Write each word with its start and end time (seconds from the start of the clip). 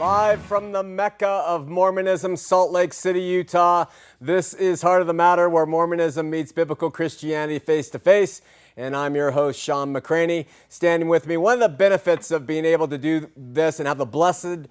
Live 0.00 0.40
from 0.40 0.72
the 0.72 0.82
Mecca 0.82 1.28
of 1.28 1.68
Mormonism, 1.68 2.34
Salt 2.34 2.72
Lake 2.72 2.94
City, 2.94 3.20
Utah. 3.20 3.84
This 4.18 4.54
is 4.54 4.80
Heart 4.80 5.02
of 5.02 5.06
the 5.06 5.12
Matter, 5.12 5.46
where 5.46 5.66
Mormonism 5.66 6.30
meets 6.30 6.52
biblical 6.52 6.90
Christianity 6.90 7.58
face 7.58 7.90
to 7.90 7.98
face. 7.98 8.40
And 8.78 8.96
I'm 8.96 9.14
your 9.14 9.32
host, 9.32 9.60
Shawn 9.60 9.92
McCraney, 9.92 10.46
standing 10.70 11.10
with 11.10 11.26
me. 11.26 11.36
One 11.36 11.52
of 11.52 11.60
the 11.60 11.76
benefits 11.76 12.30
of 12.30 12.46
being 12.46 12.64
able 12.64 12.88
to 12.88 12.96
do 12.96 13.30
this 13.36 13.78
and 13.78 13.86
have 13.86 13.98
the 13.98 14.06
blessed 14.06 14.68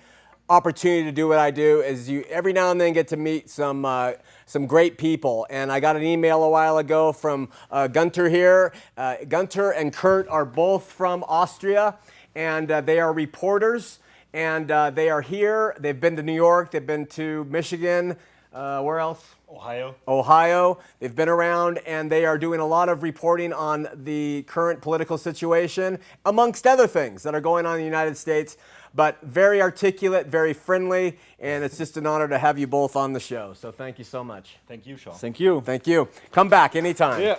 opportunity 0.49 1.03
to 1.03 1.11
do 1.11 1.27
what 1.27 1.37
I 1.37 1.51
do 1.51 1.81
is 1.81 2.09
you 2.09 2.25
every 2.27 2.51
now 2.51 2.71
and 2.71 2.81
then 2.81 2.93
get 2.93 3.07
to 3.09 3.15
meet 3.15 3.51
some 3.51 3.85
uh, 3.85 4.13
some 4.47 4.65
great 4.65 4.97
people. 4.97 5.45
And 5.51 5.71
I 5.71 5.79
got 5.79 5.95
an 5.95 6.01
email 6.01 6.41
a 6.41 6.49
while 6.49 6.79
ago 6.79 7.13
from 7.13 7.49
uh, 7.69 7.85
Gunter 7.85 8.29
here. 8.29 8.73
Uh, 8.97 9.17
Gunter 9.27 9.69
and 9.69 9.93
Kurt 9.93 10.27
are 10.27 10.43
both 10.43 10.91
from 10.91 11.23
Austria, 11.27 11.99
and 12.33 12.71
uh, 12.71 12.81
they 12.81 12.99
are 12.99 13.13
reporters. 13.13 13.99
And 14.33 14.69
uh, 14.69 14.91
they 14.91 15.09
are 15.09 15.21
here. 15.21 15.75
They've 15.79 15.99
been 15.99 16.15
to 16.15 16.23
New 16.23 16.33
York. 16.33 16.71
They've 16.71 16.85
been 16.85 17.07
to 17.07 17.45
Michigan. 17.45 18.15
Uh, 18.53 18.81
where 18.81 18.99
else? 18.99 19.35
Ohio. 19.49 19.95
Ohio. 20.07 20.79
They've 20.99 21.15
been 21.15 21.29
around 21.29 21.79
and 21.85 22.11
they 22.11 22.25
are 22.25 22.37
doing 22.37 22.59
a 22.59 22.65
lot 22.65 22.89
of 22.89 23.03
reporting 23.03 23.53
on 23.53 23.87
the 23.93 24.43
current 24.47 24.81
political 24.81 25.17
situation, 25.17 25.99
amongst 26.25 26.65
other 26.65 26.87
things 26.87 27.23
that 27.23 27.35
are 27.35 27.41
going 27.41 27.65
on 27.65 27.73
in 27.75 27.79
the 27.79 27.85
United 27.85 28.17
States. 28.17 28.57
But 28.95 29.21
very 29.21 29.61
articulate, 29.61 30.25
very 30.27 30.53
friendly, 30.53 31.19
and 31.39 31.63
it's 31.63 31.77
just 31.77 31.95
an 31.97 32.07
honor 32.07 32.27
to 32.27 32.39
have 32.39 32.57
you 32.57 32.65
both 32.65 32.95
on 32.95 33.13
the 33.13 33.19
show. 33.19 33.53
So 33.53 33.71
thank 33.71 33.99
you 33.99 34.03
so 34.03 34.23
much. 34.23 34.57
Thank 34.67 34.87
you, 34.87 34.97
Shawn. 34.97 35.13
Thank 35.13 35.39
you. 35.39 35.61
Thank 35.61 35.85
you. 35.85 36.09
Come 36.31 36.49
back 36.49 36.75
anytime. 36.75 37.21
Yeah. 37.21 37.35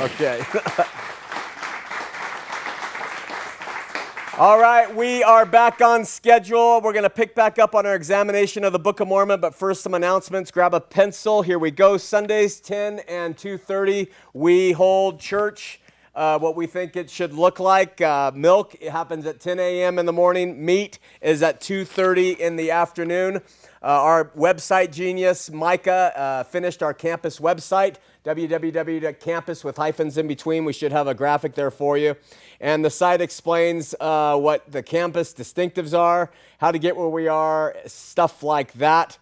Okay. 0.00 0.42
All 4.36 4.58
right, 4.58 4.92
we 4.92 5.22
are 5.22 5.46
back 5.46 5.80
on 5.80 6.04
schedule. 6.04 6.80
We're 6.80 6.92
going 6.92 7.04
to 7.04 7.10
pick 7.10 7.36
back 7.36 7.60
up 7.60 7.72
on 7.72 7.86
our 7.86 7.94
examination 7.94 8.64
of 8.64 8.72
the 8.72 8.80
Book 8.80 8.98
of 8.98 9.06
Mormon, 9.06 9.40
but 9.40 9.54
first 9.54 9.80
some 9.80 9.94
announcements. 9.94 10.50
Grab 10.50 10.74
a 10.74 10.80
pencil. 10.80 11.42
Here 11.42 11.56
we 11.56 11.70
go. 11.70 11.96
Sundays 11.96 12.58
10 12.58 12.98
and 13.06 13.36
2:30, 13.36 14.08
we 14.32 14.72
hold 14.72 15.20
church. 15.20 15.80
Uh, 16.16 16.36
what 16.40 16.56
we 16.56 16.66
think 16.66 16.96
it 16.96 17.10
should 17.10 17.32
look 17.32 17.60
like. 17.60 18.00
Uh, 18.00 18.32
milk 18.34 18.74
it 18.80 18.90
happens 18.90 19.24
at 19.24 19.38
10 19.38 19.60
a.m. 19.60 20.00
in 20.00 20.06
the 20.06 20.12
morning. 20.12 20.64
Meat 20.64 20.98
is 21.20 21.40
at 21.40 21.60
2:30 21.60 22.36
in 22.36 22.56
the 22.56 22.72
afternoon. 22.72 23.36
Uh, 23.36 23.86
our 23.86 24.24
website 24.36 24.90
genius 24.90 25.48
Micah 25.48 26.12
uh, 26.16 26.42
finished 26.42 26.82
our 26.82 26.94
campus 26.94 27.38
website 27.38 27.96
www.campus 28.24 29.62
with 29.64 29.76
hyphens 29.76 30.16
in 30.16 30.26
between. 30.26 30.64
We 30.64 30.72
should 30.72 30.92
have 30.92 31.06
a 31.06 31.14
graphic 31.14 31.54
there 31.54 31.70
for 31.70 31.98
you. 31.98 32.16
And 32.58 32.84
the 32.84 32.90
site 32.90 33.20
explains 33.20 33.94
uh, 34.00 34.38
what 34.38 34.70
the 34.70 34.82
campus 34.82 35.34
distinctives 35.34 35.96
are, 35.96 36.30
how 36.58 36.72
to 36.72 36.78
get 36.78 36.96
where 36.96 37.08
we 37.08 37.28
are, 37.28 37.76
stuff 37.86 38.42
like 38.42 38.72
that. 38.74 39.18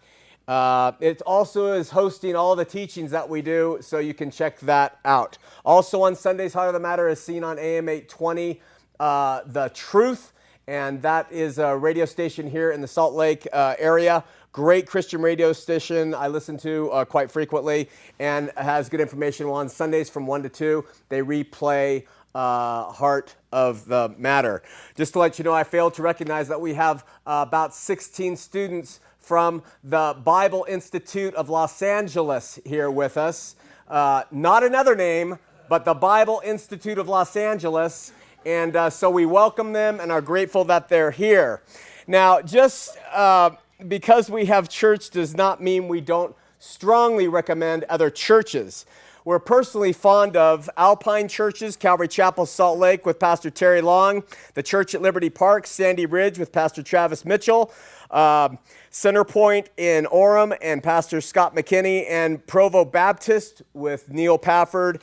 Uh, 0.46 0.92
it 1.00 1.20
also 1.22 1.72
is 1.72 1.90
hosting 1.90 2.36
all 2.36 2.54
the 2.54 2.64
teachings 2.64 3.10
that 3.10 3.28
we 3.28 3.42
do, 3.42 3.78
so 3.80 3.98
you 3.98 4.14
can 4.14 4.30
check 4.30 4.58
that 4.60 4.98
out. 5.04 5.38
Also 5.64 6.02
on 6.02 6.14
Sundays, 6.14 6.52
Heart 6.52 6.68
of 6.68 6.74
the 6.74 6.80
Matter 6.80 7.08
is 7.08 7.22
seen 7.22 7.42
on 7.42 7.58
AM 7.58 7.88
820, 7.88 8.60
uh, 9.00 9.40
The 9.46 9.68
Truth, 9.70 10.32
and 10.66 11.02
that 11.02 11.30
is 11.30 11.58
a 11.58 11.76
radio 11.76 12.04
station 12.04 12.48
here 12.48 12.70
in 12.70 12.80
the 12.80 12.88
Salt 12.88 13.14
Lake 13.14 13.46
uh, 13.52 13.74
area. 13.78 14.24
Great 14.52 14.86
Christian 14.86 15.22
radio 15.22 15.52
station 15.52 16.14
I 16.14 16.28
listen 16.28 16.56
to 16.58 16.90
uh, 16.90 17.04
quite 17.04 17.30
frequently 17.30 17.88
and 18.18 18.50
has 18.56 18.88
good 18.88 19.00
information 19.00 19.46
on 19.46 19.68
Sundays 19.68 20.10
from 20.10 20.26
1 20.26 20.42
to 20.44 20.48
2. 20.48 20.84
They 21.08 21.20
replay 21.20 22.04
uh, 22.34 22.84
Heart 22.92 23.34
of 23.50 23.86
the 23.86 24.14
Matter. 24.18 24.62
Just 24.94 25.14
to 25.14 25.18
let 25.18 25.38
you 25.38 25.44
know, 25.44 25.52
I 25.52 25.64
failed 25.64 25.94
to 25.94 26.02
recognize 26.02 26.48
that 26.48 26.60
we 26.60 26.74
have 26.74 27.04
uh, 27.26 27.44
about 27.46 27.74
16 27.74 28.36
students 28.36 29.00
from 29.18 29.62
the 29.84 30.16
Bible 30.24 30.66
Institute 30.68 31.34
of 31.34 31.48
Los 31.48 31.80
Angeles 31.82 32.58
here 32.64 32.90
with 32.90 33.16
us. 33.16 33.56
Uh, 33.88 34.24
not 34.30 34.64
another 34.64 34.94
name, 34.94 35.38
but 35.68 35.84
the 35.84 35.94
Bible 35.94 36.42
Institute 36.44 36.98
of 36.98 37.08
Los 37.08 37.36
Angeles. 37.36 38.12
And 38.44 38.74
uh, 38.74 38.90
so 38.90 39.08
we 39.08 39.24
welcome 39.24 39.72
them 39.72 40.00
and 40.00 40.10
are 40.10 40.20
grateful 40.20 40.64
that 40.64 40.88
they're 40.88 41.12
here. 41.12 41.62
Now, 42.06 42.42
just 42.42 42.96
uh, 43.12 43.50
because 43.86 44.28
we 44.28 44.46
have 44.46 44.68
church 44.68 45.10
does 45.10 45.36
not 45.36 45.62
mean 45.62 45.86
we 45.86 46.00
don't 46.00 46.34
strongly 46.58 47.28
recommend 47.28 47.84
other 47.84 48.10
churches. 48.10 48.84
We're 49.24 49.38
personally 49.38 49.92
fond 49.92 50.36
of 50.36 50.68
Alpine 50.76 51.28
churches, 51.28 51.76
Calvary 51.76 52.08
Chapel, 52.08 52.44
Salt 52.44 52.80
Lake 52.80 53.06
with 53.06 53.20
Pastor 53.20 53.50
Terry 53.50 53.80
Long, 53.80 54.24
the 54.54 54.64
church 54.64 54.96
at 54.96 55.02
Liberty 55.02 55.30
Park, 55.30 55.68
Sandy 55.68 56.06
Ridge 56.06 56.40
with 56.40 56.50
Pastor 56.50 56.82
Travis 56.82 57.24
Mitchell, 57.24 57.72
um, 58.10 58.58
Centerpoint 58.90 59.68
in 59.76 60.06
Orem 60.06 60.56
and 60.60 60.82
Pastor 60.82 61.20
Scott 61.20 61.54
McKinney, 61.54 62.04
and 62.10 62.44
Provo 62.48 62.84
Baptist 62.84 63.62
with 63.74 64.10
Neil 64.10 64.38
Pafford. 64.38 65.00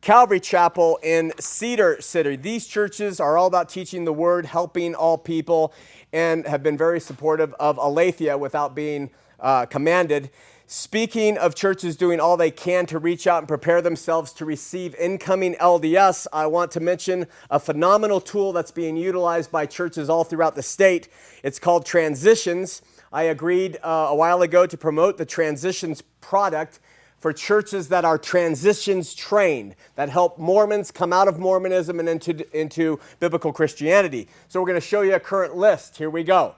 Calvary 0.00 0.40
Chapel 0.40 0.98
in 1.02 1.30
Cedar 1.38 2.00
City. 2.00 2.34
These 2.34 2.66
churches 2.66 3.20
are 3.20 3.36
all 3.36 3.46
about 3.46 3.68
teaching 3.68 4.06
the 4.06 4.14
word, 4.14 4.46
helping 4.46 4.94
all 4.94 5.18
people, 5.18 5.74
and 6.10 6.46
have 6.46 6.62
been 6.62 6.78
very 6.78 6.98
supportive 6.98 7.52
of 7.60 7.76
Aletheia 7.76 8.38
without 8.38 8.74
being 8.74 9.10
uh, 9.38 9.66
commanded. 9.66 10.30
Speaking 10.66 11.36
of 11.36 11.54
churches 11.54 11.96
doing 11.96 12.18
all 12.18 12.38
they 12.38 12.50
can 12.50 12.86
to 12.86 12.98
reach 12.98 13.26
out 13.26 13.40
and 13.40 13.48
prepare 13.48 13.82
themselves 13.82 14.32
to 14.34 14.46
receive 14.46 14.94
incoming 14.94 15.54
LDS, 15.56 16.26
I 16.32 16.46
want 16.46 16.70
to 16.70 16.80
mention 16.80 17.26
a 17.50 17.60
phenomenal 17.60 18.22
tool 18.22 18.54
that's 18.54 18.70
being 18.70 18.96
utilized 18.96 19.52
by 19.52 19.66
churches 19.66 20.08
all 20.08 20.24
throughout 20.24 20.54
the 20.54 20.62
state. 20.62 21.08
It's 21.42 21.58
called 21.58 21.84
Transitions. 21.84 22.80
I 23.12 23.24
agreed 23.24 23.76
uh, 23.82 24.06
a 24.10 24.14
while 24.14 24.40
ago 24.40 24.64
to 24.64 24.78
promote 24.78 25.18
the 25.18 25.26
Transitions 25.26 26.02
product 26.22 26.78
for 27.20 27.32
churches 27.32 27.88
that 27.88 28.04
are 28.04 28.18
transitions 28.18 29.14
trained, 29.14 29.76
that 29.94 30.08
help 30.08 30.38
Mormons 30.38 30.90
come 30.90 31.12
out 31.12 31.28
of 31.28 31.38
Mormonism 31.38 32.00
and 32.00 32.08
into, 32.08 32.58
into 32.58 32.98
biblical 33.20 33.52
Christianity. 33.52 34.26
So 34.48 34.60
we're 34.60 34.66
going 34.66 34.80
to 34.80 34.86
show 34.86 35.02
you 35.02 35.14
a 35.14 35.20
current 35.20 35.54
list. 35.54 35.98
Here 35.98 36.10
we 36.10 36.24
go. 36.24 36.54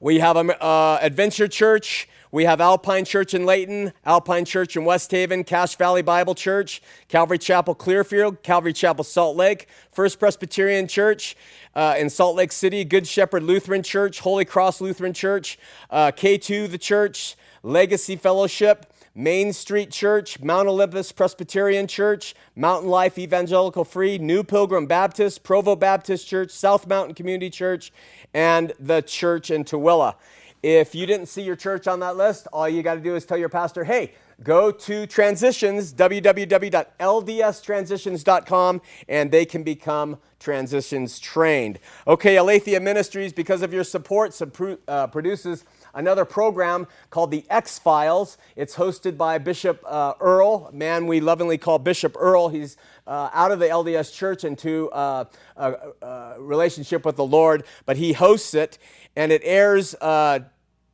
We 0.00 0.18
have 0.18 0.36
uh, 0.36 0.98
Adventure 1.00 1.46
Church. 1.46 2.08
We 2.34 2.46
have 2.46 2.60
Alpine 2.60 3.04
Church 3.04 3.32
in 3.32 3.46
Layton, 3.46 3.92
Alpine 4.04 4.44
Church 4.44 4.76
in 4.76 4.84
West 4.84 5.08
Haven, 5.12 5.44
Cache 5.44 5.76
Valley 5.76 6.02
Bible 6.02 6.34
Church, 6.34 6.82
Calvary 7.06 7.38
Chapel 7.38 7.76
Clearfield, 7.76 8.42
Calvary 8.42 8.72
Chapel 8.72 9.04
Salt 9.04 9.36
Lake, 9.36 9.68
First 9.92 10.18
Presbyterian 10.18 10.88
Church 10.88 11.36
uh, 11.76 11.94
in 11.96 12.10
Salt 12.10 12.34
Lake 12.34 12.50
City, 12.50 12.84
Good 12.84 13.06
Shepherd 13.06 13.44
Lutheran 13.44 13.84
Church, 13.84 14.18
Holy 14.18 14.44
Cross 14.44 14.80
Lutheran 14.80 15.12
Church, 15.12 15.60
uh, 15.90 16.10
K2 16.10 16.68
the 16.68 16.76
Church, 16.76 17.36
Legacy 17.62 18.16
Fellowship, 18.16 18.92
Main 19.14 19.52
Street 19.52 19.92
Church, 19.92 20.40
Mount 20.40 20.66
Olympus 20.66 21.12
Presbyterian 21.12 21.86
Church, 21.86 22.34
Mountain 22.56 22.90
Life 22.90 23.16
Evangelical 23.16 23.84
Free, 23.84 24.18
New 24.18 24.42
Pilgrim 24.42 24.86
Baptist, 24.86 25.44
Provo 25.44 25.76
Baptist 25.76 26.26
Church, 26.26 26.50
South 26.50 26.88
Mountain 26.88 27.14
Community 27.14 27.48
Church, 27.48 27.92
and 28.34 28.72
the 28.80 29.02
church 29.02 29.52
in 29.52 29.62
Tooele. 29.62 30.16
If 30.64 30.94
you 30.94 31.04
didn't 31.04 31.26
see 31.26 31.42
your 31.42 31.56
church 31.56 31.86
on 31.86 32.00
that 32.00 32.16
list, 32.16 32.48
all 32.50 32.66
you 32.66 32.82
got 32.82 32.94
to 32.94 33.00
do 33.00 33.16
is 33.16 33.26
tell 33.26 33.36
your 33.36 33.50
pastor, 33.50 33.84
hey, 33.84 34.14
go 34.42 34.70
to 34.70 35.06
transitions, 35.06 35.92
www.ldstransitions.com, 35.92 38.80
and 39.06 39.30
they 39.30 39.44
can 39.44 39.62
become 39.62 40.16
transitions 40.40 41.18
trained. 41.18 41.78
Okay, 42.06 42.38
Aletheia 42.38 42.80
Ministries, 42.80 43.34
because 43.34 43.60
of 43.60 43.74
your 43.74 43.84
support, 43.84 44.40
uh, 44.88 45.06
produces 45.08 45.66
another 45.92 46.24
program 46.24 46.86
called 47.10 47.30
the 47.30 47.44
X 47.50 47.78
Files. 47.78 48.38
It's 48.56 48.76
hosted 48.76 49.18
by 49.18 49.36
Bishop 49.36 49.84
uh, 49.86 50.14
Earl, 50.18 50.70
man 50.72 51.06
we 51.06 51.20
lovingly 51.20 51.58
call 51.58 51.78
Bishop 51.78 52.16
Earl. 52.18 52.48
He's 52.48 52.78
uh, 53.06 53.28
out 53.34 53.52
of 53.52 53.58
the 53.58 53.66
LDS 53.66 54.14
church 54.14 54.44
into 54.44 54.90
uh, 54.92 55.26
a, 55.58 55.74
a, 56.00 56.36
relationship 56.38 57.04
with 57.04 57.16
the 57.16 57.26
Lord, 57.26 57.64
but 57.84 57.98
he 57.98 58.14
hosts 58.14 58.54
it, 58.54 58.78
and 59.14 59.30
it 59.30 59.42
airs 59.44 59.94
uh, 60.00 60.38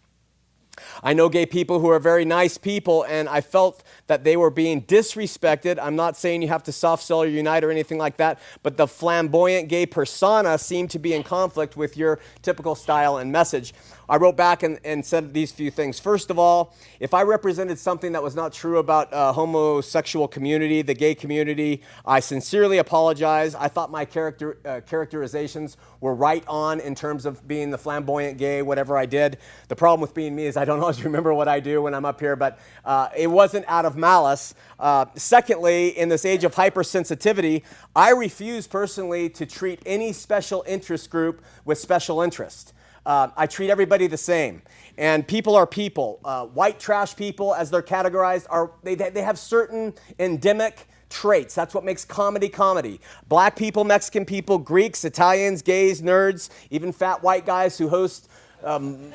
I 1.03 1.13
know 1.13 1.29
gay 1.29 1.47
people 1.47 1.81
who 1.81 1.89
are 1.89 1.99
very 1.99 2.25
nice 2.25 2.59
people, 2.59 3.05
and 3.05 3.29
I 3.29 3.41
felt 3.41 3.83
that 4.07 4.25
they 4.25 4.37
were 4.37 4.51
being 4.51 4.83
disrespected. 4.83 5.79
I'm 5.81 5.97
not 5.97 6.17
saying 6.17 6.43
you 6.43 6.49
have 6.49 6.65
to 6.65 6.73
soft 6.73 7.03
sell 7.05 7.23
or 7.23 7.27
unite 7.27 7.65
or 7.65 7.71
anything 7.71 7.99
like 7.99 8.17
that, 8.19 8.39
but 8.63 8.77
the 8.77 8.87
flamboyant 8.87 9.69
gay 9.69 9.87
persona 9.87 10.59
seemed 10.59 10.91
to 10.91 10.99
be 10.99 11.15
in 11.15 11.23
conflict 11.23 11.77
with 11.77 11.97
your 11.97 12.19
typical 12.43 12.75
style 12.75 13.19
and 13.19 13.31
message. 13.33 13.75
I 14.09 14.17
wrote 14.17 14.37
back 14.37 14.63
and, 14.63 14.81
and 14.85 15.05
said 15.05 15.35
these 15.35 15.53
few 15.53 15.71
things. 15.71 16.01
First 16.01 16.31
of 16.31 16.39
all, 16.39 16.75
if 16.99 17.13
I 17.13 17.23
represented 17.23 17.79
something 17.79 18.13
that 18.13 18.23
was 18.23 18.35
not 18.35 18.53
true 18.53 18.79
about 18.79 19.13
uh, 19.13 19.33
homosexual 19.33 20.27
community, 20.27 20.81
the 20.81 20.95
gay 20.95 21.15
community, 21.15 21.83
I 22.07 22.21
sincerely 22.21 22.79
apologize. 22.79 23.55
I 23.55 23.69
thought 23.69 23.91
my 23.91 24.07
character 24.07 24.59
uh, 24.65 24.81
characterizations 24.87 25.77
were 26.01 26.15
right 26.15 26.45
on 26.49 26.81
in 26.81 26.95
terms 26.95 27.27
of 27.27 27.47
being 27.47 27.71
the 27.71 27.79
flamboyant 27.79 28.39
gay, 28.39 28.63
whatever 28.63 28.97
I 28.97 29.05
did. 29.05 29.39
The 29.69 29.77
problem 29.77 30.01
with 30.01 30.15
being 30.15 30.35
me 30.35 30.47
is 30.47 30.57
I 30.57 30.65
don't 30.65 30.81
always 30.81 31.05
remember 31.05 31.35
what 31.35 31.49
I 31.49 31.61
do 31.61 31.83
when 31.83 31.95
I'm 31.95 32.07
up 32.07 32.21
here, 32.21 32.37
but 32.37 32.59
uh, 32.85 33.09
it 33.17 33.27
wasn't 33.27 33.67
out 33.69 33.85
of 33.85 33.97
malice. 33.97 34.55
Uh, 34.79 35.05
secondly, 35.17 35.89
in 35.99 36.09
this 36.09 36.25
age 36.25 36.45
of 36.45 36.55
hypersensitivity, 36.55 37.63
I 37.95 38.11
refuse 38.11 38.67
personally 38.67 39.29
to 39.31 39.45
treat 39.45 39.83
any 39.85 40.13
special 40.13 40.65
interest 40.67 41.11
group 41.11 41.43
with 41.65 41.79
special 41.79 42.23
interest. 42.23 42.73
Uh, 43.09 43.31
I 43.39 43.47
treat 43.47 43.71
everybody 43.71 44.07
the 44.07 44.19
same. 44.19 44.61
And 44.99 45.27
people 45.27 45.57
are 45.57 45.67
people. 45.67 46.21
Uh, 46.23 46.45
white 46.45 46.79
trash 46.79 47.17
people, 47.17 47.55
as 47.55 47.71
they're 47.71 47.81
categorized, 47.83 48.47
are 48.51 48.71
they, 48.83 48.95
they 48.97 49.23
have 49.23 49.39
certain 49.39 49.95
endemic 50.19 50.87
traits. 51.09 51.55
That's 51.55 51.73
what 51.75 51.85
makes 51.85 52.05
comedy 52.05 52.51
comedy. 52.51 53.01
Black 53.27 53.57
people, 53.57 53.83
Mexican 53.83 54.27
people, 54.27 54.59
Greeks, 54.59 55.07
Italians, 55.07 55.63
gays, 55.63 56.03
nerds, 56.03 56.51
even 56.71 56.93
fat 56.93 57.23
white 57.23 57.47
guys 57.47 57.79
who 57.79 57.89
host 57.89 58.29
um, 58.63 59.11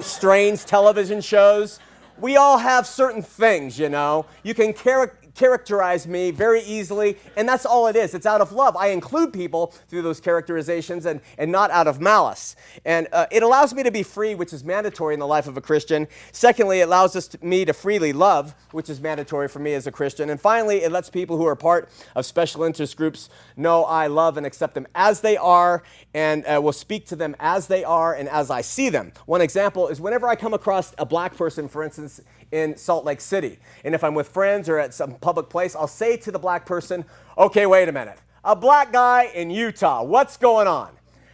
strange 0.00 0.64
television 0.64 1.20
shows. 1.20 1.78
We 2.20 2.36
all 2.36 2.58
have 2.58 2.88
certain 2.88 3.22
things, 3.22 3.78
you 3.78 3.88
know. 3.88 4.26
You 4.42 4.54
can 4.54 4.74
char- 4.74 5.16
characterize 5.38 6.06
me 6.06 6.32
very 6.32 6.62
easily, 6.62 7.16
and 7.36 7.48
that's 7.48 7.64
all 7.64 7.86
it 7.86 7.94
is. 7.94 8.12
It's 8.12 8.26
out 8.26 8.40
of 8.40 8.50
love. 8.50 8.76
I 8.76 8.88
include 8.88 9.32
people 9.32 9.72
through 9.88 10.02
those 10.02 10.20
characterizations 10.20 11.06
and, 11.06 11.20
and 11.38 11.52
not 11.52 11.70
out 11.70 11.86
of 11.86 12.00
malice. 12.00 12.56
And 12.84 13.06
uh, 13.12 13.26
it 13.30 13.44
allows 13.44 13.72
me 13.72 13.84
to 13.84 13.92
be 13.92 14.02
free, 14.02 14.34
which 14.34 14.52
is 14.52 14.64
mandatory 14.64 15.14
in 15.14 15.20
the 15.20 15.26
life 15.26 15.46
of 15.46 15.56
a 15.56 15.60
Christian. 15.60 16.08
Secondly, 16.32 16.80
it 16.80 16.88
allows 16.88 17.14
us 17.14 17.28
to, 17.28 17.38
me 17.44 17.64
to 17.64 17.72
freely 17.72 18.12
love, 18.12 18.54
which 18.72 18.90
is 18.90 19.00
mandatory 19.00 19.46
for 19.46 19.60
me 19.60 19.74
as 19.74 19.86
a 19.86 19.92
Christian. 19.92 20.28
And 20.28 20.40
finally, 20.40 20.82
it 20.82 20.90
lets 20.90 21.08
people 21.08 21.36
who 21.36 21.46
are 21.46 21.56
part 21.56 21.88
of 22.16 22.26
special 22.26 22.64
interest 22.64 22.96
groups 22.96 23.30
know 23.56 23.84
I 23.84 24.08
love 24.08 24.36
and 24.36 24.44
accept 24.44 24.74
them 24.74 24.88
as 24.94 25.20
they 25.20 25.36
are 25.36 25.84
and 26.14 26.44
uh, 26.46 26.60
will 26.60 26.72
speak 26.72 27.06
to 27.06 27.16
them 27.16 27.36
as 27.38 27.68
they 27.68 27.84
are 27.84 28.12
and 28.12 28.28
as 28.28 28.50
I 28.50 28.60
see 28.60 28.88
them. 28.88 29.12
One 29.26 29.40
example 29.40 29.86
is 29.86 30.00
whenever 30.00 30.26
I 30.26 30.34
come 30.34 30.52
across 30.52 30.94
a 30.98 31.06
black 31.06 31.36
person, 31.36 31.68
for 31.68 31.84
instance, 31.84 32.20
in 32.52 32.76
Salt 32.76 33.04
Lake 33.04 33.20
City. 33.20 33.58
And 33.84 33.94
if 33.94 34.02
I'm 34.02 34.14
with 34.14 34.28
friends 34.28 34.68
or 34.68 34.78
at 34.78 34.94
some 34.94 35.14
public 35.14 35.48
place, 35.48 35.74
I'll 35.74 35.86
say 35.86 36.16
to 36.18 36.30
the 36.30 36.38
black 36.38 36.66
person, 36.66 37.04
okay, 37.36 37.66
wait 37.66 37.88
a 37.88 37.92
minute. 37.92 38.18
A 38.44 38.56
black 38.56 38.92
guy 38.92 39.24
in 39.34 39.50
Utah, 39.50 40.02
what's 40.02 40.36
going 40.36 40.66
on? 40.66 40.90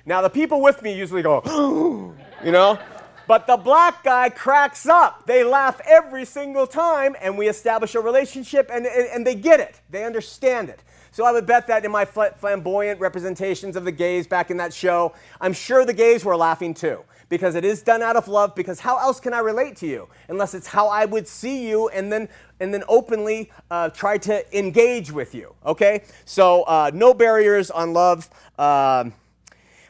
Now, 0.06 0.20
the 0.20 0.30
people 0.30 0.60
with 0.60 0.82
me 0.82 0.94
usually 0.94 1.22
go, 1.22 1.42
you 2.44 2.52
know? 2.52 2.78
But 3.26 3.46
the 3.46 3.56
black 3.56 4.04
guy 4.04 4.28
cracks 4.28 4.86
up. 4.86 5.26
They 5.26 5.44
laugh 5.44 5.80
every 5.86 6.26
single 6.26 6.66
time, 6.66 7.16
and 7.20 7.38
we 7.38 7.48
establish 7.48 7.94
a 7.94 8.00
relationship, 8.00 8.68
and, 8.70 8.84
and, 8.86 9.08
and 9.08 9.26
they 9.26 9.34
get 9.34 9.60
it. 9.60 9.80
They 9.88 10.04
understand 10.04 10.68
it. 10.68 10.82
So 11.10 11.24
I 11.24 11.32
would 11.32 11.46
bet 11.46 11.68
that 11.68 11.84
in 11.84 11.92
my 11.92 12.04
flamboyant 12.04 13.00
representations 13.00 13.76
of 13.76 13.84
the 13.84 13.92
gays 13.92 14.26
back 14.26 14.50
in 14.50 14.56
that 14.58 14.74
show, 14.74 15.14
I'm 15.40 15.52
sure 15.52 15.86
the 15.86 15.92
gays 15.92 16.24
were 16.24 16.36
laughing 16.36 16.74
too 16.74 17.04
because 17.34 17.56
it 17.56 17.64
is 17.64 17.82
done 17.82 18.00
out 18.00 18.14
of 18.14 18.28
love 18.28 18.54
because 18.54 18.78
how 18.78 18.96
else 18.96 19.18
can 19.18 19.34
i 19.34 19.40
relate 19.40 19.74
to 19.74 19.88
you? 19.88 20.08
Unless 20.28 20.54
it's 20.54 20.68
how 20.68 20.86
i 20.86 21.04
would 21.04 21.26
see 21.26 21.68
you 21.68 21.88
and 21.88 22.12
then 22.12 22.28
and 22.60 22.72
then 22.72 22.84
openly 22.86 23.50
uh, 23.72 23.88
try 23.88 24.18
to 24.18 24.56
engage 24.56 25.10
with 25.10 25.34
you 25.34 25.52
okay? 25.66 26.04
So 26.24 26.62
uh, 26.62 26.92
no 26.94 27.12
barriers 27.12 27.72
on 27.72 27.92
love. 27.92 28.30
Uh, 28.56 29.10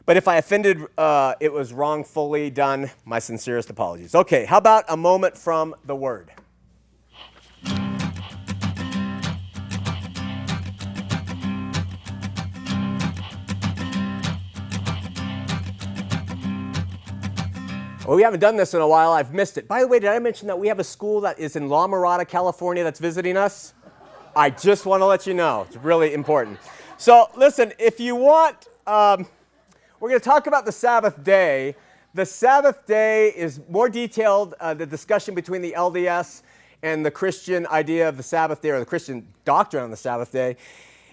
but 0.07 0.17
if 0.17 0.27
i 0.27 0.37
offended 0.37 0.87
uh, 0.97 1.35
it 1.39 1.53
was 1.53 1.75
wrongfully 1.75 2.49
done 2.49 2.91
my 3.05 3.19
sincerest 3.19 3.69
apologies. 3.69 4.15
Okay 4.15 4.47
how 4.47 4.57
about 4.57 4.87
a 4.89 4.97
moment 4.97 5.37
from 5.37 5.75
the 5.85 5.95
word 5.95 6.31
Well, 18.07 18.17
we 18.17 18.23
haven't 18.23 18.41
done 18.41 18.57
this 18.57 18.75
in 18.75 18.83
a 18.83 18.87
while. 18.87 19.13
I've 19.13 19.33
missed 19.33 19.57
it. 19.57 19.67
By 19.67 19.81
the 19.81 19.89
way, 19.89 19.99
did 19.99 20.11
I 20.11 20.19
mention 20.19 20.47
that 20.49 20.59
we 20.59 20.69
have 20.69 20.79
a 20.79 20.85
school 20.85 21.23
that 21.23 21.39
is 21.39 21.57
in 21.57 21.71
La 21.71 21.87
Mirada, 21.89 22.29
California 22.29 22.85
that's 22.85 23.01
visiting 23.01 23.39
us? 23.39 23.73
I 24.37 24.51
just 24.51 24.85
want 24.85 25.01
to 25.01 25.07
let 25.07 25.27
you 25.27 25.33
know. 25.33 25.65
It's 25.67 25.77
really 25.79 26.13
important. 26.13 26.59
So, 26.99 27.31
listen, 27.35 27.73
if 27.79 28.01
you 28.01 28.15
want, 28.15 28.69
um, 28.87 29.27
we're 30.01 30.11
going 30.11 30.21
to 30.21 30.25
talk 30.25 30.47
about 30.47 30.67
the 30.67 30.73
Sabbath 30.73 31.25
day. 31.25 31.77
The 32.13 32.27
Sabbath 32.27 32.85
day 32.85 33.29
is 33.29 33.63
more 33.71 33.89
detailed, 33.89 34.53
uh, 34.61 34.75
the 34.75 34.85
discussion 34.85 35.35
between 35.35 35.63
the 35.63 35.73
LDS 35.75 36.43
and 36.83 37.07
the 37.07 37.11
Christian 37.11 37.67
idea 37.69 38.07
of 38.07 38.19
the 38.19 38.23
Sabbath 38.23 38.61
day, 38.61 38.69
or 38.69 38.81
the 38.81 38.85
Christian 38.85 39.27
doctrine 39.47 39.83
on 39.83 39.91
the 39.91 39.97
Sabbath 39.97 40.31
day, 40.31 40.59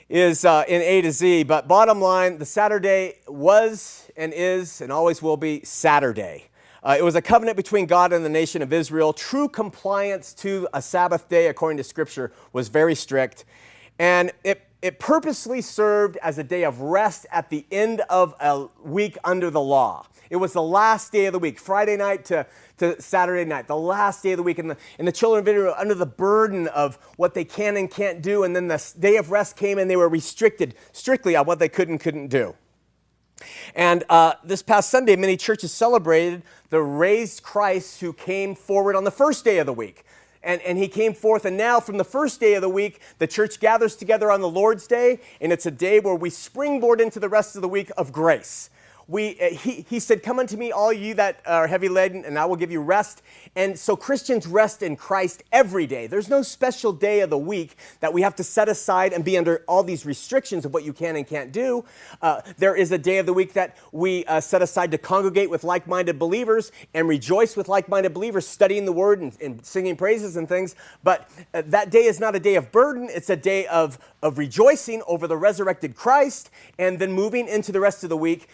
is 0.09 0.43
uh, 0.43 0.65
in 0.67 0.81
A 0.81 1.01
to 1.03 1.13
Z. 1.13 1.43
But 1.43 1.69
bottom 1.69 2.01
line, 2.01 2.37
the 2.37 2.45
Saturday 2.45 3.15
was 3.29 4.11
and 4.17 4.33
is 4.35 4.81
and 4.81 4.91
always 4.91 5.21
will 5.21 5.37
be 5.37 5.61
Saturday. 5.63 6.49
Uh, 6.83 6.95
it 6.97 7.03
was 7.03 7.13
a 7.13 7.21
covenant 7.21 7.55
between 7.55 7.85
God 7.85 8.11
and 8.11 8.25
the 8.25 8.29
nation 8.29 8.63
of 8.63 8.73
Israel. 8.73 9.13
True 9.13 9.47
compliance 9.47 10.33
to 10.35 10.67
a 10.73 10.81
Sabbath 10.81 11.29
day, 11.29 11.45
according 11.45 11.77
to 11.77 11.83
Scripture, 11.83 12.31
was 12.53 12.69
very 12.69 12.95
strict. 12.95 13.45
And 13.99 14.31
it, 14.43 14.63
it 14.81 14.97
purposely 14.97 15.61
served 15.61 16.17
as 16.23 16.39
a 16.39 16.43
day 16.43 16.63
of 16.63 16.81
rest 16.81 17.27
at 17.31 17.51
the 17.51 17.67
end 17.71 18.01
of 18.09 18.33
a 18.39 18.65
week 18.83 19.15
under 19.23 19.51
the 19.51 19.61
law. 19.61 20.07
It 20.31 20.37
was 20.37 20.53
the 20.53 20.61
last 20.63 21.11
day 21.11 21.27
of 21.27 21.33
the 21.33 21.39
week, 21.39 21.59
Friday 21.59 21.97
night 21.97 22.25
to, 22.25 22.47
to 22.77 22.99
Saturday 22.99 23.45
night, 23.47 23.67
the 23.67 23.77
last 23.77 24.23
day 24.23 24.31
of 24.31 24.37
the 24.37 24.43
week. 24.43 24.57
And 24.57 24.71
the, 24.71 24.77
and 24.97 25.07
the 25.07 25.11
children 25.11 25.43
of 25.43 25.47
Israel 25.47 25.73
were 25.73 25.79
under 25.79 25.93
the 25.93 26.07
burden 26.07 26.67
of 26.69 26.97
what 27.17 27.35
they 27.35 27.45
can 27.45 27.77
and 27.77 27.91
can't 27.91 28.23
do. 28.23 28.43
And 28.43 28.55
then 28.55 28.69
the 28.69 28.93
day 28.97 29.17
of 29.17 29.29
rest 29.29 29.55
came 29.55 29.77
and 29.77 29.87
they 29.87 29.97
were 29.97 30.09
restricted 30.09 30.73
strictly 30.93 31.35
on 31.35 31.45
what 31.45 31.59
they 31.59 31.69
could 31.69 31.89
and 31.89 31.99
couldn't 31.99 32.29
do. 32.29 32.55
And 33.75 34.03
uh, 34.09 34.33
this 34.43 34.61
past 34.61 34.89
Sunday, 34.89 35.15
many 35.15 35.37
churches 35.37 35.71
celebrated 35.71 36.43
the 36.69 36.81
raised 36.81 37.43
Christ 37.43 38.01
who 38.01 38.13
came 38.13 38.55
forward 38.55 38.95
on 38.95 39.03
the 39.03 39.11
first 39.11 39.43
day 39.43 39.59
of 39.59 39.65
the 39.65 39.73
week. 39.73 40.05
And, 40.43 40.61
and 40.61 40.77
he 40.77 40.87
came 40.87 41.13
forth, 41.13 41.45
and 41.45 41.55
now 41.55 41.79
from 41.79 41.97
the 41.97 42.03
first 42.03 42.39
day 42.39 42.55
of 42.55 42.61
the 42.61 42.69
week, 42.69 42.99
the 43.19 43.27
church 43.27 43.59
gathers 43.59 43.95
together 43.95 44.31
on 44.31 44.41
the 44.41 44.49
Lord's 44.49 44.87
Day, 44.87 45.19
and 45.39 45.51
it's 45.51 45.67
a 45.67 45.71
day 45.71 45.99
where 45.99 46.15
we 46.15 46.31
springboard 46.31 46.99
into 46.99 47.19
the 47.19 47.29
rest 47.29 47.55
of 47.55 47.61
the 47.61 47.69
week 47.69 47.91
of 47.95 48.11
grace 48.11 48.71
we, 49.11 49.37
uh, 49.41 49.49
he, 49.49 49.85
he 49.89 49.99
said, 49.99 50.23
Come 50.23 50.39
unto 50.39 50.55
me, 50.55 50.71
all 50.71 50.93
you 50.93 51.13
that 51.15 51.41
are 51.45 51.67
heavy 51.67 51.89
laden, 51.89 52.23
and 52.23 52.39
I 52.39 52.45
will 52.45 52.55
give 52.55 52.71
you 52.71 52.79
rest. 52.79 53.21
And 53.57 53.77
so 53.77 53.97
Christians 53.97 54.47
rest 54.47 54.81
in 54.81 54.95
Christ 54.95 55.43
every 55.51 55.85
day. 55.85 56.07
There's 56.07 56.29
no 56.29 56.41
special 56.41 56.93
day 56.93 57.19
of 57.19 57.29
the 57.29 57.37
week 57.37 57.75
that 57.99 58.13
we 58.13 58.21
have 58.21 58.35
to 58.37 58.43
set 58.43 58.69
aside 58.69 59.11
and 59.11 59.25
be 59.25 59.37
under 59.37 59.65
all 59.67 59.83
these 59.83 60.05
restrictions 60.05 60.63
of 60.63 60.73
what 60.73 60.85
you 60.85 60.93
can 60.93 61.17
and 61.17 61.27
can't 61.27 61.51
do. 61.51 61.83
Uh, 62.21 62.39
there 62.57 62.73
is 62.73 62.93
a 62.93 62.97
day 62.97 63.17
of 63.17 63.25
the 63.25 63.33
week 63.33 63.51
that 63.51 63.75
we 63.91 64.23
uh, 64.25 64.39
set 64.39 64.61
aside 64.61 64.91
to 64.91 64.97
congregate 64.97 65.49
with 65.49 65.65
like 65.65 65.87
minded 65.87 66.17
believers 66.17 66.71
and 66.93 67.09
rejoice 67.09 67.57
with 67.57 67.67
like 67.67 67.89
minded 67.89 68.13
believers, 68.13 68.47
studying 68.47 68.85
the 68.85 68.93
word 68.93 69.19
and, 69.19 69.35
and, 69.41 69.65
singing 69.65 69.97
praises 69.97 70.37
and 70.37 70.47
things. 70.47 70.73
But 71.03 71.29
uh, 71.53 71.63
that 71.65 71.91
day 71.91 72.05
is 72.05 72.21
not 72.21 72.33
a 72.33 72.39
day 72.39 72.55
of 72.55 72.71
burden, 72.71 73.09
it's 73.11 73.29
a 73.29 73.35
day 73.35 73.67
of, 73.67 73.99
of 74.23 74.37
rejoicing 74.37 75.03
over 75.05 75.27
the 75.27 75.35
resurrected 75.35 75.97
Christ 75.97 76.49
and 76.79 76.97
then 76.97 77.11
moving 77.11 77.49
into 77.49 77.73
the 77.73 77.81
rest 77.81 78.03
of 78.03 78.09
the 78.09 78.17
week 78.17 78.47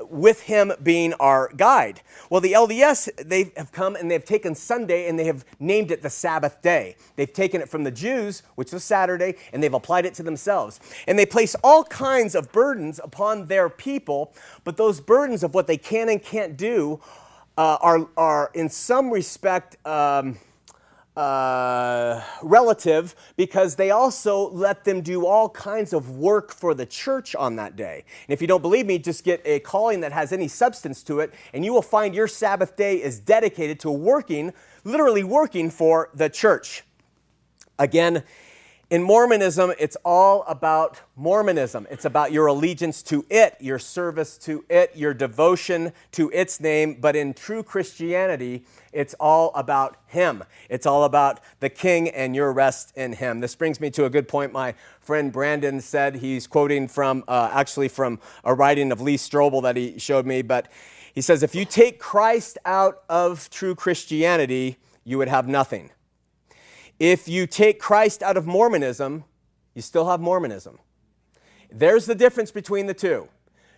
with 0.00 0.42
Him 0.42 0.72
being 0.82 1.12
our 1.14 1.50
guide. 1.56 2.00
Well, 2.30 2.40
the 2.40 2.52
LDS, 2.52 3.08
they 3.26 3.52
have 3.56 3.72
come 3.72 3.96
and 3.96 4.10
they've 4.10 4.24
taken 4.24 4.54
Sunday 4.54 5.08
and 5.08 5.18
they 5.18 5.24
have 5.24 5.44
named 5.58 5.90
it 5.90 6.02
the 6.02 6.10
Sabbath 6.10 6.60
day. 6.62 6.96
They've 7.16 7.32
taken 7.32 7.60
it 7.60 7.68
from 7.68 7.84
the 7.84 7.90
Jews, 7.90 8.42
which 8.54 8.72
was 8.72 8.84
Saturday, 8.84 9.36
and 9.52 9.62
they've 9.62 9.72
applied 9.72 10.06
it 10.06 10.14
to 10.14 10.22
themselves. 10.22 10.80
And 11.06 11.18
they 11.18 11.26
place 11.26 11.54
all 11.62 11.84
kinds 11.84 12.34
of 12.34 12.52
burdens 12.52 13.00
upon 13.02 13.46
their 13.46 13.68
people, 13.68 14.34
but 14.64 14.76
those 14.76 15.00
burdens 15.00 15.42
of 15.42 15.54
what 15.54 15.66
they 15.66 15.76
can 15.76 16.08
and 16.08 16.22
can't 16.22 16.56
do 16.56 17.00
uh, 17.56 17.78
are, 17.80 18.08
are, 18.16 18.50
in 18.54 18.68
some 18.68 19.10
respect, 19.10 19.76
um, 19.86 20.38
uh, 21.16 22.22
relative 22.42 23.14
because 23.36 23.76
they 23.76 23.90
also 23.90 24.48
let 24.50 24.84
them 24.84 25.02
do 25.02 25.26
all 25.26 25.48
kinds 25.48 25.92
of 25.92 26.16
work 26.16 26.52
for 26.52 26.74
the 26.74 26.86
church 26.86 27.34
on 27.34 27.56
that 27.56 27.76
day. 27.76 28.04
And 28.26 28.32
if 28.32 28.40
you 28.40 28.46
don't 28.46 28.62
believe 28.62 28.86
me, 28.86 28.98
just 28.98 29.24
get 29.24 29.42
a 29.44 29.60
calling 29.60 30.00
that 30.00 30.12
has 30.12 30.32
any 30.32 30.48
substance 30.48 31.02
to 31.04 31.20
it, 31.20 31.32
and 31.52 31.64
you 31.64 31.72
will 31.72 31.82
find 31.82 32.14
your 32.14 32.28
Sabbath 32.28 32.76
day 32.76 33.02
is 33.02 33.20
dedicated 33.20 33.78
to 33.80 33.90
working, 33.90 34.52
literally 34.84 35.24
working 35.24 35.70
for 35.70 36.10
the 36.14 36.30
church. 36.30 36.82
Again, 37.78 38.22
in 38.92 39.02
Mormonism, 39.02 39.72
it's 39.78 39.96
all 40.04 40.44
about 40.46 41.00
Mormonism. 41.16 41.86
It's 41.90 42.04
about 42.04 42.30
your 42.30 42.48
allegiance 42.48 43.02
to 43.04 43.24
it, 43.30 43.56
your 43.58 43.78
service 43.78 44.36
to 44.40 44.66
it, 44.68 44.94
your 44.94 45.14
devotion 45.14 45.94
to 46.10 46.30
its 46.34 46.60
name. 46.60 46.98
But 47.00 47.16
in 47.16 47.32
true 47.32 47.62
Christianity, 47.62 48.66
it's 48.92 49.14
all 49.14 49.50
about 49.54 49.96
Him. 50.08 50.44
It's 50.68 50.84
all 50.84 51.04
about 51.04 51.40
the 51.60 51.70
King 51.70 52.10
and 52.10 52.36
your 52.36 52.52
rest 52.52 52.92
in 52.94 53.14
Him. 53.14 53.40
This 53.40 53.54
brings 53.54 53.80
me 53.80 53.88
to 53.92 54.04
a 54.04 54.10
good 54.10 54.28
point. 54.28 54.52
My 54.52 54.74
friend 55.00 55.32
Brandon 55.32 55.80
said 55.80 56.16
he's 56.16 56.46
quoting 56.46 56.86
from, 56.86 57.24
uh, 57.26 57.48
actually, 57.50 57.88
from 57.88 58.20
a 58.44 58.52
writing 58.52 58.92
of 58.92 59.00
Lee 59.00 59.16
Strobel 59.16 59.62
that 59.62 59.74
he 59.74 59.98
showed 59.98 60.26
me. 60.26 60.42
But 60.42 60.70
he 61.14 61.22
says, 61.22 61.42
if 61.42 61.54
you 61.54 61.64
take 61.64 61.98
Christ 61.98 62.58
out 62.66 63.04
of 63.08 63.48
true 63.48 63.74
Christianity, 63.74 64.76
you 65.02 65.16
would 65.16 65.28
have 65.28 65.48
nothing. 65.48 65.92
If 67.02 67.26
you 67.26 67.48
take 67.48 67.80
Christ 67.80 68.22
out 68.22 68.36
of 68.36 68.46
Mormonism, 68.46 69.24
you 69.74 69.82
still 69.82 70.08
have 70.08 70.20
Mormonism. 70.20 70.78
There's 71.68 72.06
the 72.06 72.14
difference 72.14 72.52
between 72.52 72.86
the 72.86 72.94
two. 72.94 73.26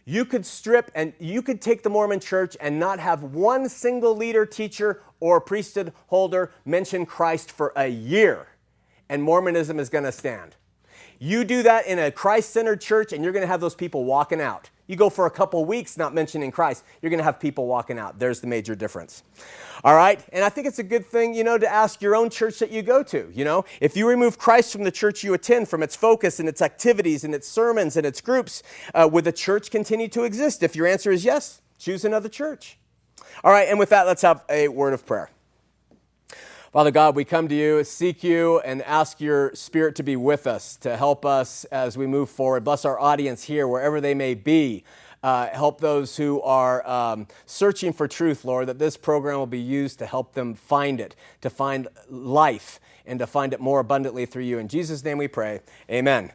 You 0.05 0.27
could 0.27 0.45
strip 0.45 0.91
and 0.95 1.15
you 1.19 1.41
could 1.41 1.63
take 1.63 1.83
the 1.83 1.89
Mormon 1.89 2.21
church 2.21 2.55
and 2.61 2.79
not 2.79 3.01
have 3.01 3.23
one 3.23 3.71
single 3.71 4.15
leader, 4.15 4.45
teacher, 4.45 5.01
or 5.21 5.41
priesthood 5.41 5.95
holder 6.09 6.53
mention 6.67 7.07
Christ 7.07 7.51
for 7.51 7.73
a 7.75 7.89
year, 7.89 8.49
and 9.09 9.23
Mormonism 9.23 9.81
is 9.81 9.89
going 9.89 10.05
to 10.05 10.13
stand. 10.13 10.57
You 11.19 11.45
do 11.45 11.63
that 11.63 11.87
in 11.87 11.99
a 11.99 12.11
Christ 12.11 12.51
centered 12.51 12.83
church, 12.83 13.15
and 13.15 13.25
you're 13.25 13.33
going 13.33 13.41
to 13.41 13.47
have 13.47 13.63
those 13.63 13.75
people 13.75 14.05
walking 14.05 14.43
out. 14.43 14.69
You 14.87 14.97
go 14.97 15.09
for 15.09 15.27
a 15.27 15.31
couple 15.31 15.65
weeks 15.65 15.97
not 15.97 16.13
mentioning 16.13 16.51
Christ, 16.51 16.85
you're 17.01 17.11
going 17.11 17.19
to 17.19 17.25
have 17.25 17.41
people 17.41 17.67
walking 17.67 17.99
out. 17.99 18.19
There's 18.19 18.41
the 18.41 18.47
major 18.47 18.75
difference. 18.75 19.23
All 19.83 19.95
right? 19.95 20.23
And 20.33 20.45
I 20.45 20.51
think 20.51 20.67
it's 20.67 20.79
a 20.79 20.85
good 20.85 21.07
thing, 21.07 21.35
you 21.35 21.43
know, 21.43 21.57
to 21.57 21.67
ask 21.67 22.03
your 22.03 22.15
own 22.15 22.29
church 22.29 22.59
that 22.59 22.71
you 22.71 22.83
go 22.83 23.03
to. 23.05 23.31
You 23.33 23.45
know, 23.45 23.65
if 23.81 23.97
you 23.97 24.07
remove 24.07 24.39
Christ 24.39 24.73
from 24.73 24.85
the 24.85 24.91
church 24.91 25.25
you 25.25 25.33
attend, 25.35 25.69
from 25.69 25.83
its 25.83 25.97
focus 25.97 26.39
and 26.39 26.49
its 26.49 26.61
activities 26.61 27.25
and 27.25 27.35
its 27.35 27.49
sermons 27.49 27.97
and 27.97 28.05
its 28.05 28.21
groups, 28.21 28.63
uh, 28.95 29.09
would 29.11 29.25
the 29.25 29.33
church 29.33 29.71
continue 29.71 30.09
to 30.09 30.25
exist? 30.25 30.63
If 30.63 30.77
your 30.77 30.87
answer 30.87 31.11
is 31.11 31.25
yes, 31.25 31.63
choose 31.79 32.05
another 32.05 32.29
church. 32.29 32.79
All 33.43 33.53
right, 33.53 33.69
and 33.69 33.79
with 33.79 33.89
that, 33.89 34.07
let's 34.07 34.23
have 34.23 34.45
a 34.49 34.69
word 34.69 34.93
of 34.93 35.07
prayer. 35.07 35.31
Father 36.75 36.91
God, 36.91 37.15
we 37.15 37.25
come 37.25 37.47
to 37.47 37.55
you, 37.55 37.85
seek 37.85 38.25
you, 38.25 38.59
and 38.59 38.83
ask 38.83 39.21
your 39.21 39.55
Spirit 39.55 39.95
to 39.95 40.03
be 40.03 40.17
with 40.17 40.45
us, 40.45 40.77
to 40.79 40.97
help 40.97 41.25
us 41.25 41.63
as 41.67 41.97
we 41.97 42.05
move 42.05 42.29
forward. 42.29 42.65
Bless 42.65 42.85
our 42.85 42.99
audience 42.99 43.45
here, 43.45 43.69
wherever 43.69 44.01
they 44.01 44.13
may 44.13 44.35
be. 44.35 44.83
Uh, 45.23 45.47
help 45.51 45.81
those 45.81 46.17
who 46.17 46.43
are 46.43 46.85
um, 46.85 47.29
searching 47.47 47.93
for 47.93 48.09
truth, 48.09 48.45
Lord, 48.45 48.67
that 48.67 48.81
this 48.81 48.97
program 48.97 49.39
will 49.39 49.47
be 49.47 49.61
used 49.61 50.01
to 50.01 50.07
help 50.07 50.33
them 50.33 50.53
find 50.53 51.01
it, 51.01 51.15
to 51.43 51.49
find 51.49 51.87
life, 52.09 52.81
and 53.07 53.21
to 53.21 53.27
find 53.29 53.53
it 53.53 53.61
more 53.61 53.79
abundantly 53.79 54.27
through 54.27 54.43
you. 54.43 54.59
In 54.59 54.67
Jesus' 54.67 55.05
name 55.05 55.19
we 55.19 55.29
pray. 55.29 55.61
Amen. 55.89 56.33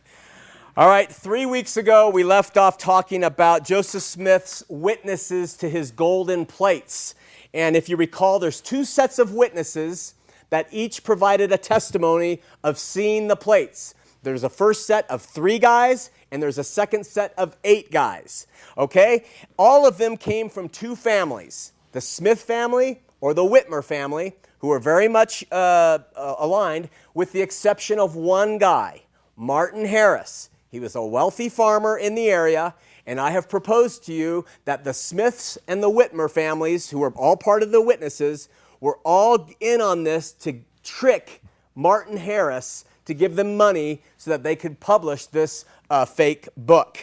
All 0.77 0.87
right, 0.87 1.11
three 1.11 1.45
weeks 1.45 1.75
ago, 1.75 2.09
we 2.09 2.23
left 2.23 2.55
off 2.55 2.77
talking 2.77 3.25
about 3.25 3.65
Joseph 3.65 4.03
Smith's 4.03 4.63
witnesses 4.69 5.57
to 5.57 5.69
his 5.69 5.91
golden 5.91 6.45
plates. 6.45 7.13
And 7.53 7.75
if 7.75 7.89
you 7.89 7.97
recall, 7.97 8.39
there's 8.39 8.61
two 8.61 8.85
sets 8.85 9.19
of 9.19 9.33
witnesses 9.33 10.13
that 10.49 10.67
each 10.71 11.03
provided 11.03 11.51
a 11.51 11.57
testimony 11.57 12.41
of 12.63 12.77
seeing 12.77 13.27
the 13.27 13.35
plates. 13.35 13.93
There's 14.23 14.43
a 14.43 14.49
first 14.49 14.85
set 14.85 15.09
of 15.09 15.21
three 15.21 15.59
guys, 15.59 16.11
and 16.31 16.43
there's 16.43 16.57
a 16.57 16.63
second 16.63 17.05
set 17.05 17.33
of 17.37 17.55
eight 17.63 17.91
guys. 17.91 18.47
Okay? 18.77 19.25
All 19.57 19.87
of 19.87 19.97
them 19.97 20.17
came 20.17 20.49
from 20.49 20.69
two 20.69 20.95
families 20.95 21.73
the 21.91 22.01
Smith 22.01 22.41
family 22.41 23.01
or 23.19 23.33
the 23.33 23.41
Whitmer 23.41 23.83
family, 23.83 24.35
who 24.59 24.71
are 24.71 24.79
very 24.79 25.07
much 25.07 25.43
uh, 25.51 25.99
uh, 26.15 26.35
aligned, 26.37 26.89
with 27.13 27.31
the 27.31 27.41
exception 27.41 27.99
of 27.99 28.15
one 28.15 28.57
guy, 28.57 29.03
Martin 29.35 29.85
Harris. 29.85 30.49
He 30.69 30.79
was 30.79 30.95
a 30.95 31.03
wealthy 31.03 31.49
farmer 31.49 31.97
in 31.97 32.13
the 32.13 32.29
area, 32.29 32.75
and 33.07 33.19
I 33.19 33.31
have 33.31 33.49
proposed 33.49 34.03
to 34.05 34.13
you 34.13 34.45
that 34.65 34.83
the 34.83 34.93
Smiths 34.93 35.57
and 35.67 35.81
the 35.81 35.89
Whitmer 35.89 36.29
families, 36.29 36.91
who 36.91 37.01
are 37.01 37.11
all 37.11 37.35
part 37.35 37.63
of 37.63 37.71
the 37.71 37.81
witnesses, 37.81 38.49
were 38.79 38.99
all 39.03 39.49
in 39.59 39.81
on 39.81 40.03
this 40.03 40.31
to 40.31 40.61
trick 40.83 41.41
Martin 41.75 42.17
Harris 42.17 42.85
to 43.05 43.13
give 43.13 43.35
them 43.35 43.57
money 43.57 44.01
so 44.17 44.31
that 44.31 44.43
they 44.43 44.55
could 44.55 44.79
publish 44.79 45.25
this 45.25 45.65
uh, 45.89 46.05
fake 46.05 46.47
book. 46.55 46.99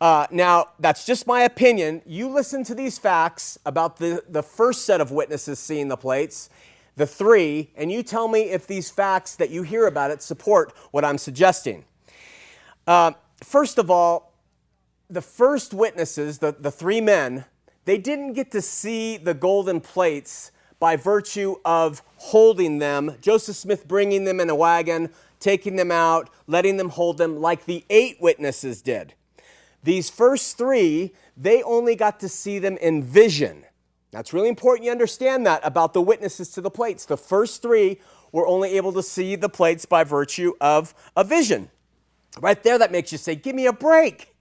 Uh, 0.00 0.26
now, 0.32 0.66
that's 0.80 1.06
just 1.06 1.26
my 1.26 1.42
opinion. 1.42 2.02
You 2.04 2.28
listen 2.28 2.64
to 2.64 2.74
these 2.74 2.98
facts 2.98 3.56
about 3.64 3.98
the, 3.98 4.24
the 4.28 4.42
first 4.42 4.84
set 4.84 5.00
of 5.00 5.12
witnesses 5.12 5.60
seeing 5.60 5.88
the 5.88 5.96
plates, 5.96 6.50
the 6.96 7.06
three, 7.06 7.70
and 7.76 7.92
you 7.92 8.02
tell 8.02 8.26
me 8.26 8.50
if 8.50 8.66
these 8.66 8.90
facts 8.90 9.36
that 9.36 9.50
you 9.50 9.62
hear 9.62 9.86
about 9.86 10.10
it 10.10 10.22
support 10.22 10.72
what 10.90 11.04
I'm 11.04 11.18
suggesting. 11.18 11.84
Uh, 12.86 13.12
first 13.42 13.78
of 13.78 13.90
all, 13.90 14.32
the 15.08 15.22
first 15.22 15.72
witnesses, 15.72 16.38
the, 16.38 16.52
the 16.58 16.70
three 16.70 17.00
men, 17.00 17.44
they 17.84 17.98
didn't 17.98 18.32
get 18.32 18.50
to 18.52 18.62
see 18.62 19.16
the 19.18 19.34
golden 19.34 19.80
plates 19.80 20.50
by 20.82 20.96
virtue 20.96 21.54
of 21.64 22.02
holding 22.16 22.80
them, 22.80 23.14
Joseph 23.20 23.54
Smith 23.54 23.86
bringing 23.86 24.24
them 24.24 24.40
in 24.40 24.50
a 24.50 24.54
wagon, 24.56 25.10
taking 25.38 25.76
them 25.76 25.92
out, 25.92 26.28
letting 26.48 26.76
them 26.76 26.88
hold 26.88 27.18
them 27.18 27.40
like 27.40 27.66
the 27.66 27.84
eight 27.88 28.20
witnesses 28.20 28.82
did. 28.82 29.14
These 29.84 30.10
first 30.10 30.58
three, 30.58 31.12
they 31.36 31.62
only 31.62 31.94
got 31.94 32.18
to 32.18 32.28
see 32.28 32.58
them 32.58 32.76
in 32.78 33.04
vision. 33.04 33.62
That's 34.10 34.32
really 34.32 34.48
important 34.48 34.84
you 34.84 34.90
understand 34.90 35.46
that 35.46 35.60
about 35.62 35.94
the 35.94 36.02
witnesses 36.02 36.48
to 36.54 36.60
the 36.60 36.68
plates. 36.68 37.06
The 37.06 37.16
first 37.16 37.62
three 37.62 38.00
were 38.32 38.48
only 38.48 38.76
able 38.76 38.92
to 38.94 39.04
see 39.04 39.36
the 39.36 39.48
plates 39.48 39.84
by 39.84 40.02
virtue 40.02 40.52
of 40.60 40.96
a 41.16 41.22
vision. 41.22 41.70
Right 42.40 42.60
there, 42.60 42.76
that 42.76 42.90
makes 42.90 43.12
you 43.12 43.18
say, 43.18 43.36
Give 43.36 43.54
me 43.54 43.66
a 43.66 43.72
break. 43.72 44.34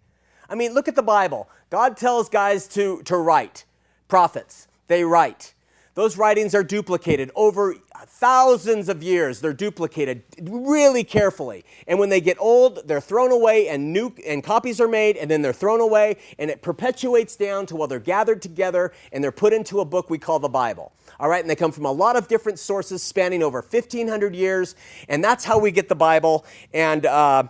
I 0.49 0.55
mean, 0.55 0.73
look 0.73 0.87
at 0.87 0.95
the 0.95 1.03
Bible. 1.03 1.47
God 1.69 1.97
tells 1.97 2.29
guys 2.29 2.67
to, 2.69 3.03
to 3.03 3.15
write, 3.15 3.65
prophets, 4.07 4.67
they 4.87 5.03
write. 5.03 5.53
Those 5.93 6.17
writings 6.17 6.55
are 6.55 6.63
duplicated 6.63 7.31
over 7.35 7.75
thousands 8.05 8.87
of 8.87 9.03
years. 9.03 9.41
They're 9.41 9.51
duplicated 9.51 10.23
really 10.41 11.03
carefully. 11.03 11.65
And 11.85 11.99
when 11.99 12.07
they 12.09 12.21
get 12.21 12.37
old, 12.39 12.87
they're 12.87 13.01
thrown 13.01 13.31
away 13.31 13.67
and 13.67 13.91
new 13.91 14.13
and 14.25 14.41
copies 14.41 14.79
are 14.79 14.87
made 14.87 15.17
and 15.17 15.29
then 15.29 15.41
they're 15.41 15.51
thrown 15.51 15.81
away 15.81 16.15
and 16.39 16.49
it 16.49 16.61
perpetuates 16.61 17.35
down 17.35 17.65
to 17.65 17.75
while 17.75 17.89
they're 17.89 17.99
gathered 17.99 18.41
together 18.41 18.93
and 19.11 19.21
they're 19.21 19.33
put 19.33 19.51
into 19.51 19.81
a 19.81 19.85
book 19.85 20.09
we 20.09 20.17
call 20.17 20.39
the 20.39 20.47
Bible. 20.47 20.93
All 21.19 21.27
right, 21.27 21.41
and 21.41 21.49
they 21.49 21.55
come 21.55 21.73
from 21.73 21.85
a 21.85 21.91
lot 21.91 22.15
of 22.15 22.29
different 22.29 22.57
sources 22.57 23.03
spanning 23.03 23.43
over 23.43 23.59
1,500 23.61 24.33
years, 24.33 24.75
and 25.09 25.23
that's 25.23 25.43
how 25.43 25.59
we 25.59 25.71
get 25.71 25.89
the 25.89 25.95
Bible. 25.95 26.45
And 26.73 27.05
uh, 27.05 27.43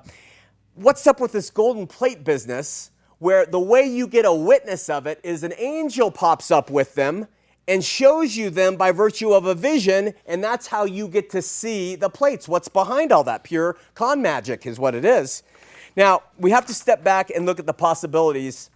what's 0.73 1.05
up 1.05 1.21
with 1.21 1.31
this 1.31 1.51
golden 1.51 1.85
plate 1.85 2.23
business 2.23 2.89
where 3.19 3.45
the 3.45 3.59
way 3.59 3.85
you 3.85 4.07
get 4.07 4.25
a 4.25 4.33
witness 4.33 4.89
of 4.89 5.05
it 5.05 5.19
is 5.23 5.43
an 5.43 5.53
angel 5.59 6.09
pops 6.09 6.49
up 6.49 6.71
with 6.71 6.95
them 6.95 7.27
and 7.67 7.83
shows 7.83 8.35
you 8.35 8.49
them 8.49 8.75
by 8.75 8.91
virtue 8.91 9.31
of 9.31 9.45
a 9.45 9.55
vision, 9.55 10.13
and 10.25 10.43
that's 10.43 10.67
how 10.67 10.83
you 10.83 11.07
get 11.07 11.29
to 11.29 11.41
see 11.41 11.95
the 11.95 12.09
plates. 12.09 12.47
What's 12.47 12.67
behind 12.67 13.11
all 13.11 13.23
that? 13.25 13.43
Pure 13.43 13.77
con 13.93 14.21
magic 14.21 14.65
is 14.65 14.79
what 14.79 14.95
it 14.95 15.05
is. 15.05 15.43
Now, 15.95 16.23
we 16.37 16.51
have 16.51 16.65
to 16.67 16.73
step 16.73 17.03
back 17.03 17.29
and 17.29 17.45
look 17.45 17.59
at 17.59 17.65
the 17.65 17.73
possibilities 17.73 18.69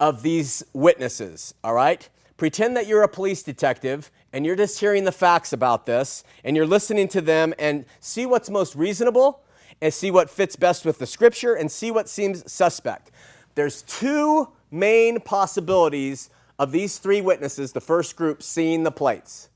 of 0.00 0.22
these 0.22 0.62
witnesses, 0.72 1.54
all 1.64 1.74
right? 1.74 2.08
Pretend 2.36 2.76
that 2.76 2.86
you're 2.86 3.02
a 3.02 3.08
police 3.08 3.42
detective 3.42 4.10
and 4.32 4.46
you're 4.46 4.56
just 4.56 4.78
hearing 4.78 5.04
the 5.04 5.12
facts 5.12 5.52
about 5.52 5.86
this 5.86 6.22
and 6.44 6.56
you're 6.56 6.66
listening 6.66 7.08
to 7.08 7.20
them 7.20 7.52
and 7.58 7.84
see 8.00 8.26
what's 8.26 8.48
most 8.48 8.76
reasonable 8.76 9.42
and 9.80 9.92
see 9.92 10.10
what 10.10 10.30
fits 10.30 10.56
best 10.56 10.84
with 10.84 10.98
the 10.98 11.06
scripture 11.06 11.54
and 11.54 11.70
see 11.70 11.90
what 11.90 12.08
seems 12.08 12.50
suspect. 12.50 13.10
There's 13.54 13.82
two 13.82 14.48
main 14.70 15.20
possibilities 15.20 16.30
of 16.58 16.72
these 16.72 16.98
three 16.98 17.20
witnesses, 17.20 17.72
the 17.72 17.80
first 17.80 18.16
group, 18.16 18.42
seeing 18.42 18.82
the 18.82 18.90
plates. 18.90 19.48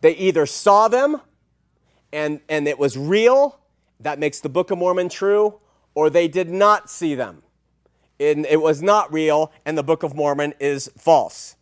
They 0.00 0.12
either 0.16 0.46
saw 0.46 0.88
them 0.88 1.20
and, 2.12 2.40
and 2.48 2.68
it 2.68 2.78
was 2.78 2.96
real, 2.98 3.58
that 4.00 4.18
makes 4.18 4.40
the 4.40 4.48
Book 4.48 4.70
of 4.70 4.78
Mormon 4.78 5.08
true, 5.08 5.60
or 5.94 6.10
they 6.10 6.28
did 6.28 6.50
not 6.50 6.90
see 6.90 7.14
them. 7.14 7.42
And 8.20 8.44
it 8.46 8.60
was 8.60 8.82
not 8.82 9.12
real, 9.12 9.52
and 9.64 9.78
the 9.78 9.82
Book 9.82 10.02
of 10.02 10.14
Mormon 10.14 10.54
is 10.60 10.90
false. 10.98 11.56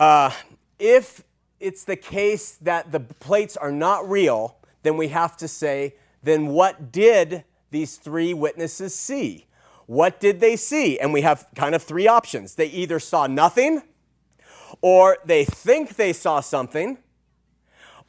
Uh, 0.00 0.30
if 0.78 1.22
it's 1.60 1.84
the 1.84 1.96
case 1.96 2.58
that 2.62 2.92
the 2.92 3.00
plates 3.00 3.56
are 3.56 3.72
not 3.72 4.08
real, 4.08 4.56
then 4.82 4.96
we 4.96 5.08
have 5.08 5.36
to 5.38 5.48
say, 5.48 5.94
then 6.22 6.48
what 6.48 6.90
did 6.90 7.44
these 7.70 7.96
three 7.96 8.34
witnesses 8.34 8.94
see? 8.94 9.46
What 9.86 10.20
did 10.20 10.40
they 10.40 10.56
see? 10.56 10.98
And 10.98 11.12
we 11.12 11.20
have 11.22 11.46
kind 11.54 11.74
of 11.74 11.82
three 11.82 12.08
options. 12.08 12.54
They 12.54 12.66
either 12.66 12.98
saw 12.98 13.26
nothing, 13.26 13.82
or 14.80 15.18
they 15.24 15.44
think 15.44 15.96
they 15.96 16.12
saw 16.12 16.40
something, 16.40 16.98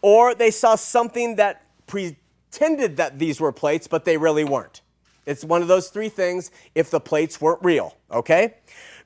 or 0.02 0.36
they 0.36 0.52
saw 0.52 0.76
something 0.76 1.36
that 1.36 1.64
pretended 1.88 2.98
that 2.98 3.20
these 3.20 3.40
were 3.40 3.52
plates, 3.52 3.88
but 3.88 4.06
they 4.06 4.18
really 4.18 4.44
weren't. 4.44 4.82
It's 5.26 5.44
one 5.44 5.62
of 5.62 5.68
those 5.68 5.90
three 5.90 6.10
things 6.10 6.52
if 6.76 6.92
the 6.92 7.00
plates 7.00 7.42
weren't 7.42 7.64
real, 7.64 7.98
okay? 8.12 8.56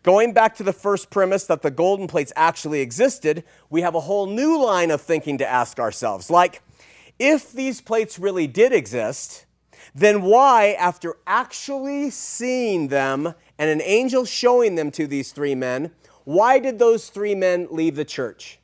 Going 0.03 0.33
back 0.33 0.55
to 0.55 0.63
the 0.63 0.73
first 0.73 1.09
premise 1.09 1.45
that 1.45 1.61
the 1.61 1.71
golden 1.71 2.07
plates 2.07 2.31
actually 2.35 2.81
existed, 2.81 3.43
we 3.69 3.81
have 3.81 3.95
a 3.95 4.01
whole 4.01 4.27
new 4.27 4.61
line 4.63 4.91
of 4.91 5.01
thinking 5.01 5.37
to 5.37 5.49
ask 5.49 5.79
ourselves. 5.79 6.29
Like, 6.29 6.61
if 7.17 7.51
these 7.51 7.81
plates 7.81 8.17
really 8.19 8.47
did 8.47 8.71
exist, 8.71 9.45
then 9.95 10.21
why, 10.21 10.75
after 10.79 11.15
actually 11.25 12.09
seeing 12.09 12.87
them 12.89 13.33
and 13.57 13.69
an 13.69 13.81
angel 13.83 14.25
showing 14.25 14.75
them 14.75 14.91
to 14.91 15.07
these 15.07 15.31
three 15.31 15.55
men, 15.55 15.91
why 16.23 16.59
did 16.59 16.79
those 16.79 17.09
three 17.09 17.35
men 17.35 17.67
leave 17.71 17.95
the 17.95 18.05
church? 18.05 18.59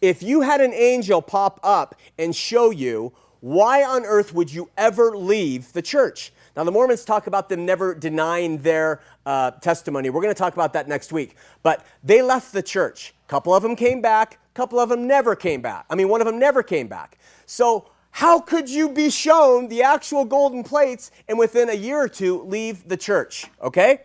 If 0.00 0.22
you 0.22 0.40
had 0.40 0.60
an 0.60 0.72
angel 0.72 1.22
pop 1.22 1.60
up 1.62 1.94
and 2.18 2.34
show 2.34 2.70
you, 2.70 3.12
why 3.40 3.84
on 3.84 4.04
earth 4.04 4.34
would 4.34 4.52
you 4.52 4.70
ever 4.76 5.16
leave 5.16 5.72
the 5.72 5.82
church? 5.82 6.32
Now, 6.56 6.64
the 6.64 6.72
Mormons 6.72 7.04
talk 7.04 7.26
about 7.26 7.48
them 7.48 7.64
never 7.64 7.94
denying 7.94 8.58
their 8.58 9.00
uh, 9.24 9.52
testimony. 9.52 10.10
We're 10.10 10.20
going 10.20 10.34
to 10.34 10.38
talk 10.38 10.52
about 10.52 10.74
that 10.74 10.86
next 10.86 11.12
week. 11.12 11.36
But 11.62 11.86
they 12.04 12.20
left 12.20 12.52
the 12.52 12.62
church. 12.62 13.14
A 13.26 13.28
couple 13.28 13.54
of 13.54 13.62
them 13.62 13.74
came 13.74 14.02
back, 14.02 14.34
a 14.34 14.54
couple 14.54 14.78
of 14.78 14.88
them 14.88 15.06
never 15.06 15.34
came 15.34 15.62
back. 15.62 15.86
I 15.88 15.94
mean, 15.94 16.08
one 16.08 16.20
of 16.20 16.26
them 16.26 16.38
never 16.38 16.62
came 16.62 16.88
back. 16.88 17.18
So, 17.46 17.86
how 18.12 18.40
could 18.40 18.68
you 18.68 18.88
be 18.90 19.10
shown 19.10 19.68
the 19.68 19.82
actual 19.82 20.24
golden 20.24 20.62
plates 20.62 21.10
and 21.28 21.38
within 21.38 21.68
a 21.68 21.74
year 21.74 21.98
or 21.98 22.08
two 22.08 22.42
leave 22.42 22.86
the 22.88 22.96
church? 22.96 23.46
Okay? 23.60 24.02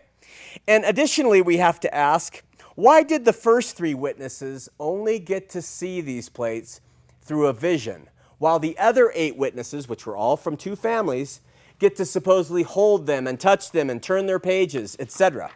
And 0.66 0.84
additionally, 0.84 1.42
we 1.42 1.58
have 1.58 1.78
to 1.80 1.94
ask 1.94 2.42
why 2.74 3.02
did 3.02 3.24
the 3.24 3.32
first 3.32 3.76
three 3.76 3.94
witnesses 3.94 4.68
only 4.78 5.18
get 5.18 5.50
to 5.50 5.60
see 5.60 6.00
these 6.00 6.28
plates 6.28 6.80
through 7.22 7.46
a 7.46 7.52
vision, 7.52 8.08
while 8.38 8.58
the 8.58 8.78
other 8.78 9.12
eight 9.14 9.36
witnesses, 9.36 9.88
which 9.88 10.06
were 10.06 10.16
all 10.16 10.36
from 10.36 10.56
two 10.56 10.76
families, 10.76 11.40
get 11.78 11.96
to 11.96 12.04
supposedly 12.04 12.62
hold 12.62 13.06
them 13.06 13.26
and 13.26 13.38
touch 13.38 13.72
them 13.72 13.90
and 13.90 14.02
turn 14.02 14.26
their 14.26 14.38
pages, 14.38 14.96
etc.? 14.98 15.50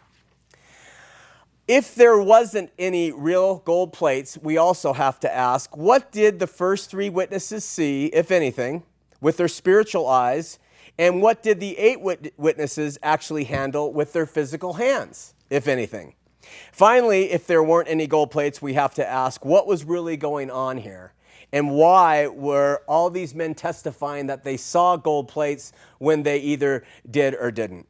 If 1.67 1.95
there 1.95 2.17
wasn't 2.17 2.71
any 2.77 3.13
real 3.13 3.59
gold 3.59 3.93
plates, 3.93 4.37
we 4.37 4.57
also 4.57 4.91
have 4.91 5.17
to 5.21 5.33
ask 5.33 5.77
what 5.77 6.11
did 6.11 6.39
the 6.39 6.47
first 6.47 6.89
three 6.89 7.09
witnesses 7.09 7.63
see, 7.63 8.07
if 8.07 8.31
anything, 8.31 8.83
with 9.21 9.37
their 9.37 9.47
spiritual 9.47 10.05
eyes, 10.05 10.59
and 10.99 11.21
what 11.21 11.41
did 11.41 11.61
the 11.61 11.77
eight 11.77 12.01
wit- 12.01 12.33
witnesses 12.35 12.99
actually 13.01 13.45
handle 13.45 13.93
with 13.93 14.11
their 14.11 14.25
physical 14.25 14.73
hands, 14.73 15.35
if 15.49 15.69
anything? 15.69 16.15
Finally, 16.73 17.31
if 17.31 17.47
there 17.47 17.63
weren't 17.63 17.87
any 17.87 18.07
gold 18.07 18.29
plates, 18.29 18.61
we 18.61 18.73
have 18.73 18.93
to 18.95 19.09
ask 19.09 19.45
what 19.45 19.65
was 19.65 19.85
really 19.85 20.17
going 20.17 20.51
on 20.51 20.77
here? 20.77 21.13
And 21.53 21.71
why 21.71 22.27
were 22.27 22.81
all 22.87 23.09
these 23.09 23.33
men 23.33 23.55
testifying 23.55 24.27
that 24.27 24.43
they 24.43 24.57
saw 24.57 24.97
gold 24.97 25.29
plates 25.29 25.71
when 25.99 26.23
they 26.23 26.39
either 26.39 26.83
did 27.09 27.35
or 27.39 27.51
didn't? 27.51 27.87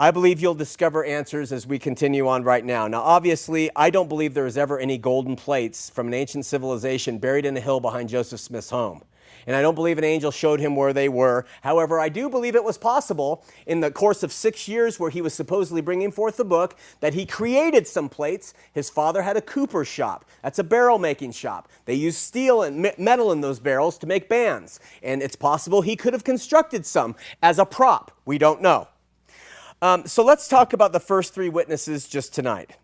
I 0.00 0.12
believe 0.12 0.40
you'll 0.40 0.54
discover 0.54 1.04
answers 1.04 1.50
as 1.50 1.66
we 1.66 1.80
continue 1.80 2.28
on 2.28 2.44
right 2.44 2.64
now. 2.64 2.86
Now, 2.86 3.02
obviously, 3.02 3.68
I 3.74 3.90
don't 3.90 4.08
believe 4.08 4.32
there 4.32 4.44
was 4.44 4.56
ever 4.56 4.78
any 4.78 4.96
golden 4.96 5.34
plates 5.34 5.90
from 5.90 6.06
an 6.06 6.14
ancient 6.14 6.46
civilization 6.46 7.18
buried 7.18 7.44
in 7.44 7.56
a 7.56 7.60
hill 7.60 7.80
behind 7.80 8.08
Joseph 8.08 8.38
Smith's 8.38 8.70
home. 8.70 9.02
And 9.44 9.56
I 9.56 9.60
don't 9.60 9.74
believe 9.74 9.98
an 9.98 10.04
angel 10.04 10.30
showed 10.30 10.60
him 10.60 10.76
where 10.76 10.92
they 10.92 11.08
were. 11.08 11.46
However, 11.62 11.98
I 11.98 12.10
do 12.10 12.30
believe 12.30 12.54
it 12.54 12.62
was 12.62 12.78
possible 12.78 13.44
in 13.66 13.80
the 13.80 13.90
course 13.90 14.22
of 14.22 14.32
six 14.32 14.68
years 14.68 15.00
where 15.00 15.10
he 15.10 15.20
was 15.20 15.34
supposedly 15.34 15.80
bringing 15.80 16.12
forth 16.12 16.36
the 16.36 16.44
book 16.44 16.76
that 17.00 17.14
he 17.14 17.26
created 17.26 17.88
some 17.88 18.08
plates. 18.08 18.54
His 18.72 18.88
father 18.88 19.22
had 19.22 19.36
a 19.36 19.42
cooper 19.42 19.84
shop. 19.84 20.24
That's 20.44 20.60
a 20.60 20.64
barrel 20.64 21.00
making 21.00 21.32
shop. 21.32 21.68
They 21.86 21.94
used 21.94 22.18
steel 22.18 22.62
and 22.62 22.92
metal 22.98 23.32
in 23.32 23.40
those 23.40 23.58
barrels 23.58 23.98
to 23.98 24.06
make 24.06 24.28
bands. 24.28 24.78
And 25.02 25.24
it's 25.24 25.34
possible 25.34 25.82
he 25.82 25.96
could 25.96 26.12
have 26.12 26.22
constructed 26.22 26.86
some 26.86 27.16
as 27.42 27.58
a 27.58 27.66
prop. 27.66 28.12
We 28.24 28.38
don't 28.38 28.62
know. 28.62 28.86
Um, 29.80 30.06
so 30.06 30.24
let's 30.24 30.48
talk 30.48 30.72
about 30.72 30.92
the 30.92 30.98
first 31.00 31.32
three 31.32 31.48
witnesses 31.48 32.08
just 32.08 32.34
tonight. 32.34 32.76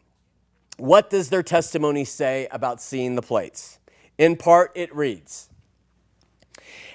What 0.77 1.11
does 1.11 1.29
their 1.29 1.43
testimony 1.43 2.05
say 2.05 2.47
about 2.53 2.81
seeing 2.81 3.17
the 3.17 3.23
plates? 3.23 3.81
In 4.17 4.37
part, 4.37 4.71
it 4.77 4.95
reads, 4.95 5.49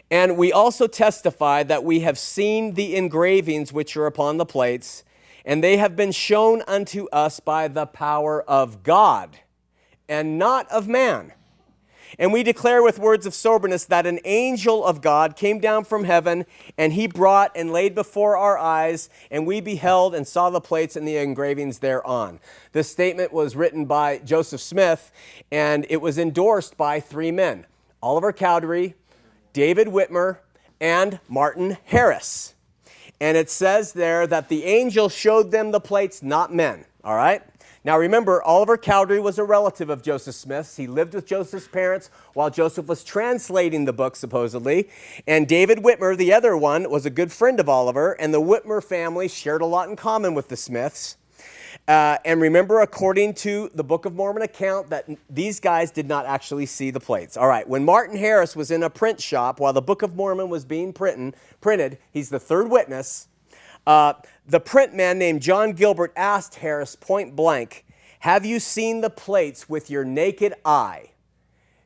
and 0.10 0.38
we 0.38 0.54
also 0.54 0.88
testify 0.88 1.64
that 1.64 1.84
we 1.84 2.00
have 2.00 2.18
seen 2.18 2.76
the 2.76 2.96
engravings 2.96 3.74
which 3.74 3.98
are 3.98 4.06
upon 4.06 4.38
the 4.38 4.46
plates, 4.46 5.04
and 5.44 5.62
they 5.62 5.76
have 5.76 5.98
been 5.98 6.14
shown 6.14 6.64
unto 6.66 7.08
us 7.10 7.42
by 7.42 7.68
the 7.68 7.86
power 7.86 8.42
of 8.44 8.84
God, 8.84 9.40
and 10.08 10.40
not 10.40 10.70
of 10.72 10.88
man. 10.88 11.34
And 12.18 12.34
we 12.34 12.44
declare 12.44 12.82
with 12.82 12.98
words 12.98 13.26
of 13.26 13.34
soberness 13.34 13.86
that 13.86 14.06
an 14.06 14.20
angel 14.26 14.84
of 14.84 15.02
God 15.02 15.36
came 15.36 15.60
down 15.60 15.84
from 15.84 16.06
heaven, 16.06 16.46
and 16.78 16.94
he 16.94 17.08
brought 17.08 17.52
and 17.56 17.72
laid 17.72 17.94
before 17.94 18.36
our 18.36 18.58
eyes, 18.58 19.10
and 19.30 19.46
we 19.46 19.62
beheld 19.62 20.16
and 20.16 20.28
saw 20.28 20.50
the 20.50 20.62
plates 20.62 20.96
and 20.96 21.08
the 21.08 21.18
engravings 21.18 21.80
thereon. 21.80 22.40
This 22.72 22.90
statement 22.90 23.32
was 23.32 23.56
written 23.56 23.86
by 23.86 24.20
Joseph 24.20 24.62
Smith, 24.62 25.12
and 25.52 25.86
it 25.90 26.02
was 26.02 26.18
endorsed 26.18 26.78
by 26.78 27.00
three 27.00 27.32
men 27.32 27.66
Oliver 28.02 28.32
Cowdery, 28.32 28.96
David 29.54 29.88
Whitmer, 29.88 30.38
and 30.80 31.20
Martin 31.28 31.78
Harris. 31.86 32.56
And 33.22 33.36
it 33.36 33.50
says 33.50 33.94
there 33.94 34.26
that 34.28 34.48
the 34.48 34.64
angel 34.64 35.10
showed 35.10 35.52
them 35.52 35.72
the 35.72 35.82
plates, 35.82 36.24
not 36.24 36.54
men. 36.54 36.86
All 37.04 37.16
right? 37.16 37.42
Now 37.86 37.98
remember, 37.98 38.44
Oliver 38.44 38.78
Cowdery 38.78 39.22
was 39.22 39.40
a 39.40 39.44
relative 39.46 39.90
of 39.90 40.02
Joseph 40.02 40.36
Smith's. 40.36 40.76
He 40.76 40.86
lived 40.86 41.14
with 41.14 41.26
Joseph's 41.26 41.68
parents 41.68 42.10
while 42.34 42.50
Joseph 42.50 42.88
was 42.88 43.06
translating 43.06 43.86
the 43.86 43.94
book, 43.94 44.18
supposedly. 44.18 44.90
And 45.26 45.48
David 45.48 45.80
Whitmer, 45.80 46.18
the 46.18 46.34
other 46.34 46.58
one, 46.58 46.90
was 46.90 47.06
a 47.06 47.10
good 47.10 47.32
friend 47.32 47.58
of 47.58 47.70
Oliver, 47.70 48.14
and 48.14 48.34
the 48.34 48.42
Whitmer 48.42 48.84
family 48.84 49.30
shared 49.30 49.62
a 49.62 49.66
lot 49.66 49.90
in 49.90 49.96
common 49.96 50.34
with 50.34 50.50
the 50.50 50.58
Smiths. 50.58 51.16
Uh, 51.88 52.18
and 52.26 52.42
remember, 52.42 52.82
according 52.82 53.34
to 53.34 53.70
the 53.74 53.84
Book 53.84 54.06
of 54.06 54.14
Mormon 54.14 54.44
account, 54.44 54.90
that 54.90 55.08
these 55.30 55.62
guys 55.62 55.90
did 55.90 56.08
not 56.08 56.26
actually 56.26 56.66
see 56.66 56.92
the 56.92 57.00
plates. 57.00 57.38
All 57.38 57.48
right, 57.48 57.68
when 57.68 57.86
Martin 57.86 58.18
Harris 58.18 58.58
was 58.58 58.72
in 58.72 58.84
a 58.84 58.90
print 58.90 59.22
shop 59.22 59.60
while 59.60 59.72
the 59.72 59.82
Book 59.82 60.02
of 60.02 60.16
Mormon 60.16 60.50
was 60.50 60.66
being 60.66 60.92
printed, 60.92 61.36
printed 61.62 61.98
he's 62.12 62.30
the 62.30 62.40
third 62.40 62.70
witness. 62.70 63.29
Uh, 63.86 64.14
the 64.46 64.60
print 64.60 64.94
man 64.96 65.18
named 65.20 65.42
John 65.42 65.74
Gilbert 65.74 66.14
asked 66.16 66.56
Harris 66.56 66.96
point 66.96 67.36
blank, 67.36 67.86
Have 68.20 68.46
you 68.46 68.60
seen 68.60 69.02
the 69.02 69.10
plates 69.10 69.70
with 69.70 69.90
your 69.90 70.04
naked 70.04 70.54
eye? 70.66 71.12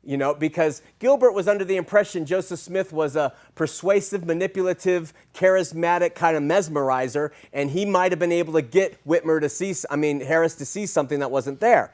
You 0.05 0.17
know, 0.17 0.33
because 0.33 0.81
Gilbert 0.99 1.31
was 1.31 1.47
under 1.47 1.63
the 1.63 1.77
impression 1.77 2.25
Joseph 2.25 2.59
Smith 2.59 2.91
was 2.91 3.15
a 3.15 3.33
persuasive, 3.55 4.25
manipulative, 4.25 5.13
charismatic 5.33 6.13
kind 6.13 6.35
of 6.35 6.43
mesmerizer, 6.43 7.31
and 7.53 7.69
he 7.69 7.85
might 7.85 8.11
have 8.11 8.19
been 8.19 8.31
able 8.31 8.53
to 8.53 8.61
get 8.61 9.01
Whitmer 9.07 9.39
to 9.39 9.47
see, 9.47 9.73
I 9.89 9.95
mean, 9.95 10.19
Harris 10.19 10.55
to 10.55 10.65
see 10.65 10.85
something 10.87 11.19
that 11.19 11.31
wasn't 11.31 11.61
there. 11.61 11.93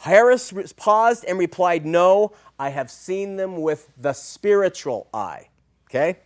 Harris 0.00 0.52
paused 0.76 1.24
and 1.24 1.38
replied, 1.38 1.86
No, 1.86 2.32
I 2.58 2.70
have 2.70 2.90
seen 2.90 3.36
them 3.36 3.60
with 3.62 3.88
the 3.96 4.12
spiritual 4.12 5.06
eye. 5.14 5.48
Okay? 5.88 6.18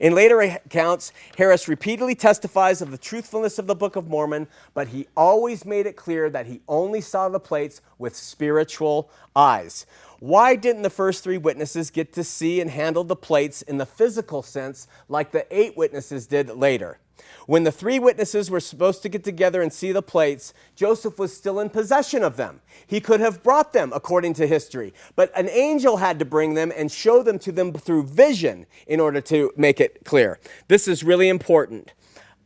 In 0.00 0.14
later 0.14 0.40
accounts, 0.40 1.12
Harris 1.36 1.68
repeatedly 1.68 2.14
testifies 2.14 2.82
of 2.82 2.90
the 2.90 2.98
truthfulness 2.98 3.58
of 3.58 3.66
the 3.66 3.74
Book 3.74 3.96
of 3.96 4.08
Mormon, 4.08 4.48
but 4.72 4.88
he 4.88 5.06
always 5.16 5.64
made 5.64 5.86
it 5.86 5.96
clear 5.96 6.30
that 6.30 6.46
he 6.46 6.60
only 6.68 7.00
saw 7.00 7.28
the 7.28 7.40
plates 7.40 7.80
with 7.98 8.16
spiritual 8.16 9.10
eyes. 9.36 9.86
Why 10.20 10.56
didn't 10.56 10.82
the 10.82 10.90
first 10.90 11.22
three 11.22 11.38
witnesses 11.38 11.90
get 11.90 12.12
to 12.14 12.24
see 12.24 12.60
and 12.60 12.70
handle 12.70 13.04
the 13.04 13.16
plates 13.16 13.62
in 13.62 13.78
the 13.78 13.86
physical 13.86 14.42
sense 14.42 14.88
like 15.08 15.32
the 15.32 15.46
eight 15.54 15.76
witnesses 15.76 16.26
did 16.26 16.48
later? 16.48 16.98
When 17.46 17.64
the 17.64 17.72
three 17.72 17.98
witnesses 17.98 18.50
were 18.50 18.60
supposed 18.60 19.02
to 19.02 19.08
get 19.08 19.24
together 19.24 19.60
and 19.60 19.72
see 19.72 19.92
the 19.92 20.02
plates, 20.02 20.54
Joseph 20.74 21.18
was 21.18 21.36
still 21.36 21.60
in 21.60 21.70
possession 21.70 22.22
of 22.22 22.36
them. 22.36 22.60
He 22.86 23.00
could 23.00 23.20
have 23.20 23.42
brought 23.42 23.72
them, 23.72 23.92
according 23.94 24.34
to 24.34 24.46
history, 24.46 24.94
but 25.16 25.30
an 25.36 25.48
angel 25.48 25.98
had 25.98 26.18
to 26.18 26.24
bring 26.24 26.54
them 26.54 26.72
and 26.76 26.90
show 26.90 27.22
them 27.22 27.38
to 27.40 27.52
them 27.52 27.72
through 27.72 28.04
vision 28.04 28.66
in 28.86 29.00
order 29.00 29.20
to 29.22 29.52
make 29.56 29.80
it 29.80 30.04
clear. 30.04 30.38
This 30.68 30.88
is 30.88 31.04
really 31.04 31.28
important. 31.28 31.92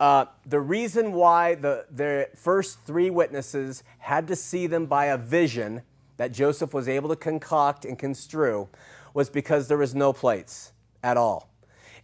Uh, 0.01 0.27
the 0.47 0.61
reason 0.61 1.13
why 1.13 1.57
the, 1.57 1.85
the 1.91 2.29
first 2.37 2.81
three 2.85 3.11
witnesses 3.11 3.83
had 3.99 4.29
to 4.29 4.37
see 4.37 4.67
them 4.67 4.87
by 4.87 5.07
a 5.07 5.17
vision 5.17 5.83
that 6.19 6.33
Joseph 6.33 6.73
was 6.73 6.89
able 6.89 7.09
to 7.09 7.17
concoct 7.17 7.85
and 7.85 7.99
construe 7.99 8.69
was 9.15 9.29
because 9.31 9.67
there 9.67 9.79
was 9.79 9.95
no 9.95 10.13
plates 10.13 10.73
at 11.03 11.17
all. 11.17 11.49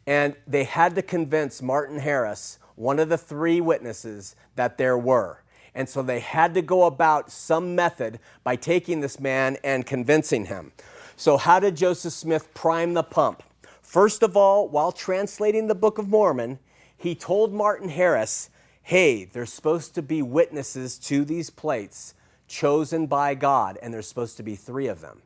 And 0.07 0.35
they 0.47 0.65
had 0.65 0.95
to 0.97 1.03
convince 1.03 1.63
Martin 1.63 1.99
Harris 1.99 2.59
one 2.77 2.99
of 2.99 3.09
the 3.09 3.19
three 3.19 3.61
witnesses 3.61 4.37
that 4.57 4.79
there 4.79 4.99
were. 4.99 5.41
And 5.75 5.89
so 5.89 6.03
they 6.03 6.21
had 6.21 6.55
to 6.55 6.63
go 6.63 6.85
about 6.85 7.31
some 7.31 7.75
method 7.75 8.21
by 8.45 8.57
taking 8.57 9.01
this 9.01 9.19
man 9.19 9.57
and 9.65 9.85
convincing 9.85 10.47
him. 10.47 10.73
So, 11.17 11.37
how 11.37 11.61
did 11.61 11.77
Joseph 11.77 12.13
Smith 12.13 12.53
prime 12.55 12.95
the 12.95 13.03
pump? 13.03 13.43
First 13.83 14.23
of 14.23 14.37
all, 14.37 14.69
while 14.69 14.93
translating 14.93 15.69
the 15.69 15.75
Book 15.75 15.99
of 15.99 16.09
Mormon, 16.09 16.59
he 16.97 17.15
told 17.15 17.53
Martin 17.53 17.89
Harris, 17.89 18.51
hey, 18.83 19.25
there's 19.25 19.53
supposed 19.53 19.95
to 19.95 20.03
be 20.03 20.23
witnesses 20.23 20.99
to 20.99 21.25
these 21.25 21.51
plates 21.51 22.15
chosen 22.49 23.07
by 23.07 23.35
God, 23.35 23.79
and 23.83 23.95
there's 23.95 24.09
supposed 24.09 24.37
to 24.37 24.43
be 24.43 24.57
three 24.57 24.89
of 24.89 25.01
them. 25.01 25.23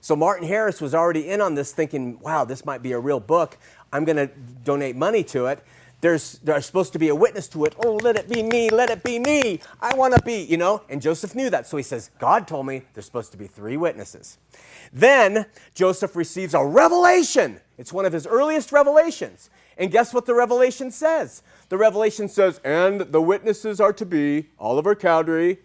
So 0.00 0.16
Martin 0.16 0.46
Harris 0.46 0.80
was 0.80 0.94
already 0.94 1.28
in 1.28 1.40
on 1.40 1.54
this, 1.54 1.72
thinking, 1.72 2.18
wow, 2.20 2.44
this 2.44 2.64
might 2.64 2.82
be 2.82 2.92
a 2.92 2.98
real 2.98 3.20
book. 3.20 3.58
I'm 3.92 4.04
going 4.04 4.16
to 4.16 4.28
donate 4.64 4.96
money 4.96 5.22
to 5.24 5.46
it 5.46 5.62
there's, 6.00 6.38
there's 6.38 6.66
supposed 6.66 6.92
to 6.94 6.98
be 6.98 7.08
a 7.08 7.14
witness 7.14 7.46
to 7.48 7.64
it. 7.64 7.74
Oh, 7.84 7.96
let 7.96 8.16
it 8.16 8.28
be 8.28 8.42
me, 8.42 8.70
let 8.70 8.90
it 8.90 9.02
be 9.02 9.18
me. 9.18 9.60
I 9.80 9.94
want 9.94 10.14
to 10.14 10.22
be, 10.22 10.42
you 10.42 10.56
know? 10.56 10.82
And 10.88 11.02
Joseph 11.02 11.34
knew 11.34 11.50
that. 11.50 11.66
So 11.66 11.76
he 11.76 11.82
says, 11.82 12.10
God 12.18 12.48
told 12.48 12.66
me 12.66 12.82
there's 12.94 13.04
supposed 13.04 13.32
to 13.32 13.38
be 13.38 13.46
three 13.46 13.76
witnesses. 13.76 14.38
Then 14.92 15.46
Joseph 15.74 16.16
receives 16.16 16.54
a 16.54 16.64
revelation. 16.64 17.60
It's 17.76 17.92
one 17.92 18.06
of 18.06 18.12
his 18.12 18.26
earliest 18.26 18.72
revelations. 18.72 19.50
And 19.76 19.90
guess 19.90 20.12
what 20.12 20.26
the 20.26 20.34
revelation 20.34 20.90
says? 20.90 21.42
The 21.68 21.76
revelation 21.76 22.28
says, 22.28 22.60
and 22.64 23.00
the 23.00 23.22
witnesses 23.22 23.80
are 23.80 23.92
to 23.92 24.06
be 24.06 24.48
Oliver 24.58 24.94
Cowdery, 24.94 25.58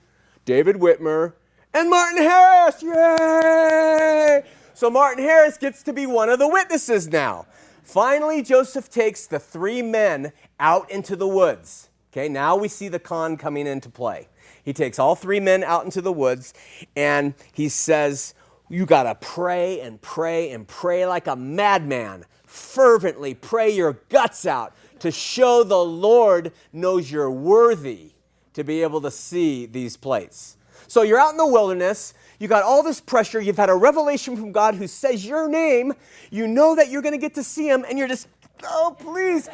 David 0.46 0.76
Whitmer, 0.76 1.34
and 1.74 1.90
Martin 1.90 2.24
Harris. 2.24 2.82
Yay! 2.84 4.44
So 4.74 4.90
Martin 4.90 5.24
Harris 5.24 5.58
gets 5.58 5.84
to 5.84 5.94
be 5.94 6.06
one 6.06 6.30
of 6.30 6.40
the 6.40 6.48
witnesses 6.48 7.08
now. 7.08 7.46
Finally, 7.86 8.42
Joseph 8.42 8.90
takes 8.90 9.28
the 9.28 9.40
three 9.40 9.82
men 9.84 10.34
out 10.60 10.90
into 10.90 11.16
the 11.16 11.28
woods. 11.28 11.90
Okay, 12.12 12.28
now 12.28 12.56
we 12.56 12.68
see 12.68 12.88
the 12.88 13.00
con 13.00 13.38
coming 13.38 13.68
into 13.68 13.90
play. 13.90 14.28
He 14.64 14.74
takes 14.74 14.98
all 14.98 15.16
three 15.16 15.40
men 15.40 15.64
out 15.64 15.86
into 15.86 16.02
the 16.02 16.12
woods 16.12 16.54
and 16.96 17.36
he 17.54 17.70
says, 17.70 18.34
You 18.70 18.88
got 18.88 19.04
to 19.04 19.14
pray 19.16 19.80
and 19.82 20.02
pray 20.02 20.50
and 20.50 20.68
pray 20.68 21.06
like 21.06 21.28
a 21.28 21.36
madman. 21.36 22.26
Fervently 22.46 23.36
pray 23.36 23.70
your 23.70 23.94
guts 24.10 24.48
out 24.48 24.74
to 25.00 25.12
show 25.12 25.64
the 25.64 25.78
Lord 25.78 26.54
knows 26.74 27.12
you're 27.12 27.30
worthy 27.30 28.14
to 28.54 28.64
be 28.64 28.82
able 28.82 29.02
to 29.02 29.12
see 29.12 29.68
these 29.68 29.96
plates. 29.96 30.58
So 30.88 31.04
you're 31.04 31.20
out 31.20 31.32
in 31.32 31.38
the 31.38 31.46
wilderness, 31.46 32.14
you 32.40 32.48
got 32.48 32.64
all 32.64 32.84
this 32.84 33.02
pressure. 33.02 33.40
You've 33.40 33.58
had 33.58 33.70
a 33.70 33.76
revelation 33.76 34.36
from 34.36 34.52
God 34.52 34.76
who 34.76 34.88
says 34.88 35.26
your 35.26 35.48
name. 35.48 35.94
You 36.32 36.48
know 36.48 36.76
that 36.76 36.90
you're 36.90 37.02
going 37.02 37.14
to 37.14 37.20
get 37.20 37.36
to 37.36 37.44
see 37.44 37.68
him, 37.68 37.86
and 37.88 37.98
you're 37.98 38.08
just, 38.08 38.28
oh, 38.64 38.96
please. 39.00 39.50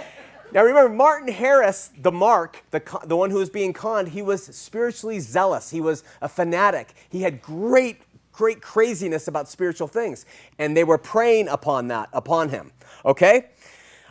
Now 0.54 0.63
remember, 0.63 0.94
Martin 0.94 1.32
Harris, 1.32 1.91
the 1.98 2.12
Mark, 2.12 2.63
the, 2.72 2.82
the 3.06 3.15
one 3.15 3.30
who 3.30 3.38
was 3.38 3.50
being 3.50 3.72
conned, 3.72 4.10
he 4.10 4.22
was 4.22 4.44
spiritually 4.44 5.20
zealous. 5.20 5.70
He 5.70 5.80
was 5.80 6.04
a 6.22 6.28
fanatic. 6.28 6.94
He 7.10 7.22
had 7.22 7.41
great, 7.41 8.02
great 8.34 8.62
craziness 8.62 9.28
about 9.28 9.48
spiritual 9.48 9.88
things. 9.88 10.26
And 10.60 10.76
they 10.76 10.84
were 10.84 10.98
preying 10.98 11.48
upon 11.48 11.88
that, 11.88 12.10
upon 12.12 12.50
him. 12.50 12.72
Okay? 13.06 13.48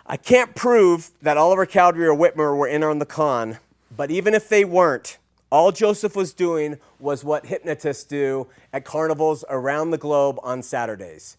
I 0.07 0.17
can't 0.17 0.55
prove 0.55 1.11
that 1.23 1.37
Oliver 1.37 1.67
Cowdery 1.67 2.07
or 2.07 2.17
Whitmer 2.17 2.57
were 2.57 2.67
in 2.67 2.83
on 2.83 2.99
the 2.99 3.07
con, 3.07 3.59
but 3.95 4.11
even 4.11 4.35
if 4.35 4.49
they 4.49 4.65
weren't, 4.65 5.19
all 5.51 5.73
Joseph 5.73 6.15
was 6.15 6.33
doing 6.33 6.79
was 6.99 7.25
what 7.25 7.47
hypnotists 7.47 8.05
do 8.05 8.47
at 8.73 8.85
carnivals 8.85 9.45
around 9.49 9.91
the 9.91 9.99
globe 9.99 10.39
on 10.43 10.63
Saturdays. 10.63 11.37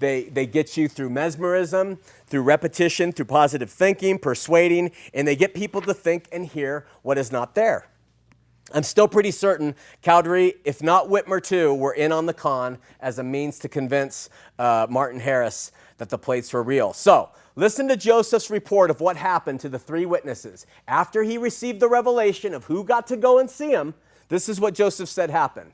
They, 0.00 0.24
they 0.24 0.46
get 0.46 0.76
you 0.76 0.88
through 0.88 1.10
mesmerism, 1.10 1.98
through 2.26 2.42
repetition, 2.42 3.12
through 3.12 3.26
positive 3.26 3.70
thinking, 3.70 4.18
persuading, 4.18 4.90
and 5.14 5.26
they 5.26 5.36
get 5.36 5.54
people 5.54 5.80
to 5.82 5.94
think 5.94 6.28
and 6.32 6.46
hear 6.46 6.86
what 7.02 7.16
is 7.16 7.32
not 7.32 7.54
there. 7.54 7.88
I'm 8.72 8.82
still 8.82 9.08
pretty 9.08 9.30
certain 9.30 9.74
Cowdery, 10.02 10.54
if 10.64 10.82
not 10.82 11.08
Whitmer 11.08 11.42
too, 11.42 11.74
were 11.74 11.92
in 11.92 12.12
on 12.12 12.26
the 12.26 12.34
con 12.34 12.78
as 13.00 13.18
a 13.18 13.22
means 13.22 13.58
to 13.60 13.68
convince 13.68 14.30
uh, 14.58 14.86
Martin 14.90 15.20
Harris 15.20 15.70
that 15.98 16.08
the 16.08 16.18
plates 16.18 16.52
were 16.52 16.62
real. 16.62 16.92
So 16.92 17.30
Listen 17.56 17.86
to 17.88 17.96
Joseph's 17.96 18.50
report 18.50 18.90
of 18.90 19.00
what 19.00 19.16
happened 19.16 19.60
to 19.60 19.68
the 19.68 19.78
three 19.78 20.06
witnesses. 20.06 20.66
After 20.88 21.22
he 21.22 21.38
received 21.38 21.78
the 21.78 21.88
revelation 21.88 22.52
of 22.52 22.64
who 22.64 22.82
got 22.82 23.06
to 23.08 23.16
go 23.16 23.38
and 23.38 23.48
see 23.48 23.70
him, 23.70 23.94
this 24.28 24.48
is 24.48 24.60
what 24.60 24.74
Joseph 24.74 25.08
said 25.08 25.30
happened. 25.30 25.72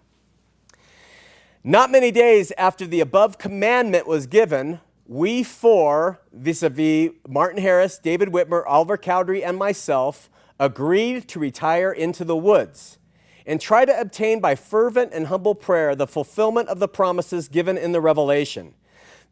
Not 1.65 1.91
many 1.91 2.11
days 2.11 2.53
after 2.59 2.87
the 2.87 3.01
above 3.01 3.39
commandment 3.39 4.07
was 4.07 4.27
given, 4.27 4.81
we 5.07 5.43
four, 5.43 6.21
vis 6.33 6.63
a 6.63 6.69
vis 6.69 7.11
Martin 7.27 7.63
Harris, 7.63 7.99
David 7.99 8.29
Whitmer, 8.29 8.63
Oliver 8.67 8.97
Cowdery, 8.97 9.43
and 9.43 9.57
myself, 9.57 10.31
agreed 10.59 11.29
to 11.29 11.39
retire 11.39 11.91
into 11.91 12.25
the 12.25 12.37
woods 12.37 12.99
and 13.47 13.61
try 13.61 13.85
to 13.85 14.01
obtain 14.01 14.41
by 14.41 14.55
fervent 14.55 15.13
and 15.13 15.27
humble 15.27 15.55
prayer 15.55 15.95
the 15.95 16.07
fulfillment 16.07 16.69
of 16.69 16.79
the 16.79 16.89
promises 16.89 17.49
given 17.49 17.79
in 17.79 17.93
the 17.93 18.01
revelation 18.01 18.75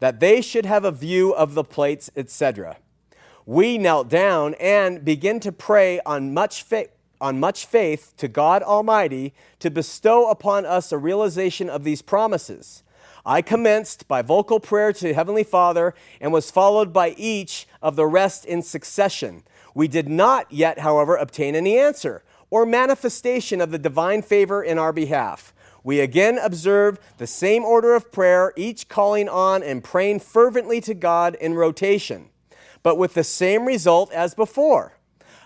that 0.01 0.21
they 0.21 0.41
should 0.41 0.67
have 0.67 0.85
a 0.85 0.93
view 0.93 1.35
of 1.35 1.55
the 1.55 1.65
plates, 1.65 2.11
etc. 2.17 2.77
We 3.47 3.79
knelt 3.79 4.09
down 4.09 4.55
and 4.55 5.05
began 5.05 5.41
to 5.41 5.53
pray 5.53 6.01
on 6.07 6.35
much 6.35 6.63
faith 6.63 6.91
on 7.21 7.41
much 7.41 7.67
faith 7.67 8.15
to 8.17 8.29
God 8.29 8.63
Almighty 8.63 9.35
to 9.59 9.71
bestow 9.71 10.31
upon 10.31 10.65
us 10.65 10.93
a 10.93 10.99
realization 10.99 11.69
of 11.69 11.83
these 11.83 12.01
promises. 12.01 12.85
I 13.27 13.43
commenced 13.43 14.07
by 14.09 14.23
vocal 14.23 14.61
prayer 14.61 14.93
to 14.95 15.13
Heavenly 15.13 15.43
Father 15.43 15.95
and 16.21 16.33
was 16.33 16.51
followed 16.51 16.93
by 16.93 17.11
each 17.11 17.67
of 17.83 17.97
the 17.97 18.07
rest 18.07 18.45
in 18.45 18.63
succession. 18.63 19.43
We 19.75 19.89
did 19.89 20.09
not 20.09 20.51
yet, 20.53 20.79
however, 20.79 21.17
obtain 21.17 21.55
any 21.55 21.79
answer 21.79 22.23
or 22.51 22.65
manifestation 22.65 23.61
of 23.61 23.71
the 23.71 23.79
divine 23.79 24.23
favor 24.23 24.63
in 24.63 24.79
our 24.79 24.93
behalf 24.93 25.53
we 25.89 26.01
again 26.01 26.37
observe 26.37 26.99
the 27.17 27.27
same 27.27 27.65
order 27.65 27.95
of 27.95 28.13
prayer, 28.13 28.53
each 28.57 28.91
calling 28.91 29.27
on 29.27 29.63
and 29.63 29.83
praying 29.83 30.21
fervently 30.21 30.83
to 30.83 30.93
God 30.93 31.35
in 31.37 31.55
rotation, 31.55 32.29
but 32.83 32.99
with 32.99 33.15
the 33.15 33.25
same 33.25 33.65
result 33.65 34.13
as 34.13 34.35
before. 34.35 34.99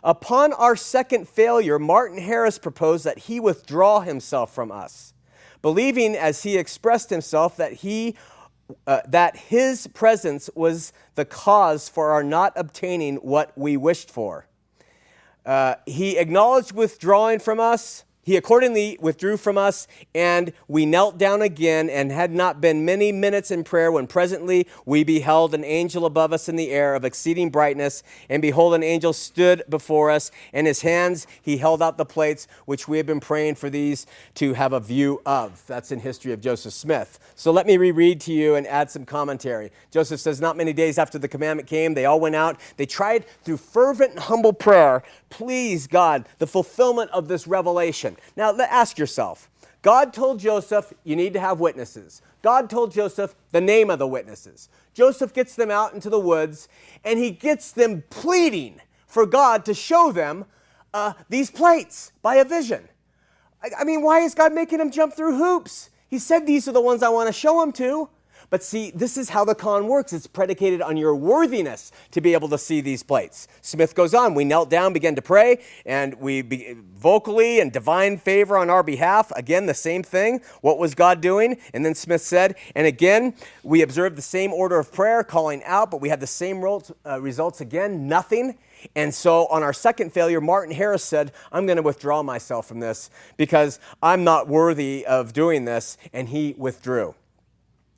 Upon 0.03 0.53
our 0.55 0.75
second 0.75 1.29
failure, 1.29 1.79
Martin 1.79 2.19
Harris 2.19 2.59
proposed 2.59 3.05
that 3.05 3.21
he 3.21 3.39
withdraw 3.39 4.01
himself 4.01 4.53
from 4.53 4.73
us, 4.73 5.15
believing, 5.63 6.17
as 6.17 6.43
he 6.43 6.59
expressed 6.59 7.09
himself, 7.09 7.57
that 7.57 7.75
he 7.75 8.17
uh, 8.89 9.03
that 9.07 9.37
his 9.37 9.87
presence 9.87 10.51
was 10.57 10.93
the 11.15 11.25
cause 11.25 11.89
for 11.89 12.11
our 12.11 12.25
not 12.25 12.53
obtaining 12.57 13.15
what 13.19 13.57
we 13.57 13.77
wished 13.77 14.11
for. 14.11 14.49
Uh, 15.47 15.77
he 15.87 16.19
acknowledged 16.19 16.73
withdrawing 16.73 17.39
from 17.39 17.61
us, 17.61 18.03
he 18.25 18.37
accordingly 18.37 18.97
withdrew 19.01 19.37
from 19.37 19.59
us, 19.59 19.89
and 20.15 20.53
we 20.69 20.87
knelt 20.87 21.19
down 21.19 21.43
again, 21.43 21.91
and 21.91 22.13
had 22.13 22.33
not 22.33 22.61
been 22.61 22.85
many 22.85 23.11
minutes 23.11 23.51
in 23.51 23.65
prayer 23.65 23.91
when 23.91 24.07
presently 24.07 24.69
we 24.87 25.03
beheld 25.03 25.55
an 25.55 25.65
angel 25.65 26.07
above 26.07 26.33
us 26.33 26.49
in 26.49 26.55
the 26.55 26.71
air 26.71 26.95
of 26.95 27.05
exceeding 27.05 27.51
brightness. 27.51 28.03
And 28.29 28.41
behold, 28.41 28.75
an 28.75 28.85
angel 28.85 29.13
stood 29.13 29.65
before 29.69 30.11
us, 30.11 30.31
and 30.53 30.69
his 30.69 30.83
hands 30.83 31.27
he 31.43 31.57
held 31.57 31.83
out 31.83 31.97
the 31.97 32.05
plates 32.05 32.47
which 32.65 32.87
we 32.87 32.97
had 32.97 33.07
been 33.07 33.19
praying 33.21 33.57
for 33.57 33.69
these 33.69 34.07
to 34.35 34.55
have 34.55 34.73
a 34.73 34.81
view 34.81 35.21
of. 35.27 35.63
That's 35.67 35.91
in 35.91 35.99
history 35.99 36.33
of 36.33 36.41
Joseph 36.41 36.73
Smith. 36.73 37.19
So 37.35 37.51
let 37.51 37.67
me 37.67 37.77
reread 37.77 38.21
to 38.23 38.33
you 38.33 38.55
and 38.55 38.69
add 38.69 38.91
some 38.91 39.05
commentary. 39.05 39.73
Joseph 39.91 40.21
says, 40.21 40.41
Not 40.41 40.57
many 40.57 40.73
days 40.73 40.97
after 40.97 41.19
the 41.19 41.29
commandment 41.29 41.69
came, 41.69 41.95
they 41.95 42.05
all 42.05 42.21
went 42.21 42.37
out. 42.37 42.61
They 42.77 42.87
tried 42.87 43.27
through 43.43 43.57
fervent 43.57 44.13
and 44.13 44.21
humble 44.21 44.53
prayer, 44.53 45.03
please 45.29 45.89
God, 45.89 46.29
the 46.39 46.47
fulfillment 46.47 47.11
of 47.11 47.27
this 47.27 47.47
revelation. 47.49 48.12
Now, 48.37 48.57
ask 48.59 48.99
yourself 48.99 49.51
God 49.83 50.13
told 50.13 50.39
Joseph, 50.39 50.93
you 51.05 51.17
need 51.17 51.33
to 51.33 51.41
have 51.41 51.59
witnesses. 51.59 52.23
God 52.41 52.71
told 52.71 52.93
Joseph 52.93 53.35
the 53.51 53.61
name 53.61 53.91
of 53.91 53.99
the 53.99 54.07
witnesses. 54.07 54.69
Joseph 54.95 55.33
gets 55.33 55.57
them 55.57 55.71
out 55.71 55.93
into 55.93 56.09
the 56.09 56.21
woods 56.21 56.69
and 57.05 57.19
he 57.19 57.31
gets 57.31 57.73
them 57.73 58.05
pleading 58.11 58.81
for 59.07 59.27
God 59.27 59.65
to 59.65 59.75
show 59.75 60.13
them 60.13 60.45
uh, 60.95 61.15
these 61.29 61.51
plates 61.51 62.13
by 62.23 62.37
a 62.37 62.45
vision. 62.45 62.89
I, 63.63 63.71
I 63.81 63.85
mean, 63.85 64.03
why 64.03 64.21
is 64.21 64.35
God 64.35 64.53
making 64.53 64.79
them 64.79 64.91
jump 64.91 65.15
through 65.15 65.37
hoops? 65.37 65.91
He 66.09 66.19
said 66.19 66.47
these 66.47 66.69
are 66.69 66.73
the 66.73 66.81
ones 66.81 67.03
I 67.03 67.09
want 67.09 67.29
to 67.29 67.33
show 67.33 67.63
him 67.63 67.73
to. 67.73 68.09
But 68.53 68.63
see, 68.63 68.91
this 68.91 69.17
is 69.17 69.31
how 69.31 69.47
the 69.47 69.55
con 69.55 69.87
works. 69.87 70.13
It's 70.13 70.27
predicated 70.27 70.83
on 70.83 70.99
your 70.99 71.17
worthiness 71.17 71.91
to 72.11 72.21
be 72.21 72.35
able 72.35 72.51
to 72.51 72.59
see 72.59 72.83
these 72.83 73.03
plates. 73.03 73.49
Smith 73.63 73.95
goes 73.95 74.13
on, 74.13 74.35
we 74.35 74.45
knelt 74.45 74.69
down, 74.69 74.93
began 74.93 75.15
to 75.15 75.23
pray, 75.23 75.63
and 75.87 76.13
we 76.21 76.43
be, 76.43 76.77
vocally 76.95 77.61
and 77.61 77.73
divine 77.73 78.19
favor 78.19 78.59
on 78.59 78.69
our 78.69 78.83
behalf. 78.83 79.33
Again, 79.37 79.65
the 79.65 79.73
same 79.73 80.03
thing. 80.03 80.43
What 80.61 80.77
was 80.77 80.95
God 80.95 81.23
doing? 81.23 81.57
And 81.73 81.83
then 81.83 81.95
Smith 81.95 82.21
said, 82.21 82.57
and 82.75 82.87
again, 82.87 83.33
we 83.63 83.81
observed 83.81 84.17
the 84.17 84.21
same 84.21 84.53
order 84.53 84.79
of 84.79 84.93
prayer, 84.93 85.25
calling 85.25 85.65
out, 85.65 85.91
but 85.91 86.03
we 86.03 86.11
had 86.11 86.21
the 86.21 86.27
same 86.27 86.61
results, 86.61 86.93
uh, 87.07 87.19
results 87.23 87.63
again, 87.63 88.07
nothing. 88.07 88.59
And 88.95 89.15
so 89.15 89.47
on 89.47 89.63
our 89.63 89.73
second 89.73 90.13
failure, 90.13 90.43
Martin 90.43 90.75
Harris 90.75 91.05
said, 91.05 91.33
I'm 91.53 91.65
going 91.65 91.77
to 91.77 91.83
withdraw 91.83 92.23
myself 92.23 92.69
from 92.69 92.81
this 92.81 93.09
because 93.39 93.81
I'm 94.03 94.25
not 94.25 94.47
worthy 94.47 95.07
of 95.07 95.33
doing 95.33 95.65
this. 95.65 95.97
And 96.13 96.29
he 96.29 96.55
withdrew. 96.59 97.15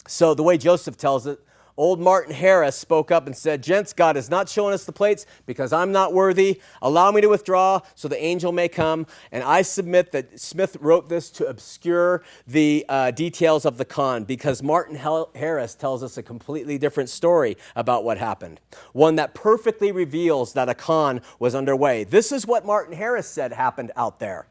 So 0.06 0.34
the 0.34 0.42
way 0.42 0.58
Joseph 0.58 0.96
tells 0.96 1.26
it, 1.26 1.40
Old 1.76 1.98
Martin 1.98 2.32
Harris 2.32 2.76
spoke 2.76 3.10
up 3.10 3.26
and 3.26 3.36
said, 3.36 3.60
Gents, 3.60 3.92
God 3.92 4.16
is 4.16 4.30
not 4.30 4.48
showing 4.48 4.74
us 4.74 4.84
the 4.84 4.92
plates 4.92 5.26
because 5.44 5.72
I'm 5.72 5.90
not 5.90 6.12
worthy. 6.12 6.60
Allow 6.80 7.10
me 7.10 7.20
to 7.20 7.26
withdraw 7.26 7.80
so 7.96 8.06
the 8.06 8.22
angel 8.22 8.52
may 8.52 8.68
come. 8.68 9.08
And 9.32 9.42
I 9.42 9.62
submit 9.62 10.12
that 10.12 10.38
Smith 10.38 10.76
wrote 10.78 11.08
this 11.08 11.30
to 11.30 11.46
obscure 11.46 12.22
the 12.46 12.84
uh, 12.88 13.10
details 13.10 13.64
of 13.64 13.76
the 13.76 13.84
con 13.84 14.22
because 14.22 14.62
Martin 14.62 14.94
Harris 15.34 15.74
tells 15.74 16.04
us 16.04 16.16
a 16.16 16.22
completely 16.22 16.78
different 16.78 17.08
story 17.08 17.56
about 17.74 18.04
what 18.04 18.18
happened, 18.18 18.60
one 18.92 19.16
that 19.16 19.34
perfectly 19.34 19.90
reveals 19.90 20.52
that 20.52 20.68
a 20.68 20.74
con 20.74 21.22
was 21.40 21.56
underway. 21.56 22.04
This 22.04 22.30
is 22.30 22.46
what 22.46 22.64
Martin 22.64 22.94
Harris 22.94 23.26
said 23.26 23.52
happened 23.52 23.90
out 23.96 24.20
there. 24.20 24.46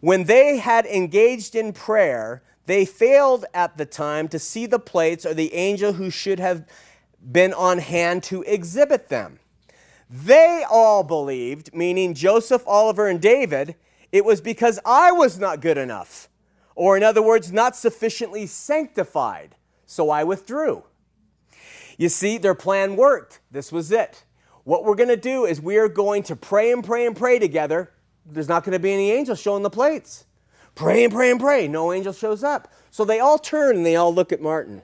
When 0.00 0.24
they 0.24 0.58
had 0.58 0.86
engaged 0.86 1.56
in 1.56 1.72
prayer, 1.72 2.44
they 2.68 2.84
failed 2.84 3.46
at 3.54 3.78
the 3.78 3.86
time 3.86 4.28
to 4.28 4.38
see 4.38 4.66
the 4.66 4.78
plates 4.78 5.24
or 5.24 5.32
the 5.32 5.54
angel 5.54 5.94
who 5.94 6.10
should 6.10 6.38
have 6.38 6.68
been 7.32 7.54
on 7.54 7.78
hand 7.78 8.22
to 8.22 8.42
exhibit 8.42 9.08
them. 9.08 9.38
They 10.10 10.64
all 10.70 11.02
believed, 11.02 11.74
meaning 11.74 12.12
Joseph, 12.12 12.62
Oliver, 12.66 13.08
and 13.08 13.22
David, 13.22 13.74
it 14.12 14.22
was 14.22 14.42
because 14.42 14.78
I 14.84 15.12
was 15.12 15.38
not 15.38 15.62
good 15.62 15.78
enough, 15.78 16.28
or 16.74 16.94
in 16.94 17.02
other 17.02 17.22
words, 17.22 17.50
not 17.50 17.74
sufficiently 17.74 18.44
sanctified, 18.44 19.56
so 19.86 20.10
I 20.10 20.22
withdrew. 20.24 20.84
You 21.96 22.10
see, 22.10 22.36
their 22.36 22.54
plan 22.54 22.96
worked. 22.96 23.40
This 23.50 23.72
was 23.72 23.90
it. 23.90 24.24
What 24.64 24.84
we're 24.84 24.94
going 24.94 25.08
to 25.08 25.16
do 25.16 25.46
is 25.46 25.58
we 25.58 25.78
are 25.78 25.88
going 25.88 26.22
to 26.24 26.36
pray 26.36 26.70
and 26.70 26.84
pray 26.84 27.06
and 27.06 27.16
pray 27.16 27.38
together. 27.38 27.92
There's 28.26 28.48
not 28.48 28.62
going 28.62 28.74
to 28.74 28.78
be 28.78 28.92
any 28.92 29.10
angels 29.10 29.40
showing 29.40 29.62
the 29.62 29.70
plates. 29.70 30.26
Pray 30.78 31.02
and 31.02 31.12
pray 31.12 31.32
and 31.32 31.40
pray. 31.40 31.66
No 31.66 31.92
angel 31.92 32.12
shows 32.12 32.44
up. 32.44 32.72
So 32.92 33.04
they 33.04 33.18
all 33.18 33.36
turn 33.36 33.74
and 33.74 33.84
they 33.84 33.96
all 33.96 34.14
look 34.14 34.30
at 34.30 34.40
Martin. 34.40 34.80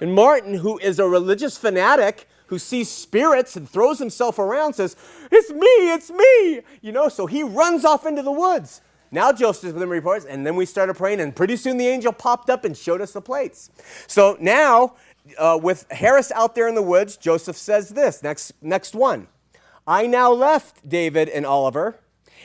And 0.00 0.14
Martin, 0.14 0.54
who 0.54 0.78
is 0.78 0.98
a 0.98 1.06
religious 1.06 1.58
fanatic, 1.58 2.26
who 2.46 2.58
sees 2.58 2.88
spirits 2.88 3.56
and 3.56 3.68
throws 3.68 3.98
himself 3.98 4.38
around, 4.38 4.72
says, 4.72 4.96
It's 5.30 5.50
me, 5.50 5.92
it's 5.92 6.10
me. 6.10 6.62
You 6.80 6.92
know, 6.92 7.10
so 7.10 7.26
he 7.26 7.42
runs 7.42 7.84
off 7.84 8.06
into 8.06 8.22
the 8.22 8.32
woods. 8.32 8.80
Now 9.10 9.32
Joseph 9.32 9.74
then 9.74 9.90
reports, 9.90 10.24
and 10.24 10.46
then 10.46 10.56
we 10.56 10.64
started 10.64 10.94
praying, 10.94 11.20
and 11.20 11.36
pretty 11.36 11.56
soon 11.56 11.76
the 11.76 11.88
angel 11.88 12.10
popped 12.10 12.48
up 12.48 12.64
and 12.64 12.74
showed 12.74 13.02
us 13.02 13.12
the 13.12 13.20
plates. 13.20 13.68
So 14.06 14.38
now, 14.40 14.94
uh, 15.38 15.60
with 15.62 15.86
Harris 15.90 16.32
out 16.32 16.54
there 16.54 16.68
in 16.68 16.74
the 16.74 16.82
woods, 16.82 17.18
Joseph 17.18 17.58
says 17.58 17.90
this 17.90 18.22
next, 18.22 18.54
next 18.62 18.94
one. 18.94 19.28
I 19.86 20.06
now 20.06 20.32
left 20.32 20.88
David 20.88 21.28
and 21.28 21.44
Oliver 21.44 21.98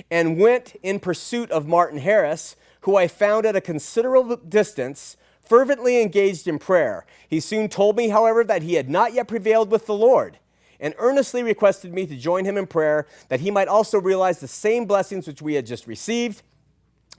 and 0.10 0.40
went 0.40 0.76
in 0.84 1.00
pursuit 1.00 1.52
of 1.52 1.68
Martin 1.68 2.00
Harris, 2.00 2.56
who 2.82 2.96
I 2.96 3.08
found 3.08 3.46
at 3.46 3.56
a 3.56 3.62
considerable 3.62 4.38
distance, 4.38 5.18
fervently 5.42 6.02
engaged 6.02 6.48
in 6.48 6.60
prayer. 6.60 7.06
He 7.28 7.40
soon 7.40 7.70
told 7.70 7.96
me, 7.96 8.10
however, 8.10 8.44
that 8.44 8.64
he 8.64 8.76
had 8.76 8.90
not 8.90 9.14
yet 9.14 9.28
prevailed 9.28 9.72
with 9.72 9.86
the 9.86 9.94
Lord, 9.94 10.40
and 10.80 10.94
earnestly 10.98 11.42
requested 11.42 11.94
me 11.94 12.06
to 12.06 12.16
join 12.16 12.46
him 12.46 12.58
in 12.58 12.68
prayer 12.68 13.08
that 13.30 13.40
he 13.40 13.50
might 13.50 13.68
also 13.68 14.00
realize 14.00 14.40
the 14.40 14.48
same 14.48 14.86
blessings 14.86 15.26
which 15.26 15.42
we 15.42 15.56
had 15.56 15.66
just 15.66 15.88
received. 15.88 16.44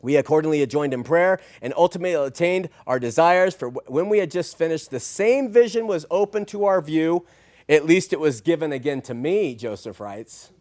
We 0.00 0.16
accordingly 0.16 0.64
joined 0.66 0.94
in 0.94 1.02
prayer 1.02 1.40
and 1.60 1.74
ultimately 1.76 2.14
attained 2.14 2.68
our 2.86 3.00
desires. 3.00 3.54
For 3.54 3.68
when 3.68 4.08
we 4.08 4.18
had 4.18 4.30
just 4.30 4.56
finished, 4.56 4.90
the 4.90 5.00
same 5.00 5.50
vision 5.50 5.88
was 5.88 6.06
open 6.10 6.44
to 6.46 6.66
our 6.66 6.80
view. 6.80 7.26
At 7.68 7.84
least 7.84 8.12
it 8.12 8.20
was 8.20 8.40
given 8.40 8.70
again 8.70 9.02
to 9.02 9.14
me, 9.14 9.56
Joseph 9.56 9.98
writes. 9.98 10.52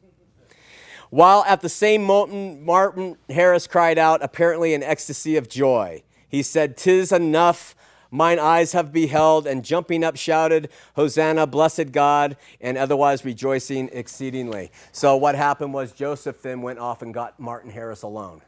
While 1.10 1.44
at 1.46 1.62
the 1.62 1.70
same 1.70 2.04
moment, 2.04 2.62
Martin 2.64 3.18
Harris 3.30 3.68
cried 3.68 3.98
out, 3.98 4.22
apparently 4.22 4.74
in 4.74 4.84
ecstasy 4.84 5.38
of 5.38 5.48
joy. 5.48 6.04
He 6.28 6.44
said, 6.44 6.76
Tis 6.76 7.12
enough, 7.12 7.76
mine 8.12 8.40
eyes 8.40 8.74
have 8.74 8.92
beheld, 8.92 9.48
and 9.48 9.64
jumping 9.64 10.04
up 10.04 10.18
shouted, 10.18 10.70
Hosanna, 10.96 11.48
blessed 11.48 11.92
God, 11.92 12.36
and 12.60 12.78
otherwise 12.78 13.24
rejoicing 13.24 13.90
exceedingly. 13.94 14.72
So 14.92 15.16
what 15.16 15.36
happened 15.36 15.74
was 15.74 15.94
Joseph 15.94 16.42
then 16.42 16.62
went 16.62 16.80
off 16.80 17.02
and 17.02 17.14
got 17.14 17.40
Martin 17.40 17.72
Harris 17.72 18.02
alone. 18.02 18.42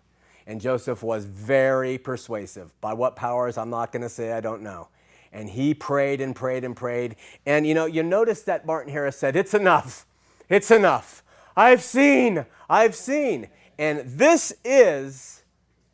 And 0.45 0.59
Joseph 0.59 1.03
was 1.03 1.25
very 1.25 1.97
persuasive. 1.97 2.71
By 2.81 2.93
what 2.93 3.15
powers, 3.15 3.57
I'm 3.57 3.69
not 3.69 3.91
going 3.91 4.01
to 4.01 4.09
say, 4.09 4.33
I 4.33 4.41
don't 4.41 4.63
know. 4.63 4.87
And 5.31 5.47
he 5.47 5.75
prayed 5.75 6.21
and 6.21 6.35
prayed 6.35 6.63
and 6.63 6.75
prayed. 6.75 7.15
And 7.45 7.67
you 7.67 7.75
know, 7.75 7.85
you 7.85 8.01
notice 8.01 8.41
that 8.43 8.65
Martin 8.65 8.91
Harris 8.91 9.15
said, 9.15 9.35
It's 9.35 9.53
enough. 9.53 10.07
It's 10.49 10.71
enough. 10.71 11.23
I've 11.59 11.83
seen, 11.83 12.45
I've 12.69 12.95
seen. 12.95 13.49
And 13.77 13.99
this 14.05 14.53
is 14.63 15.43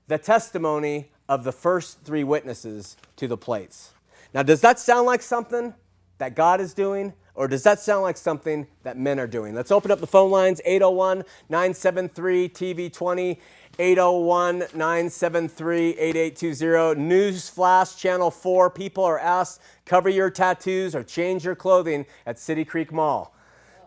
the 0.07 0.19
testimony 0.19 1.09
of 1.27 1.43
the 1.43 1.51
first 1.51 2.01
three 2.03 2.23
witnesses 2.23 2.97
to 3.15 3.27
the 3.27 3.35
plates. 3.35 3.95
Now, 4.31 4.43
does 4.43 4.61
that 4.61 4.77
sound 4.77 5.07
like 5.07 5.23
something 5.23 5.73
that 6.19 6.35
God 6.35 6.61
is 6.61 6.75
doing? 6.75 7.13
Or 7.33 7.47
does 7.47 7.63
that 7.63 7.79
sound 7.79 8.03
like 8.03 8.15
something 8.15 8.67
that 8.83 8.99
men 8.99 9.19
are 9.19 9.25
doing? 9.25 9.55
Let's 9.55 9.71
open 9.71 9.89
up 9.89 9.99
the 9.99 10.05
phone 10.05 10.29
lines 10.29 10.61
801 10.65 11.23
973 11.49 12.49
TV20, 12.49 13.37
801 13.79 14.59
973 14.59 15.89
8820. 15.97 17.01
News 17.01 17.49
Flash 17.49 17.95
Channel 17.95 18.29
4. 18.29 18.69
People 18.69 19.03
are 19.03 19.17
asked 19.17 19.61
cover 19.83 20.09
your 20.09 20.29
tattoos 20.29 20.93
or 20.93 21.01
change 21.01 21.43
your 21.43 21.55
clothing 21.55 22.05
at 22.27 22.37
City 22.37 22.63
Creek 22.63 22.93
Mall. 22.93 23.33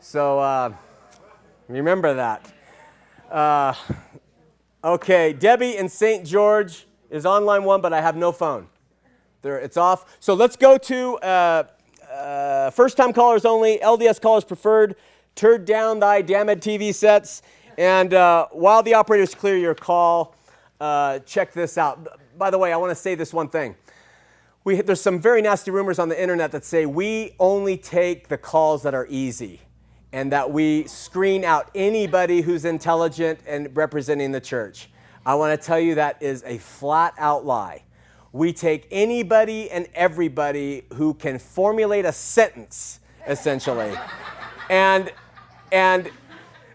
So, 0.01 0.41
uh, 0.41 0.73
Remember 1.68 2.14
that. 2.14 2.50
Uh, 3.31 3.74
okay, 4.83 5.35
Debbie 5.35 5.76
in 5.76 5.90
St. 5.90 6.26
George 6.26 6.87
is 7.11 7.26
on 7.26 7.44
line 7.44 7.64
one, 7.64 7.83
but 7.83 7.92
I 7.92 8.00
have 8.00 8.16
no 8.16 8.33
phone. 8.33 8.68
There, 9.42 9.59
it's 9.59 9.76
off. 9.76 10.16
So 10.18 10.33
let's 10.33 10.57
go 10.57 10.78
to 10.78 11.16
uh, 11.18 11.64
uh, 12.11 12.70
first 12.70 12.96
time 12.96 13.12
callers 13.12 13.44
only, 13.44 13.78
LDS 13.78 14.18
callers 14.18 14.44
preferred. 14.44 14.96
Turn 15.35 15.66
down 15.66 16.00
thy 16.00 16.22
damned 16.22 16.62
TV 16.62 16.92
sets. 16.94 17.42
And 17.76 18.14
uh, 18.14 18.46
while 18.50 18.83
the 18.83 18.94
operators 18.94 19.35
clear 19.35 19.59
your 19.59 19.74
call, 19.74 20.35
uh, 20.81 21.18
check 21.20 21.52
this 21.52 21.76
out. 21.76 22.18
By 22.38 22.48
the 22.48 22.59
way, 22.59 22.72
I 22.72 22.78
want 22.78 22.92
to 22.92 22.96
say 22.96 23.14
this 23.14 23.33
one 23.33 23.50
thing. 23.50 23.76
We, 24.64 24.81
there's 24.81 25.02
some 25.02 25.20
very 25.20 25.42
nasty 25.42 25.70
rumors 25.70 25.98
on 25.98 26.09
the 26.09 26.20
internet 26.20 26.50
that 26.52 26.64
say 26.64 26.87
we 26.87 27.35
only 27.38 27.76
take 27.76 28.28
the 28.28 28.38
calls 28.38 28.83
that 28.85 28.94
are 28.94 29.07
easy 29.11 29.61
and 30.12 30.33
that 30.33 30.51
we 30.51 30.87
screen 30.87 31.44
out 31.44 31.71
anybody 31.75 32.40
who's 32.40 32.64
intelligent 32.64 33.40
and 33.47 33.77
representing 33.77 34.33
the 34.33 34.40
church. 34.40 34.88
I 35.27 35.35
want 35.35 35.61
to 35.61 35.66
tell 35.66 35.79
you 35.79 35.97
that 35.97 36.23
is 36.23 36.42
a 36.47 36.59
flat 36.59 37.14
out 37.18 37.44
lie. 37.44 37.83
We 38.33 38.53
take 38.53 38.87
anybody 38.90 39.71
and 39.71 39.87
everybody 39.94 40.85
who 40.94 41.14
can 41.14 41.38
formulate 41.38 42.05
a 42.05 42.12
sentence, 42.12 43.01
essentially. 43.27 43.94
and, 44.71 45.12
and 45.73 46.11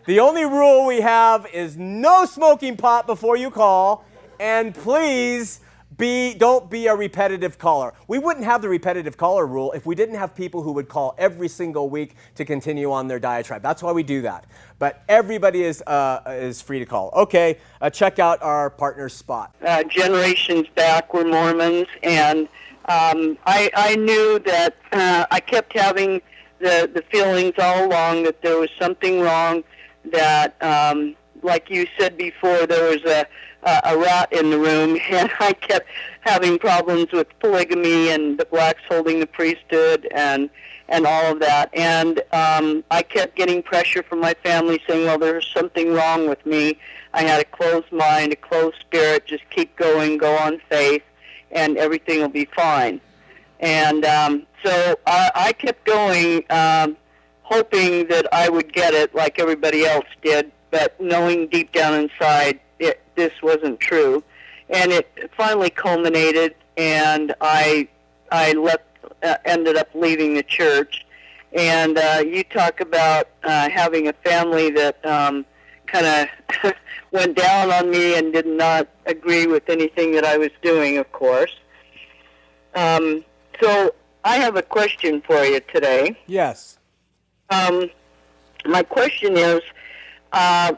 the 0.06 0.20
only 0.20 0.44
rule 0.44 0.86
we 0.86 1.02
have 1.02 1.48
is 1.54 1.78
no 1.78 2.26
smoking 2.26 2.78
pot 2.78 3.08
before 3.08 3.38
you 3.38 3.50
call, 3.50 4.06
and 4.40 4.76
please 4.76 5.62
be, 5.98 6.34
don't 6.34 6.70
be 6.70 6.88
a 6.88 6.96
repetitive 6.96 7.58
caller. 7.58 7.94
We 8.08 8.20
wouldn't 8.20 8.46
have 8.46 8.62
the 8.62 8.70
repetitive 8.70 9.18
caller 9.18 9.46
rule 9.46 9.72
if 9.74 9.86
we 9.86 9.96
didn't 9.96 10.16
have 10.16 10.34
people 10.34 10.62
who 10.62 10.72
would 10.74 10.88
call 10.88 11.14
every 11.18 11.48
single 11.48 11.90
week 11.90 12.16
to 12.36 12.46
continue 12.46 12.92
on 12.92 13.08
their 13.08 13.20
diatribe. 13.20 13.62
That's 13.62 13.84
why 13.84 13.92
we 13.92 14.04
do 14.04 14.22
that. 14.22 14.46
But 14.80 15.04
everybody 15.10 15.64
is, 15.64 15.82
uh, 15.86 16.22
is 16.28 16.62
free 16.62 16.80
to 16.80 16.86
call. 16.86 17.12
Okay, 17.14 17.58
uh, 17.82 17.90
check 17.90 18.20
out 18.20 18.42
our 18.42 18.70
partner 18.70 19.10
spot. 19.10 19.56
Uh, 19.66 19.84
generations 19.84 20.68
back 20.76 21.14
were 21.14 21.26
Mormons, 21.26 21.88
and 22.02 22.48
um, 22.90 23.38
I, 23.46 23.70
I 23.76 23.96
knew 23.96 24.40
that 24.40 24.76
uh, 24.92 25.26
I 25.32 25.40
kept 25.40 25.78
having 25.78 26.22
the, 26.60 26.90
the 26.94 27.04
feelings 27.12 27.54
all 27.60 27.88
along 27.88 28.24
that 28.24 28.42
there 28.42 28.58
was 28.58 28.70
something 28.80 29.22
wrong, 29.22 29.64
that, 30.12 30.62
um, 30.64 31.16
like 31.42 31.70
you 31.70 31.86
said 32.00 32.18
before, 32.18 32.66
there 32.66 32.90
was 32.90 33.04
a 33.04 33.26
uh, 33.66 33.82
a 33.86 33.98
rat 33.98 34.32
in 34.32 34.50
the 34.50 34.60
room, 34.60 34.98
and 35.10 35.30
I 35.40 35.54
kept 35.54 35.88
having 36.22 36.60
problems 36.60 37.12
with 37.12 37.28
polygamy 37.40 38.10
and 38.10 38.38
the 38.38 38.46
blacks 38.46 38.82
holding 38.90 39.20
the 39.20 39.28
priesthood 39.28 40.08
and 40.14 40.50
and 40.90 41.08
all 41.08 41.32
of 41.32 41.40
that. 41.40 41.70
And 41.74 42.20
um, 42.34 42.84
I 42.92 43.04
kept 43.04 43.36
getting 43.36 43.64
pressure 43.64 44.04
from 44.04 44.20
my 44.20 44.34
family 44.44 44.82
saying, 44.88 45.06
"Well, 45.06 45.18
there's 45.18 45.48
something 45.54 45.94
wrong 45.94 46.28
with 46.30 46.46
me." 46.46 46.78
I 47.14 47.24
had 47.24 47.40
a 47.42 47.46
closed 47.46 47.92
mind, 47.92 48.34
a 48.34 48.36
closed 48.36 48.78
spirit. 48.80 49.26
Just 49.28 49.44
keep 49.52 49.76
going, 49.76 50.18
go 50.18 50.36
on 50.36 50.60
faith. 50.70 51.04
and 51.52 51.78
everything 51.78 52.20
will 52.20 52.30
be 52.30 52.46
fine. 52.46 53.00
And 53.60 54.04
um, 54.06 54.46
so 54.64 55.00
I, 55.06 55.32
I 55.36 55.54
kept 55.54 55.86
going, 55.86 56.44
um, 56.50 56.98
hoping 57.44 58.08
that 58.08 58.28
I 58.34 58.50
would 58.50 58.74
get 58.74 58.94
it 58.94 59.14
like 59.16 59.40
everybody 59.40 59.86
else 59.86 60.08
did, 60.22 60.52
but 60.72 61.00
knowing 61.00 61.48
deep 61.48 61.72
down 61.72 61.94
inside 61.94 62.60
this 63.16 63.34
wasn't 63.42 63.80
true. 63.80 64.24
And 64.70 64.92
it 64.92 65.32
finally 65.36 65.70
culminated, 65.70 66.56
and 66.78 67.34
I 67.42 67.88
I 68.32 68.54
left, 68.54 68.84
uh, 69.22 69.36
ended 69.46 69.76
up 69.76 69.90
leaving 69.94 70.34
the 70.34 70.44
church. 70.44 71.06
And 71.54 71.98
uh, 71.98 72.24
you 72.26 72.44
talk 72.44 72.80
about 72.80 73.28
uh, 73.44 73.70
having 73.70 74.08
a 74.08 74.14
family 74.14 74.72
that 74.72 75.06
um, 75.06 75.46
kind 75.86 76.28
of 76.64 76.74
went 77.12 77.38
down 77.38 77.72
on 77.72 77.92
me 77.92 78.18
and 78.18 78.34
did 78.34 78.48
not 78.48 78.88
agree 79.06 79.46
with 79.46 79.70
anything 79.70 80.14
that 80.14 80.26
I 80.26 80.38
was 80.38 80.50
doing, 80.64 80.98
of 80.98 81.12
course. 81.12 81.56
Um, 82.74 83.24
so 83.62 83.94
I 84.24 84.38
have 84.38 84.56
a 84.56 84.64
question 84.64 85.22
for 85.22 85.44
you 85.44 85.60
today. 85.72 86.18
Yes. 86.26 86.80
Um, 87.52 87.90
my 88.66 88.82
question 88.82 89.38
is, 89.38 89.62
uh, 90.32 90.74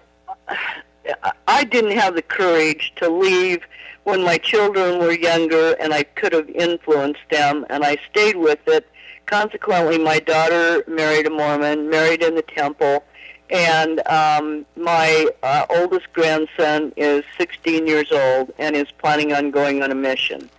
I 1.48 1.64
didn't 1.64 1.98
have 1.98 2.16
the 2.16 2.22
courage 2.22 2.94
to 2.98 3.10
leave 3.10 3.64
when 4.04 4.24
my 4.24 4.38
children 4.38 5.00
were 5.00 5.12
younger, 5.12 5.74
and 5.80 5.94
I 5.94 6.04
could 6.04 6.34
have 6.34 6.50
influenced 6.50 7.28
them, 7.32 7.66
and 7.70 7.84
I 7.84 7.98
stayed 8.10 8.36
with 8.36 8.60
it. 8.68 8.88
Consequently, 9.26 9.98
my 9.98 10.20
daughter 10.20 10.84
married 10.88 11.26
a 11.26 11.32
Mormon, 11.32 11.90
married 11.90 12.22
in 12.22 12.36
the 12.36 12.44
temple, 12.44 13.04
and 13.50 14.06
um, 14.08 14.66
my 14.76 15.28
uh, 15.44 15.66
oldest 15.70 16.12
grandson 16.14 16.94
is 16.96 17.24
16 17.38 17.88
years 17.88 18.12
old 18.12 18.54
and 18.58 18.76
is 18.76 18.92
planning 19.00 19.34
on 19.34 19.52
going 19.52 19.84
on 19.84 19.92
a 19.92 19.96
mission. 19.96 20.50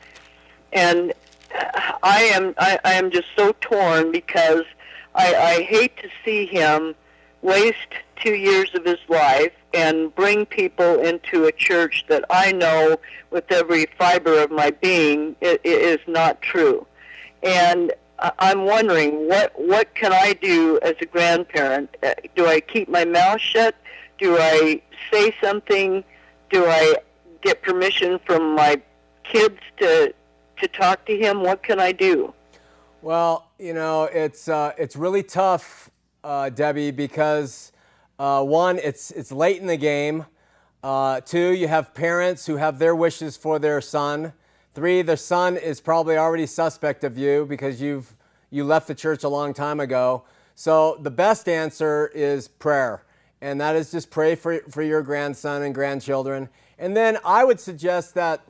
And 0.73 1.13
I 2.03 2.31
am 2.35 2.55
I, 2.59 2.79
I 2.85 2.93
am 2.95 3.11
just 3.11 3.29
so 3.37 3.55
torn 3.61 4.13
because 4.13 4.65
I, 5.15 5.35
I 5.35 5.63
hate 5.63 5.97
to 5.99 6.09
see 6.25 6.47
him 6.47 6.95
waste 7.43 7.95
two 8.17 8.35
years 8.35 8.75
of 8.75 8.85
his 8.85 8.99
life 9.09 9.53
and 9.77 10.15
bring 10.15 10.47
people 10.47 10.99
into 11.01 11.45
a 11.45 11.53
church 11.53 12.07
that 12.09 12.25
I 12.31 12.51
know 12.51 12.97
with 13.31 13.53
every 13.53 13.87
fiber 13.99 14.43
of 14.43 14.51
my 14.51 14.71
being 14.71 15.37
it, 15.43 15.61
it 15.65 15.81
is 15.83 16.01
not 16.07 16.41
true. 16.41 16.87
And 17.43 17.93
I'm 18.19 18.65
wondering 18.65 19.29
what 19.29 19.53
what 19.57 19.95
can 19.95 20.13
I 20.13 20.33
do 20.33 20.81
as 20.83 20.95
a 21.03 21.07
grandparent? 21.07 21.95
Uh, 22.03 22.15
do 22.35 22.47
I 22.47 22.61
keep 22.61 22.89
my 22.89 23.05
mouth 23.05 23.41
shut? 23.41 23.75
Do 24.19 24.39
I 24.39 24.81
say 25.13 25.35
something? 25.43 26.03
Do 26.51 26.65
I 26.67 26.97
get 27.43 27.63
permission 27.63 28.19
from 28.25 28.55
my 28.55 28.81
kids 29.25 29.59
to 29.79 30.15
to 30.57 30.69
talk 30.69 31.05
to 31.05 31.17
him? 31.17 31.43
What 31.43 31.63
can 31.63 31.79
I 31.79 31.93
do? 31.93 32.33
Well, 33.03 33.51
you 33.59 33.75
know, 33.75 34.05
it's 34.05 34.49
uh, 34.49 34.73
it's 34.79 34.97
really 34.97 35.23
tough, 35.23 35.91
uh, 36.25 36.49
Debbie, 36.49 36.93
because 36.93 37.73
uh, 38.19 38.43
one, 38.43 38.79
it's 38.79 39.11
it's 39.11 39.31
late 39.31 39.61
in 39.61 39.67
the 39.67 39.77
game. 39.77 40.25
Uh, 40.83 41.21
two, 41.21 41.53
you 41.53 41.69
have 41.69 41.93
parents 41.95 42.47
who 42.47 42.57
have 42.57 42.79
their 42.79 42.95
wishes 42.95 43.37
for 43.37 43.59
their 43.59 43.81
son. 43.81 44.33
Three, 44.75 45.03
the 45.03 45.17
son 45.17 45.57
is 45.57 45.81
probably 45.81 46.17
already 46.17 46.47
suspect 46.47 47.05
of 47.05 47.19
you 47.19 47.47
because 47.47 47.81
you've 47.81 48.15
you 48.51 48.65
left 48.65 48.89
the 48.89 48.95
church 48.95 49.25
a 49.25 49.29
long 49.29 49.53
time 49.53 49.81
ago. 49.81 50.25
So 50.55 50.97
the 51.01 51.11
best 51.11 51.49
answer 51.49 52.11
is 52.15 52.49
prayer, 52.49 53.03
and 53.43 53.61
that 53.61 53.77
is 53.77 53.91
just 53.91 54.11
pray 54.11 54.35
for 54.35 54.61
for 54.71 54.83
your 54.83 55.03
grandson 55.03 55.63
and 55.63 55.75
grandchildren. 55.75 56.49
And 56.79 56.97
then 56.97 57.19
I 57.25 57.45
would 57.45 57.61
suggest 57.61 58.15
that 58.15 58.47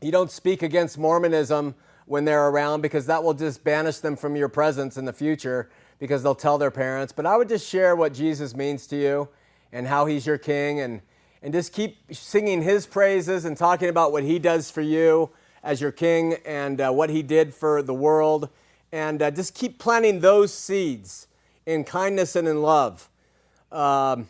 you 0.00 0.12
don't 0.12 0.30
speak 0.30 0.62
against 0.62 0.96
Mormonism 0.96 1.74
when 2.06 2.24
they're 2.24 2.48
around 2.48 2.80
because 2.82 3.06
that 3.06 3.22
will 3.22 3.34
just 3.34 3.64
banish 3.64 3.98
them 3.98 4.16
from 4.16 4.36
your 4.36 4.48
presence 4.48 4.96
in 4.96 5.04
the 5.04 5.12
future 5.12 5.70
because 5.98 6.22
they'll 6.22 6.34
tell 6.34 6.58
their 6.58 6.70
parents. 6.70 7.12
But 7.12 7.26
I 7.26 7.36
would 7.36 7.48
just 7.48 7.68
share 7.68 7.96
what 7.96 8.12
Jesus 8.12 8.54
means 8.54 8.86
to 8.88 8.96
you 8.96 9.28
and 9.72 9.86
how 9.86 10.06
he's 10.06 10.26
your 10.26 10.38
king 10.38 10.80
and, 10.80 11.00
and 11.42 11.52
just 11.52 11.72
keep 11.72 11.98
singing 12.12 12.62
his 12.62 12.86
praises 12.86 13.44
and 13.44 13.56
talking 13.56 13.88
about 13.88 14.12
what 14.12 14.22
he 14.22 14.38
does 14.38 14.70
for 14.70 14.80
you 14.80 15.30
as 15.62 15.80
your 15.80 15.92
king 15.92 16.36
and 16.44 16.80
uh, 16.80 16.90
what 16.90 17.10
he 17.10 17.22
did 17.22 17.54
for 17.54 17.82
the 17.82 17.94
world. 17.94 18.48
And 18.92 19.20
uh, 19.22 19.30
just 19.30 19.54
keep 19.54 19.78
planting 19.78 20.20
those 20.20 20.52
seeds 20.52 21.26
in 21.66 21.84
kindness 21.84 22.36
and 22.36 22.46
in 22.46 22.62
love. 22.62 23.08
Um, 23.72 24.28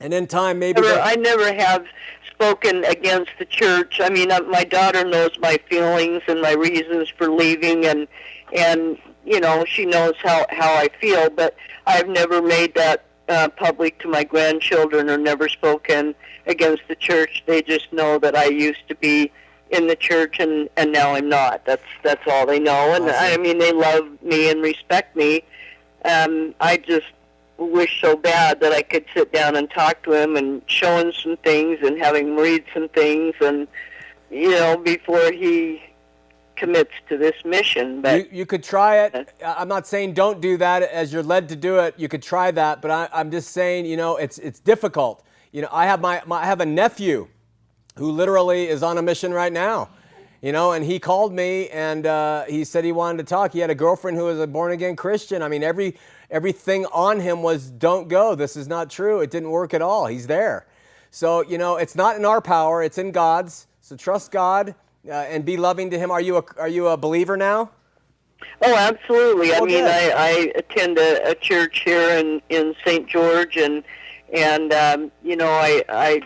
and 0.00 0.12
in 0.12 0.26
time, 0.26 0.58
maybe. 0.58 0.80
Never, 0.80 1.00
I 1.00 1.14
never 1.14 1.54
have 1.54 1.86
spoken 2.30 2.84
against 2.84 3.30
the 3.38 3.44
church. 3.44 4.00
I 4.02 4.10
mean, 4.10 4.30
uh, 4.30 4.40
my 4.40 4.64
daughter 4.64 5.04
knows 5.04 5.30
my 5.38 5.58
feelings 5.70 6.22
and 6.28 6.42
my 6.42 6.52
reasons 6.52 7.08
for 7.08 7.30
leaving, 7.30 7.86
and 7.86 8.06
and 8.52 8.98
you 9.26 9.40
know 9.40 9.64
she 9.66 9.84
knows 9.84 10.14
how 10.22 10.46
how 10.50 10.74
I 10.74 10.88
feel. 11.00 11.28
But 11.30 11.56
I've 11.86 12.08
never 12.08 12.40
made 12.40 12.74
that 12.74 13.04
uh, 13.28 13.48
public 13.48 13.98
to 14.00 14.08
my 14.08 14.24
grandchildren 14.24 15.10
or 15.10 15.18
never 15.18 15.48
spoken 15.48 16.14
against 16.46 16.82
the 16.88 16.94
church. 16.94 17.42
They 17.46 17.62
just 17.62 17.92
know 17.92 18.18
that 18.18 18.36
I 18.36 18.46
used 18.46 18.88
to 18.88 18.94
be 18.94 19.32
in 19.70 19.88
the 19.88 19.96
church 19.96 20.38
and 20.38 20.68
and 20.76 20.92
now 20.92 21.14
I'm 21.14 21.28
not. 21.28 21.64
That's 21.64 21.82
that's 22.02 22.22
all 22.26 22.46
they 22.46 22.60
know. 22.60 22.94
And 22.94 23.04
Awesome. 23.04 23.16
I 23.18 23.36
mean, 23.36 23.58
they 23.58 23.72
love 23.72 24.06
me 24.22 24.50
and 24.50 24.62
respect 24.62 25.16
me. 25.16 25.42
Um, 26.04 26.54
I 26.60 26.76
just 26.76 27.06
wish 27.58 28.00
so 28.00 28.16
bad 28.16 28.60
that 28.60 28.72
I 28.72 28.82
could 28.82 29.06
sit 29.14 29.32
down 29.32 29.56
and 29.56 29.70
talk 29.70 30.02
to 30.04 30.12
him 30.12 30.36
and 30.36 30.62
show 30.66 30.98
him 30.98 31.12
some 31.12 31.36
things 31.38 31.78
and 31.82 31.98
have 31.98 32.14
him 32.14 32.36
read 32.36 32.64
some 32.74 32.88
things 32.90 33.34
and 33.40 33.66
you 34.30 34.50
know 34.50 34.76
before 34.76 35.32
he 35.32 35.82
commits 36.56 36.92
to 37.08 37.16
this 37.16 37.34
mission. 37.44 38.00
But 38.00 38.30
You, 38.32 38.38
you 38.38 38.46
could 38.46 38.64
try 38.64 39.04
it. 39.04 39.32
I'm 39.44 39.68
not 39.68 39.86
saying 39.86 40.14
don't 40.14 40.40
do 40.40 40.56
that 40.58 40.82
as 40.82 41.12
you're 41.12 41.22
led 41.22 41.48
to 41.50 41.56
do 41.56 41.78
it. 41.78 41.94
You 41.96 42.08
could 42.08 42.22
try 42.22 42.50
that, 42.50 42.82
but 42.82 42.90
I, 42.90 43.08
I'm 43.12 43.30
just 43.30 43.50
saying, 43.50 43.86
you 43.86 43.96
know, 43.96 44.16
it's 44.16 44.38
it's 44.38 44.60
difficult. 44.60 45.24
You 45.52 45.62
know, 45.62 45.68
I 45.70 45.86
have 45.86 46.00
my, 46.00 46.22
my 46.26 46.42
I 46.42 46.46
have 46.46 46.60
a 46.60 46.66
nephew 46.66 47.28
who 47.96 48.10
literally 48.10 48.68
is 48.68 48.82
on 48.82 48.98
a 48.98 49.02
mission 49.02 49.32
right 49.32 49.52
now. 49.52 49.90
You 50.42 50.52
know, 50.52 50.72
and 50.72 50.84
he 50.84 50.98
called 50.98 51.32
me 51.32 51.68
and 51.70 52.06
uh, 52.06 52.44
he 52.44 52.64
said 52.64 52.84
he 52.84 52.92
wanted 52.92 53.18
to 53.18 53.24
talk. 53.24 53.52
He 53.52 53.60
had 53.60 53.70
a 53.70 53.74
girlfriend 53.74 54.16
who 54.18 54.24
was 54.24 54.38
a 54.38 54.46
born 54.46 54.70
again 54.72 54.94
Christian. 54.94 55.42
I 55.42 55.48
mean, 55.48 55.62
every 55.62 55.96
everything 56.30 56.86
on 56.86 57.20
him 57.20 57.42
was 57.42 57.70
don't 57.70 58.08
go. 58.08 58.34
This 58.34 58.56
is 58.56 58.68
not 58.68 58.90
true. 58.90 59.20
It 59.20 59.30
didn't 59.30 59.50
work 59.50 59.72
at 59.74 59.82
all. 59.82 60.06
He's 60.06 60.26
there. 60.26 60.66
So 61.10 61.40
you 61.40 61.58
know, 61.58 61.76
it's 61.76 61.96
not 61.96 62.16
in 62.16 62.24
our 62.24 62.40
power. 62.40 62.82
It's 62.82 62.98
in 62.98 63.12
God's. 63.12 63.66
So 63.80 63.96
trust 63.96 64.30
God 64.30 64.74
uh, 65.08 65.12
and 65.12 65.44
be 65.44 65.56
loving 65.56 65.90
to 65.90 65.98
Him. 65.98 66.10
Are 66.10 66.20
you 66.20 66.36
a 66.38 66.44
are 66.58 66.68
you 66.68 66.88
a 66.88 66.96
believer 66.96 67.36
now? 67.36 67.70
oh, 68.62 68.76
absolutely. 68.76 69.54
I 69.54 69.60
mean. 69.60 69.84
I, 69.84 70.12
I 70.16 70.52
attend 70.56 70.98
a, 70.98 71.30
a 71.30 71.34
church 71.34 71.82
here 71.84 72.10
in 72.18 72.40
in 72.48 72.74
St. 72.84 73.08
George, 73.08 73.56
and 73.56 73.82
and 74.32 74.72
um, 74.72 75.10
you 75.22 75.36
know, 75.36 75.48
I 75.48 75.82
I 75.88 76.20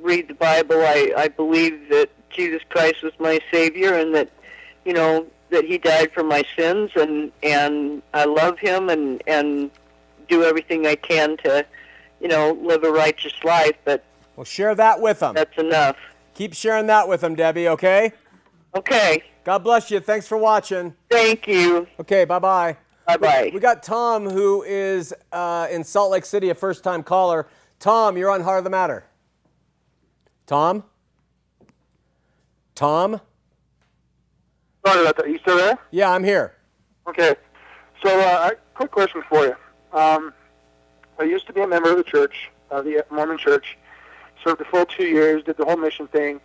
read 0.00 0.28
the 0.28 0.34
Bible. 0.34 0.80
I 0.80 1.12
I 1.16 1.28
believe 1.28 1.88
that 1.90 2.10
Jesus 2.30 2.62
Christ 2.68 3.02
was 3.02 3.12
my 3.18 3.40
Savior, 3.50 3.94
and 3.94 4.14
that 4.14 4.30
you 4.84 4.92
know 4.92 5.26
that 5.50 5.64
He 5.64 5.78
died 5.78 6.12
for 6.12 6.22
my 6.24 6.42
sins, 6.56 6.90
and 6.96 7.30
and 7.42 8.02
I 8.14 8.24
love 8.24 8.58
Him, 8.58 8.88
and 8.88 9.22
and 9.26 9.70
do 10.28 10.44
everything 10.44 10.86
I 10.86 10.94
can 10.94 11.36
to, 11.38 11.66
you 12.20 12.28
know, 12.28 12.52
live 12.62 12.84
a 12.84 12.90
righteous 12.90 13.34
life. 13.44 13.76
But 13.84 14.02
Well, 14.36 14.44
share 14.44 14.74
that 14.74 15.00
with 15.00 15.20
them. 15.20 15.34
that's 15.34 15.58
enough. 15.58 15.96
Keep 16.34 16.54
sharing 16.54 16.86
that 16.86 17.08
with 17.08 17.20
them, 17.20 17.34
Debbie. 17.34 17.68
Okay. 17.68 18.12
Okay. 18.74 19.22
God 19.44 19.58
bless 19.58 19.90
you. 19.90 20.00
Thanks 20.00 20.26
for 20.26 20.38
watching. 20.38 20.94
Thank 21.10 21.46
you. 21.46 21.86
Okay. 22.00 22.24
Bye 22.24 22.38
bye. 22.38 22.76
Bye 23.06 23.16
bye. 23.16 23.50
We 23.52 23.60
got 23.60 23.82
Tom, 23.82 24.28
who 24.28 24.62
is 24.62 25.12
uh, 25.32 25.66
in 25.70 25.84
Salt 25.84 26.12
Lake 26.12 26.24
City, 26.24 26.50
a 26.50 26.54
first 26.54 26.84
time 26.84 27.02
caller. 27.02 27.48
Tom, 27.78 28.16
you're 28.16 28.30
on 28.30 28.42
Heart 28.42 28.58
of 28.58 28.64
the 28.64 28.70
Matter. 28.70 29.04
Tom? 30.46 30.84
Tom? 32.74 33.20
Sorry 34.86 35.00
about 35.02 35.16
that. 35.16 35.28
You 35.28 35.38
still 35.38 35.56
there? 35.56 35.78
Yeah, 35.90 36.10
I'm 36.10 36.24
here. 36.24 36.54
Okay. 37.08 37.34
So, 38.02 38.20
uh, 38.20 38.50
quick 38.74 38.90
question 38.90 39.22
for 39.28 39.44
you. 39.46 39.56
Um, 39.92 40.32
I 41.18 41.24
used 41.24 41.46
to 41.46 41.52
be 41.52 41.60
a 41.60 41.66
member 41.66 41.90
of 41.90 41.96
the 41.96 42.04
church, 42.04 42.50
uh, 42.70 42.82
the 42.82 43.04
Mormon 43.10 43.38
church. 43.38 43.76
Served 44.42 44.60
the 44.60 44.64
full 44.64 44.86
two 44.86 45.04
years, 45.04 45.44
did 45.44 45.56
the 45.56 45.64
whole 45.64 45.76
mission 45.76 46.08
thing. 46.08 46.40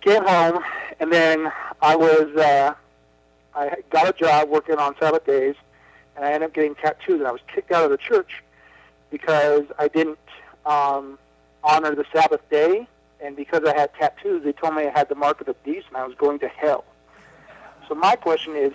Came 0.00 0.24
home, 0.24 0.62
and 1.00 1.12
then 1.12 1.50
I 1.80 1.96
was, 1.96 2.36
uh, 2.36 2.74
I 3.54 3.76
got 3.90 4.08
a 4.08 4.12
job 4.12 4.48
working 4.48 4.76
on 4.76 4.94
Sabbath 4.98 5.24
days, 5.24 5.54
and 6.16 6.24
I 6.24 6.32
ended 6.32 6.50
up 6.50 6.54
getting 6.54 6.74
tattooed, 6.74 7.18
and 7.18 7.26
I 7.26 7.32
was 7.32 7.40
kicked 7.52 7.72
out 7.72 7.84
of 7.84 7.90
the 7.90 7.96
church 7.96 8.42
because 9.10 9.64
I 9.78 9.88
didn't 9.88 10.18
um, 10.66 11.18
honor 11.64 11.94
the 11.94 12.04
Sabbath 12.12 12.48
day, 12.50 12.86
and 13.20 13.34
because 13.36 13.62
I 13.64 13.76
had 13.76 13.92
tattoos, 13.94 14.44
they 14.44 14.52
told 14.52 14.74
me 14.74 14.86
I 14.86 14.90
had 14.90 15.08
the 15.08 15.14
mark 15.14 15.40
of 15.40 15.46
the 15.46 15.54
beast, 15.64 15.86
and 15.88 15.96
I 15.96 16.06
was 16.06 16.14
going 16.16 16.38
to 16.40 16.48
hell. 16.48 16.84
So 17.88 17.94
my 17.94 18.16
question 18.16 18.54
is, 18.54 18.72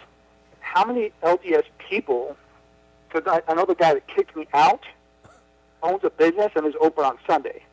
how 0.59 0.85
many 0.85 1.11
LDS 1.21 1.65
people? 1.77 2.35
Because 3.07 3.27
I, 3.27 3.51
I 3.51 3.53
know 3.53 3.65
the 3.65 3.75
guy 3.75 3.93
that 3.93 4.07
kicked 4.07 4.35
me 4.35 4.47
out 4.53 4.83
owns 5.83 6.03
a 6.03 6.09
business 6.09 6.51
and 6.55 6.65
is 6.65 6.73
open 6.81 7.05
on 7.05 7.17
Sunday. 7.27 7.63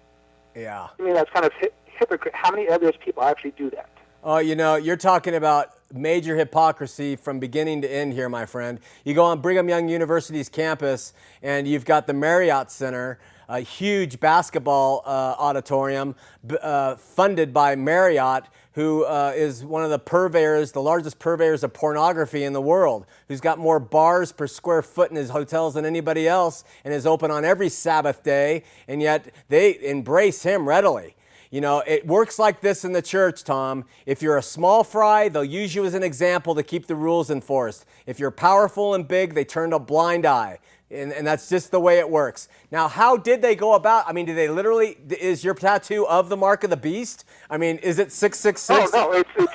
Yeah. 0.54 0.88
I 0.98 1.02
mean, 1.02 1.14
that's 1.14 1.30
kind 1.30 1.46
of 1.46 1.52
hypocrite. 1.84 2.34
How 2.34 2.50
many 2.50 2.66
LDS 2.66 2.98
people 3.00 3.22
actually 3.22 3.52
do 3.52 3.70
that? 3.70 3.88
Oh, 4.22 4.38
you 4.38 4.54
know, 4.54 4.76
you're 4.76 4.96
talking 4.96 5.34
about 5.34 5.70
major 5.92 6.36
hypocrisy 6.36 7.16
from 7.16 7.38
beginning 7.38 7.82
to 7.82 7.90
end 7.90 8.12
here, 8.12 8.28
my 8.28 8.46
friend. 8.46 8.78
You 9.04 9.14
go 9.14 9.24
on 9.24 9.40
Brigham 9.40 9.68
Young 9.68 9.88
University's 9.88 10.48
campus, 10.48 11.12
and 11.42 11.66
you've 11.66 11.84
got 11.84 12.06
the 12.06 12.12
Marriott 12.12 12.70
Center, 12.70 13.18
a 13.50 13.60
huge 13.60 14.20
basketball 14.20 15.02
uh, 15.04 15.34
auditorium 15.36 16.14
uh, 16.62 16.94
funded 16.94 17.52
by 17.52 17.74
Marriott, 17.74 18.44
who 18.74 19.05
uh, 19.05 19.32
is 19.34 19.64
one 19.64 19.82
of 19.82 19.90
the 19.90 19.98
purveyors, 19.98 20.70
the 20.70 20.80
largest 20.80 21.18
purveyors 21.18 21.64
of 21.64 21.72
pornography 21.74 22.44
in 22.44 22.53
the 22.53 22.61
world, 22.61 23.07
who's 23.26 23.40
got 23.40 23.59
more 23.59 23.80
bars 23.80 24.30
per 24.30 24.46
square 24.46 24.82
foot 24.82 25.11
in 25.11 25.16
his 25.16 25.30
hotels 25.30 25.74
than 25.74 25.84
anybody 25.84 26.28
else, 26.28 26.62
and 26.84 26.94
is 26.94 27.07
open 27.07 27.32
on 27.32 27.44
every 27.44 27.68
Sabbath 27.68 28.22
day, 28.22 28.62
and 28.86 29.03
yet 29.03 29.34
they 29.48 29.82
embrace 29.84 30.44
him 30.44 30.68
readily. 30.68 31.16
You 31.51 31.61
know, 31.61 31.82
it 31.84 32.07
works 32.07 32.38
like 32.38 32.61
this 32.61 32.84
in 32.84 32.92
the 32.92 33.03
church, 33.03 33.42
Tom. 33.42 33.84
If 34.07 34.22
you're 34.22 34.36
a 34.36 34.42
small 34.42 34.84
fry, 34.84 35.28
they'll 35.28 35.42
use 35.42 35.74
you 35.74 35.84
as 35.84 35.94
an 35.94 36.05
example 36.05 36.55
to 36.55 36.62
keep 36.62 36.86
the 36.86 36.94
rules 36.94 37.28
enforced. 37.28 37.84
If 38.07 38.20
you're 38.20 38.30
powerful 38.30 38.94
and 38.94 39.09
big, 39.09 39.34
they 39.34 39.44
turn 39.44 39.72
a 39.72 39.80
blind 39.80 40.24
eye. 40.24 40.61
And, 40.91 41.12
and, 41.12 41.24
that's 41.24 41.49
just 41.49 41.70
the 41.70 41.78
way 41.78 42.01
it 42.01 42.11
works. 42.11 42.49
Now, 42.72 42.88
how 42.88 43.16
did 43.16 43.43
they 43.43 43.55
go 43.55 43.74
about? 43.74 44.09
I 44.09 44.12
mean, 44.12 44.26
did 44.26 44.36
they 44.36 44.49
literally? 44.49 44.99
Is 45.09 45.45
your 45.45 45.55
tattoo 45.55 46.05
of 46.09 46.28
the 46.28 46.36
mark 46.36 46.64
of 46.64 46.70
the 46.70 46.76
beast? 46.76 47.24
I 47.49 47.59
mean, 47.59 47.76
is 47.76 48.01
it 48.01 48.11
six 48.11 48.41
six 48.41 48.61
six? 48.61 48.91
Oh 48.93 49.12
no, 49.12 49.12
it's 49.12 49.30
it's 49.36 49.53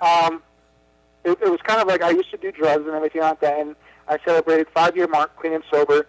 um, 0.00 0.42
it, 1.24 1.38
it 1.42 1.50
was 1.50 1.60
kind 1.64 1.80
of 1.80 1.88
like 1.88 2.02
I 2.02 2.10
used 2.10 2.30
to 2.30 2.36
do 2.36 2.52
drugs 2.52 2.86
and 2.86 2.94
everything 2.94 3.20
like 3.20 3.40
that, 3.40 3.58
and 3.58 3.74
I 4.06 4.18
celebrated 4.24 4.68
five 4.72 4.96
year 4.96 5.08
mark 5.08 5.36
clean 5.36 5.54
and 5.54 5.64
sober, 5.72 6.06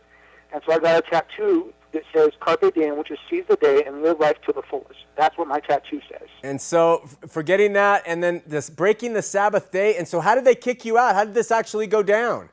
and 0.53 0.61
so 0.65 0.73
I 0.73 0.79
got 0.79 0.99
a 0.99 1.09
tattoo 1.09 1.73
that 1.93 2.03
says 2.13 2.31
"Carpe 2.39 2.73
Diem," 2.73 2.97
which 2.97 3.11
is 3.11 3.17
seize 3.29 3.45
the 3.47 3.55
day 3.55 3.83
and 3.85 4.03
live 4.03 4.19
life 4.19 4.39
to 4.45 4.53
the 4.53 4.61
fullest. 4.61 5.05
That's 5.15 5.37
what 5.37 5.47
my 5.47 5.59
tattoo 5.59 6.01
says. 6.09 6.27
And 6.43 6.61
so, 6.61 7.07
forgetting 7.27 7.73
that, 7.73 8.03
and 8.05 8.23
then 8.23 8.43
this 8.45 8.69
breaking 8.69 9.13
the 9.13 9.21
Sabbath 9.21 9.71
day. 9.71 9.97
And 9.97 10.07
so, 10.07 10.19
how 10.19 10.35
did 10.35 10.45
they 10.45 10.55
kick 10.55 10.85
you 10.85 10.97
out? 10.97 11.15
How 11.15 11.25
did 11.25 11.33
this 11.33 11.51
actually 11.51 11.87
go 11.87 12.03
down? 12.03 12.49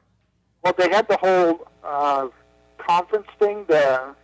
Well, 0.65 0.75
they 0.77 0.89
had 0.89 1.07
the 1.09 1.19
whole 1.19 1.69
uh, 1.85 2.29
conference 2.79 3.27
thing. 3.39 3.67
The 3.69 4.15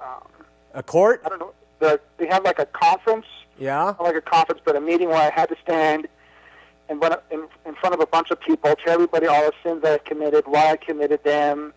um, 0.00 0.22
a 0.74 0.82
court? 0.82 1.22
I 1.24 1.28
don't 1.28 1.38
know. 1.38 1.52
The, 1.78 2.00
they 2.16 2.26
had 2.26 2.44
like 2.44 2.58
a 2.58 2.66
conference. 2.66 3.26
Yeah. 3.58 3.94
Not 3.98 4.02
like 4.02 4.16
a 4.16 4.20
conference, 4.20 4.62
but 4.64 4.76
a 4.76 4.80
meeting 4.80 5.08
where 5.08 5.18
I 5.18 5.30
had 5.30 5.48
to 5.50 5.56
stand 5.62 6.08
in, 6.88 7.00
in, 7.30 7.48
in 7.64 7.74
front 7.74 7.94
of 7.94 8.00
a 8.00 8.06
bunch 8.06 8.30
of 8.30 8.40
people, 8.40 8.74
tell 8.84 8.94
everybody 8.94 9.26
all 9.26 9.42
the 9.42 9.52
sins 9.62 9.84
I 9.84 9.98
committed, 9.98 10.44
why 10.46 10.72
I 10.72 10.76
committed 10.76 11.22
them, 11.24 11.72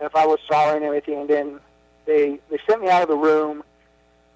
if 0.00 0.14
I 0.14 0.26
was 0.26 0.38
sorry 0.48 0.76
and 0.76 0.84
everything. 0.84 1.20
And 1.20 1.30
then 1.30 1.60
they 2.06 2.40
they 2.50 2.58
sent 2.68 2.82
me 2.82 2.88
out 2.88 3.02
of 3.02 3.08
the 3.08 3.16
room 3.16 3.62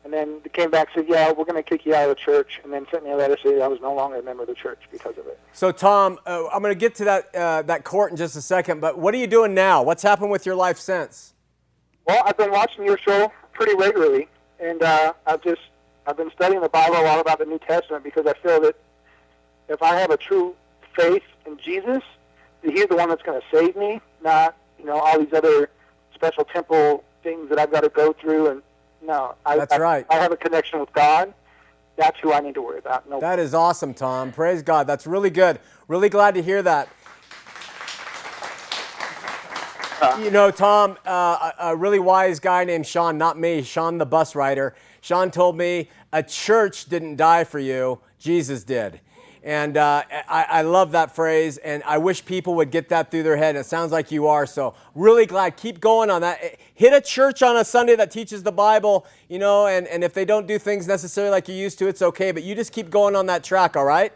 and 0.05 0.13
then 0.13 0.41
they 0.43 0.51
came 0.51 0.71
back 0.71 0.89
and 0.95 1.07
said, 1.07 1.13
"Yeah, 1.13 1.31
we're 1.31 1.45
going 1.45 1.63
to 1.63 1.69
kick 1.69 1.87
you 1.87 1.95
out 1.95 2.09
of 2.09 2.17
the 2.17 2.21
church," 2.23 2.61
and 2.65 2.73
then 2.73 2.87
sent 2.91 3.05
me 3.05 3.11
a 3.11 3.17
letter 3.17 3.37
saying 3.43 3.63
I 3.63 3.69
was 3.69 3.81
no 3.81 3.95
longer 3.95 4.17
a 4.17 4.23
member 4.23 4.43
of 4.43 4.49
the 4.49 4.55
church 4.55 4.81
because 4.91 5.17
of 5.17 5.27
it. 5.27 5.39
So, 5.53 5.71
Tom, 5.71 6.19
uh, 6.27 6.47
I'm 6.53 6.63
going 6.63 6.75
to 6.75 6.79
get 6.79 6.95
to 6.97 7.05
that 7.05 7.35
uh, 7.35 7.63
that 7.63 7.85
court 7.85 8.11
in 8.11 8.17
just 8.17 8.37
a 8.37 8.43
second. 8.43 8.81
But 8.81 8.99
what 8.99 9.15
are 9.15 9.19
you 9.19 9.27
doing 9.27 9.55
now? 9.55 9.83
What's 9.83 10.03
happened 10.03 10.31
with 10.31 10.45
your 10.45 10.57
life 10.57 10.79
since? 10.79 11.35
Well, 12.07 12.23
I've 12.27 12.37
been 12.37 12.51
watching 12.51 12.85
your 12.85 12.99
show 12.99 13.33
pretty 13.53 13.77
regularly, 13.77 14.29
and 14.59 14.83
uh, 14.83 15.13
I've 15.27 15.43
just 15.43 15.63
I've 16.07 16.17
been 16.17 16.31
studying 16.33 16.61
the 16.61 16.69
Bible 16.69 16.97
a 16.97 17.05
lot 17.05 17.21
about 17.21 17.39
the 17.39 17.45
New 17.45 17.61
Testament 17.61 18.03
because 18.03 18.27
I 18.27 18.35
feel 18.43 18.61
that 18.63 18.77
if 19.69 19.83
I 19.83 19.95
have 20.01 20.11
a 20.11 20.17
true 20.17 20.57
faith 20.97 21.23
in 21.47 21.59
Jesus, 21.59 22.03
that 22.63 22.73
He's 22.73 22.87
the 22.87 22.97
one 22.97 23.09
that's 23.09 23.23
going 23.23 23.41
to 23.41 23.57
save 23.57 23.77
me, 23.77 24.01
not 24.23 24.57
you 24.79 24.85
know 24.85 24.99
all 24.99 25.19
these 25.21 25.33
other 25.33 25.71
special 26.13 26.45
temple 26.45 27.05
things 27.23 27.49
that 27.51 27.59
I've 27.59 27.71
got 27.71 27.83
to 27.83 27.89
go 27.89 28.13
through 28.13 28.49
and 28.49 28.63
no, 29.03 29.35
I, 29.45 29.57
that's 29.57 29.73
I, 29.73 29.79
right. 29.79 30.07
I 30.11 30.17
have 30.17 30.33
a 30.33 30.37
connection 30.37 30.81
with 30.81 30.93
God. 30.93 31.35
That's 31.97 32.19
who 32.21 32.33
I 32.33 32.41
need 32.41 32.55
to 32.55 32.63
worry 32.63 32.79
about. 32.79 33.09
No. 33.09 33.21
That 33.21 33.39
is 33.39 33.55
awesome, 33.55 33.95
Tom. 33.95 34.33
Praise 34.33 34.63
God. 34.63 34.87
That's 34.87 35.07
really 35.07 35.31
good. 35.31 35.59
Really 35.89 36.09
glad 36.09 36.35
to 36.35 36.43
hear 36.43 36.63
that. 36.63 36.89
you 40.19 40.31
know, 40.31 40.51
Tom, 40.51 40.97
uh, 41.07 41.53
a, 41.59 41.67
a 41.69 41.77
really 41.77 41.99
wise 41.99 42.41
guy 42.41 42.65
named 42.65 42.87
Sean, 42.87 43.19
not 43.19 43.39
me, 43.39 43.63
Sean 43.63 43.99
the 43.99 44.07
bus 44.07 44.35
rider. 44.35 44.75
Sean 45.01 45.31
told 45.31 45.57
me 45.57 45.91
a 46.13 46.23
church 46.23 46.87
didn't 46.87 47.17
die 47.17 47.45
for 47.45 47.59
you, 47.59 48.01
Jesus 48.19 48.65
did. 48.65 49.01
And 49.45 49.77
uh, 49.77 50.05
I, 50.29 50.47
I, 50.49 50.63
love 50.63 50.93
that 50.93 51.17
phrase, 51.17 51.57
and 51.59 51.83
I 51.83 51.99
wish 51.99 52.25
people 52.25 52.55
would 52.55 52.71
get 52.71 52.89
that 52.91 53.11
through 53.11 53.25
their 53.25 53.37
head. 53.37 53.57
And 53.57 53.65
it 53.65 53.67
sounds 53.67 53.91
like 53.91 54.13
you 54.13 54.29
are. 54.29 54.47
So, 54.47 54.75
really 54.95 55.27
glad. 55.27 55.57
Keep 55.57 55.81
going 55.81 56.11
on 56.11 56.21
that. 56.21 56.59
Hit 56.75 56.93
a 56.93 57.01
church 57.01 57.43
on 57.43 57.57
a 57.57 57.65
Sunday 57.65 57.97
that 57.97 58.13
teaches 58.13 58.45
the 58.45 58.53
Bible, 58.53 59.05
you 59.29 59.41
know, 59.41 59.67
and, 59.67 59.89
and 59.89 60.05
if 60.05 60.15
they 60.15 60.25
don't 60.25 60.47
do 60.47 60.61
things 60.61 60.87
necessarily 60.87 61.33
like 61.33 61.49
you 61.49 61.57
used 61.57 61.81
to, 61.81 61.89
it's 61.89 62.03
okay. 62.03 62.31
But 62.31 62.45
you 62.45 62.55
just 62.55 62.73
keep 62.73 62.89
going 62.89 63.17
on 63.17 63.27
that 63.27 63.43
track, 63.43 63.77
all 63.77 63.85
right? 63.85 64.13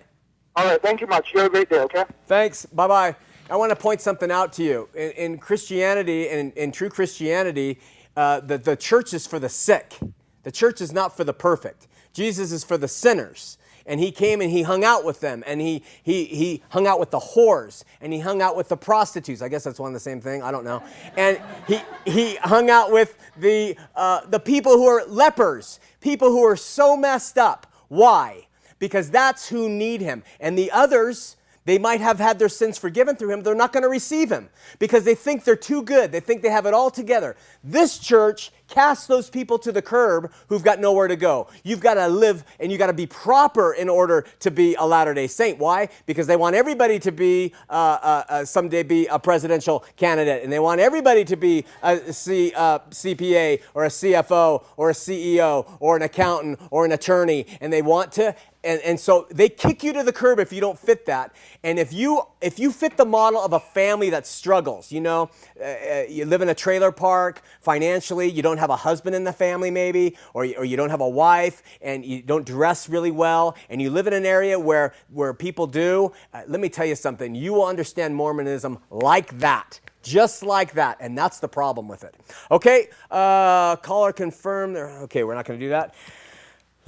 All 0.55 0.65
right. 0.65 0.81
Thank 0.81 1.01
you 1.01 1.09
much. 1.09 1.35
You 1.35 1.41
have 1.41 1.49
a 1.49 1.51
great 1.51 1.71
day, 1.71 1.81
okay? 1.81 2.05
Thanks. 2.29 2.65
Bye 2.67 2.87
bye. 2.87 3.17
I 3.51 3.57
want 3.57 3.71
to 3.71 3.77
point 3.77 4.01
something 4.01 4.31
out 4.31 4.53
to 4.55 4.63
you. 4.63 4.89
In, 4.95 5.11
in 5.11 5.39
Christianity, 5.39 6.29
in, 6.29 6.53
in 6.53 6.71
true 6.71 6.89
Christianity, 6.89 7.81
uh, 8.17 8.41
the, 8.41 8.59
the 8.59 8.77
church 8.77 9.13
is 9.13 9.27
for 9.27 9.39
the 9.39 9.49
sick, 9.49 9.99
the 10.45 10.53
church 10.53 10.81
is 10.81 10.93
not 10.93 11.17
for 11.17 11.25
the 11.25 11.35
perfect. 11.35 11.89
Jesus 12.13 12.53
is 12.53 12.65
for 12.65 12.79
the 12.79 12.89
sinners 12.89 13.59
and 13.87 14.01
he 14.01 14.11
came 14.11 14.41
and 14.41 14.51
he 14.51 14.63
hung 14.63 14.85
out 14.85 15.05
with 15.05 15.21
them. 15.21 15.45
And 15.47 15.61
he, 15.61 15.83
he, 16.03 16.25
he 16.25 16.63
hung 16.71 16.87
out 16.87 16.99
with 16.99 17.11
the 17.11 17.21
whores. 17.21 17.85
And 18.01 18.13
he 18.13 18.19
hung 18.19 18.43
out 18.43 18.57
with 18.57 18.69
the 18.69 18.77
prostitutes. 18.77 19.43
I 19.43 19.49
guess 19.49 19.65
that's 19.65 19.79
one 19.79 19.91
of 19.91 19.95
the 19.95 20.01
same 20.01 20.21
thing. 20.21 20.43
I 20.43 20.51
don't 20.51 20.65
know. 20.65 20.83
And 21.17 21.41
he, 21.69 21.81
he 22.05 22.37
hung 22.37 22.69
out 22.69 22.91
with 22.91 23.17
the, 23.37 23.77
uh, 23.95 24.27
the 24.27 24.41
people 24.41 24.73
who 24.73 24.87
are 24.87 25.05
lepers. 25.07 25.79
People 26.01 26.31
who 26.31 26.43
are 26.43 26.57
so 26.57 26.97
messed 26.97 27.39
up. 27.39 27.73
Why? 27.89 28.49
Because 28.79 29.11
that's 29.11 29.49
who 29.49 29.69
need 29.69 30.01
him. 30.01 30.25
And 30.41 30.59
the 30.59 30.71
others 30.73 31.37
they 31.67 31.79
might 31.79 32.01
have 32.01 32.19
had 32.19 32.39
their 32.39 32.49
sins 32.49 32.79
forgiven 32.79 33.17
through 33.17 33.33
him. 33.33 33.43
They're 33.43 33.55
not 33.55 33.73
going 33.73 33.83
to 33.83 33.89
receive 33.89 34.31
him 34.31 34.49
because 34.79 35.05
they 35.05 35.15
think 35.15 35.45
they're 35.45 35.57
too 35.57 35.83
good. 35.83 36.13
They 36.13 36.21
think 36.21 36.41
they 36.43 36.49
have 36.49 36.65
it 36.65 36.73
all 36.73 36.91
together. 36.91 37.37
This 37.63 37.99
church 37.99 38.53
casts 38.69 39.07
those 39.07 39.31
people 39.31 39.59
to 39.59 39.73
the 39.73 39.83
curb 39.83 40.33
who've 40.49 40.63
got 40.63 40.81
nowhere 40.81 41.09
to 41.09 41.17
go. 41.17 41.49
You've 41.63 41.81
got 41.81 41.95
to 41.95 42.09
live 42.09 42.45
and 42.59 42.71
you've 42.71 42.79
got 42.79 42.87
to 42.89 42.93
be 42.93 43.07
proper 43.07 43.73
in 43.75 43.89
order 43.89 44.25
to 44.41 44.51
be 44.51 44.75
a 44.77 44.85
Latter 44.85 45.15
day 45.15 45.27
Saint. 45.27 45.59
Why? 45.59 45.89
Because 46.07 46.27
they 46.27 46.37
want 46.37 46.57
everybody 46.57 46.99
to 47.01 47.13
be 47.13 47.53
uh, 47.69 47.73
uh, 47.73 48.25
uh, 48.29 48.45
someday 48.45 48.83
be 48.83 49.07
a 49.07 49.19
presidential 49.19 49.85
candidate 49.97 50.43
and 50.43 50.53
they 50.53 50.59
want 50.59 50.81
everybody 50.81 51.25
to 51.25 51.37
be 51.37 51.65
a 51.83 52.13
C, 52.13 52.53
uh, 52.55 52.79
CPA 52.91 53.63
or 53.75 53.85
a 53.85 53.89
CFO 53.89 54.65
or 54.77 54.91
a 54.91 54.95
CEO 54.95 55.77
or 55.81 55.97
an 55.97 56.03
accountant 56.03 56.61
or 56.71 56.85
an 56.85 56.93
attorney 56.93 57.47
and 57.61 57.73
they 57.73 57.83
want 57.83 58.13
to 58.13 58.35
and, 58.67 58.81
and 58.83 59.01
so 59.01 59.27
they 59.31 59.49
kick 59.49 59.83
you 59.85 59.93
to 59.93 60.03
the 60.03 60.13
curb 60.13 60.39
if 60.39 60.53
you 60.53 60.61
don't 60.61 60.79
fit 60.79 61.07
that. 61.07 61.35
And 61.63 61.79
if 61.79 61.93
you 61.93 62.23
if 62.41 62.59
you 62.59 62.73
fit 62.73 62.97
the 62.97 63.05
model 63.05 63.41
of 63.41 63.53
a 63.53 63.61
family 63.61 64.11
that 64.11 64.27
struggles, 64.27 64.91
you 64.91 65.01
know, 65.01 65.31
uh, 65.61 65.65
uh, 65.65 66.03
you 66.09 66.25
live 66.25 66.43
in 66.43 66.49
a 66.49 66.55
trailer 66.55 66.93
park 66.93 67.43
financially, 67.61 68.31
you 68.31 68.43
don't 68.43 68.59
have 68.59 68.71
a 68.71 68.77
husband 68.77 69.15
in 69.15 69.25
the 69.25 69.33
family 69.33 69.71
maybe, 69.71 70.17
or, 70.35 70.47
or 70.59 70.65
you 70.65 70.77
don't 70.77 70.91
have 70.91 71.01
a 71.01 71.09
wife, 71.09 71.63
and 71.81 72.05
you 72.05 72.23
don't 72.23 72.45
dress 72.45 72.89
really 72.89 73.11
well, 73.11 73.57
and 73.71 73.81
you 73.81 73.89
live 73.89 74.07
in 74.07 74.13
an 74.13 74.27
area 74.27 74.59
where 74.59 74.93
where 75.11 75.33
people 75.33 75.67
do. 75.67 76.13
Uh, 76.35 76.43
let 76.49 76.61
me 76.61 76.69
tell 76.69 76.87
you 76.87 76.97
something. 76.97 77.35
You 77.35 77.55
will 77.55 77.67
understand 77.67 78.15
Mormonism 78.17 78.79
like 78.91 79.39
that 79.39 79.81
just 80.03 80.45
like 80.45 80.73
that. 80.75 80.97
And 81.01 81.19
that's 81.19 81.41
the 81.41 81.49
problem 81.49 81.89
with 81.89 82.05
it. 82.05 82.15
Okay, 82.51 82.89
uh, 83.11 83.75
caller 83.77 84.13
confirmed. 84.13 84.77
Okay, 84.77 85.25
we're 85.25 85.35
not 85.35 85.45
going 85.45 85.59
to 85.59 85.67
do 85.67 85.71
that. 85.71 85.95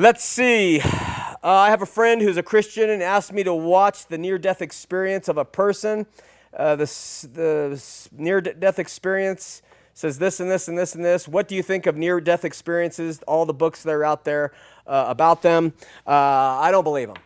Let's 0.00 0.22
see. 0.22 0.80
Uh, 0.80 1.38
I 1.42 1.70
have 1.70 1.82
a 1.82 1.86
friend 1.86 2.22
who's 2.22 2.36
a 2.36 2.42
Christian 2.44 2.88
and 2.88 3.02
asked 3.02 3.32
me 3.32 3.42
to 3.42 3.52
watch 3.52 4.06
the 4.06 4.16
near 4.16 4.38
death 4.38 4.62
experience 4.62 5.26
of 5.26 5.36
a 5.36 5.44
person. 5.44 6.06
Uh, 6.56 6.76
the 6.76 6.84
the 7.32 7.82
near 8.12 8.40
death 8.40 8.78
experience 8.78 9.60
says 9.94 10.20
this 10.20 10.38
and 10.38 10.48
this 10.48 10.68
and 10.68 10.78
this 10.78 10.94
and 10.94 11.04
this. 11.04 11.26
What 11.26 11.48
do 11.48 11.56
you 11.56 11.64
think 11.64 11.86
of 11.86 11.96
near 11.96 12.20
death 12.20 12.44
experiences? 12.44 13.18
All 13.26 13.44
the 13.44 13.52
books 13.52 13.82
that 13.82 13.90
are 13.90 14.04
out 14.04 14.22
there 14.22 14.52
uh, 14.86 15.06
about 15.08 15.42
them. 15.42 15.72
Uh, 16.06 16.12
I 16.12 16.70
don't 16.70 16.84
believe 16.84 17.08
them. 17.08 17.16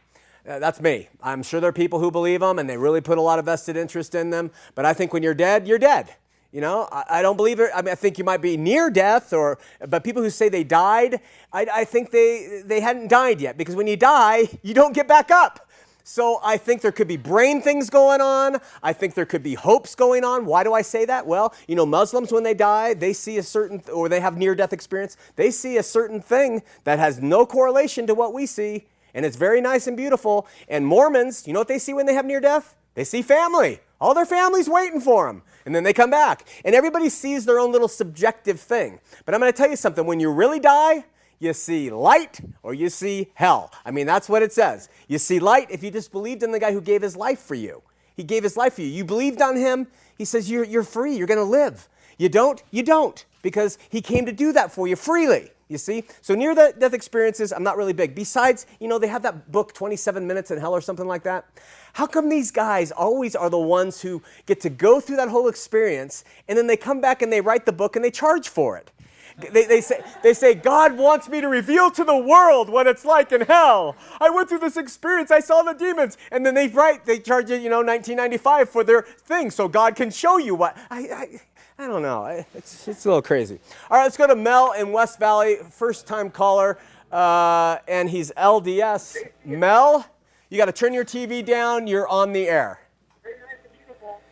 Uh, 0.49 0.59
that's 0.59 0.81
me. 0.81 1.11
I'm 1.23 1.43
sure 1.43 1.61
there 1.61 1.69
are 1.69 1.75
people 1.75 1.99
who 1.99 2.11
believe 2.11 2.41
them 2.41 2.59
and 2.59 2.71
they 2.71 2.79
really 2.79 3.03
put 3.03 3.19
a 3.19 3.23
lot 3.23 3.39
of 3.39 3.45
vested 3.45 3.77
interest 3.77 4.15
in 4.15 4.31
them. 4.31 4.51
But 4.75 4.87
I 4.87 4.95
think 4.95 5.13
when 5.13 5.23
you're 5.23 5.35
dead, 5.35 5.69
you're 5.69 5.79
dead. 5.79 6.15
You 6.53 6.61
know, 6.61 6.87
I, 6.93 7.05
I, 7.09 7.23
don't 7.23 7.39
believe 7.39 7.61
it. 7.61 7.71
I 7.75 7.81
mean, 7.81 7.93
I 7.93 7.95
think 7.95 8.19
you 8.19 8.25
might 8.25 8.43
be 8.43 8.59
near 8.59 8.91
death, 8.91 9.33
or 9.33 9.59
but 9.89 10.05
people 10.05 10.23
who 10.23 10.29
say 10.29 10.51
they 10.51 10.65
died, 10.65 11.21
I, 11.51 11.67
I 11.73 11.85
think 11.85 12.11
they 12.11 12.63
they 12.65 12.81
hadn't 12.81 13.09
died 13.09 13.41
yet 13.41 13.57
because 13.57 13.75
when 13.75 13.87
you 13.87 13.97
die, 13.97 14.51
you 14.63 14.75
don't 14.75 14.93
get 14.93 15.09
back 15.09 15.31
up. 15.31 15.67
So 16.05 16.41
I 16.45 16.59
think 16.59 16.83
there 16.83 16.93
could 16.93 17.09
be 17.09 17.17
brain 17.17 17.63
things 17.63 17.89
going 17.89 18.21
on. 18.21 18.59
I 18.83 18.93
think 18.93 19.15
there 19.15 19.25
could 19.25 19.43
be 19.43 19.55
hopes 19.55 19.95
going 19.95 20.25
on. 20.25 20.45
Why 20.45 20.63
do 20.63 20.75
I 20.75 20.83
say 20.83 21.05
that? 21.07 21.27
Well, 21.27 21.55
you 21.69 21.75
know, 21.75 21.87
Muslims 21.87 22.33
when 22.33 22.43
they 22.43 22.55
die, 22.55 22.93
they 22.93 23.15
see 23.15 23.39
a 23.39 23.43
certain 23.43 23.83
or 23.91 24.11
they 24.11 24.21
have 24.21 24.37
near 24.37 24.55
death 24.55 24.75
experience. 24.75 25.17
They 25.37 25.51
see 25.51 25.79
a 25.79 25.83
certain 25.83 26.21
thing 26.21 26.63
that 26.85 26.99
has 26.99 27.23
no 27.23 27.47
correlation 27.47 28.07
to 28.09 28.15
what 28.15 28.35
we 28.35 28.45
see, 28.45 28.89
and 29.15 29.25
it's 29.25 29.37
very 29.37 29.63
nice 29.63 29.87
and 29.87 29.97
beautiful. 29.97 30.47
And 30.69 30.87
Mormons, 30.87 31.47
you 31.47 31.55
know 31.55 31.61
what 31.61 31.69
they 31.69 31.79
see 31.79 31.95
when 31.95 32.05
they 32.05 32.15
have 32.15 32.27
near 32.27 32.41
death? 32.41 32.77
They 32.95 33.05
see 33.05 33.23
family. 33.23 33.81
All 34.03 34.13
their 34.13 34.27
family's 34.27 34.69
waiting 34.69 35.01
for 35.01 35.29
them. 35.29 35.43
And 35.65 35.75
then 35.75 35.85
they 35.85 35.93
come 35.93 36.11
back. 36.11 36.47
And 36.65 36.75
everybody 36.75 37.09
sees 37.09 37.45
their 37.45 37.59
own 37.59 37.73
little 37.73 37.89
subjective 37.89 38.61
thing. 38.61 39.01
But 39.25 39.35
I'm 39.35 39.41
going 39.41 39.53
to 39.53 39.57
tell 39.57 39.71
you 39.71 39.77
something 39.77 40.07
when 40.07 40.21
you 40.21 40.31
really 40.31 40.61
die, 40.61 41.05
you 41.39 41.53
see 41.53 41.91
light 41.91 42.41
or 42.63 42.73
you 42.73 42.89
see 42.89 43.31
hell. 43.35 43.73
I 43.85 43.91
mean, 43.91 44.07
that's 44.07 44.29
what 44.29 44.43
it 44.43 44.53
says. 44.53 44.89
You 45.09 45.19
see 45.19 45.41
light 45.41 45.69
if 45.71 45.83
you 45.83 45.91
just 45.91 46.13
believed 46.13 46.43
in 46.43 46.53
the 46.53 46.61
guy 46.61 46.73
who 46.73 46.81
gave 46.81 47.03
his 47.03 47.17
life 47.17 47.41
for 47.41 47.55
you. 47.55 47.83
He 48.17 48.23
gave 48.23 48.43
his 48.43 48.57
life 48.57 48.75
for 48.75 48.83
you. 48.83 48.89
You 48.89 49.05
believed 49.05 49.43
on 49.43 49.57
him, 49.57 49.89
he 50.17 50.25
says 50.25 50.51
you're, 50.51 50.65
you're 50.65 50.83
free, 50.83 51.17
you're 51.17 51.27
going 51.27 51.39
to 51.39 51.45
live. 51.45 51.89
You 52.19 52.29
don't, 52.29 52.63
you 52.71 52.83
don't, 52.83 53.25
because 53.43 53.79
he 53.91 54.01
came 54.01 54.27
to 54.27 54.33
do 54.33 54.53
that 54.53 54.73
for 54.73 54.87
you 54.89 54.97
freely. 54.97 55.51
You 55.69 55.79
see? 55.79 56.05
So 56.21 56.35
near 56.35 56.55
the 56.55 56.75
death 56.79 56.93
experiences, 56.93 57.51
I'm 57.51 57.63
not 57.63 57.79
really 57.79 57.95
big. 57.95 58.15
Besides, 58.15 58.67
you 58.79 58.89
know, 58.89 58.99
they 58.99 59.07
have 59.07 59.23
that 59.23 59.51
book, 59.51 59.73
27 59.73 60.27
Minutes 60.27 60.51
in 60.51 60.59
Hell 60.59 60.75
or 60.75 60.83
something 60.83 61.07
like 61.07 61.23
that. 61.23 61.47
How 61.95 62.07
come 62.07 62.29
these 62.29 62.51
guys 62.51 62.91
always 62.91 63.35
are 63.35 63.49
the 63.49 63.59
ones 63.59 64.03
who 64.03 64.23
get 64.45 64.61
to 64.61 64.71
go 64.71 65.01
through 65.01 65.17
that 65.17 65.31
whole 65.31 65.49
experience 65.49 66.25
and 66.47 66.59
then 66.59 66.67
they 66.67 66.77
come 66.77 67.01
back 67.01 67.23
and 67.23 67.33
they 67.33 67.41
write 67.41 67.65
the 67.65 67.73
book 67.73 67.97
and 67.97 68.05
they 68.05 68.11
charge 68.11 68.51
for 68.51 68.77
it? 68.77 68.91
They, 69.39 69.65
they, 69.65 69.81
say, 69.81 70.03
they 70.23 70.35
say, 70.35 70.55
God 70.55 70.97
wants 70.97 71.29
me 71.29 71.41
to 71.41 71.49
reveal 71.49 71.91
to 71.93 72.05
the 72.05 72.17
world 72.17 72.69
what 72.69 72.87
it's 72.87 73.05
like 73.05 73.33
in 73.33 73.43
hell. 73.43 73.97
I 74.21 74.31
went 74.31 74.49
through 74.49 74.59
this 74.59 74.77
experience. 74.77 75.31
I 75.31 75.41
saw 75.41 75.63
the 75.63 75.73
demons. 75.73 76.19
And 76.31 76.45
then 76.45 76.55
they 76.55 76.69
write, 76.69 77.07
they 77.07 77.19
charge 77.19 77.51
you, 77.51 77.57
you 77.57 77.71
know, 77.71 77.79
1995 77.79 78.69
for 78.69 78.85
their 78.85 79.03
thing 79.03 79.51
so 79.51 79.69
God 79.69 79.97
can 79.97 80.11
show 80.11 80.39
you 80.39 80.55
what. 80.55 80.77
I, 80.91 80.99
I, 80.99 81.41
I 81.83 81.89
don't 81.89 82.03
know. 82.03 82.45
It's, 82.55 82.87
it's 82.87 83.05
a 83.07 83.09
little 83.09 83.23
crazy. 83.23 83.59
All 83.91 83.97
right, 83.97 84.05
let's 84.05 84.17
go 84.17 84.29
to 84.29 84.37
Mel 84.37 84.71
in 84.71 84.93
West 84.93 85.19
Valley, 85.19 85.57
first 85.69 86.07
time 86.07 86.31
caller, 86.31 86.79
uh, 87.11 87.79
and 87.89 88.09
he's 88.09 88.31
LDS. 88.37 89.17
Mel, 89.45 90.07
you 90.49 90.59
got 90.59 90.67
to 90.67 90.73
turn 90.73 90.95
your 90.95 91.05
TV 91.05 91.45
down. 91.45 91.89
You're 91.89 92.07
on 92.07 92.33
the 92.33 92.49
air. 92.49 92.79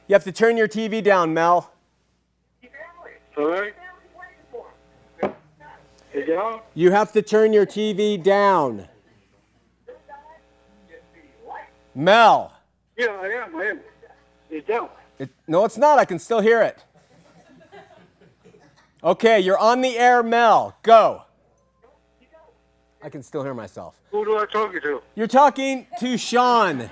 You 0.06 0.12
have 0.12 0.22
to 0.22 0.32
turn 0.32 0.56
your 0.56 0.68
TV 0.68 1.02
down, 1.02 1.34
Mel. 1.34 1.72
Sorry? 3.34 3.72
You 6.76 6.92
have 6.92 7.10
to 7.12 7.22
turn 7.22 7.52
your 7.52 7.66
TV 7.66 8.22
down. 8.22 8.86
Mel. 11.96 12.52
Yeah, 12.96 13.06
I 13.06 13.26
am. 13.26 13.56
I 13.56 13.64
am. 13.64 13.80
It's 14.50 14.68
down. 14.68 14.88
It, 15.18 15.30
no, 15.48 15.64
it's 15.64 15.76
not. 15.76 15.98
I 15.98 16.04
can 16.04 16.20
still 16.20 16.40
hear 16.40 16.62
it. 16.62 16.84
Okay, 19.02 19.40
you're 19.40 19.58
on 19.58 19.80
the 19.80 19.98
air, 19.98 20.22
Mel. 20.22 20.76
Go. 20.82 21.22
I 23.02 23.08
can 23.08 23.22
still 23.22 23.42
hear 23.42 23.54
myself. 23.54 23.98
Who 24.10 24.26
do 24.26 24.36
I 24.36 24.44
talk 24.44 24.72
to? 24.72 25.00
You're 25.14 25.26
talking 25.26 25.86
to 26.00 26.18
Shawn. 26.18 26.90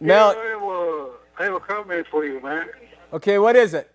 Mel. 0.00 0.34
Yeah, 0.34 0.40
I, 0.40 0.46
have 0.46 0.62
a, 0.62 1.10
I 1.38 1.44
have 1.44 1.54
a 1.54 1.60
comment 1.60 2.06
for 2.10 2.24
you, 2.24 2.40
man. 2.40 2.68
Okay, 3.12 3.38
what 3.38 3.54
is 3.54 3.72
it? 3.74 3.90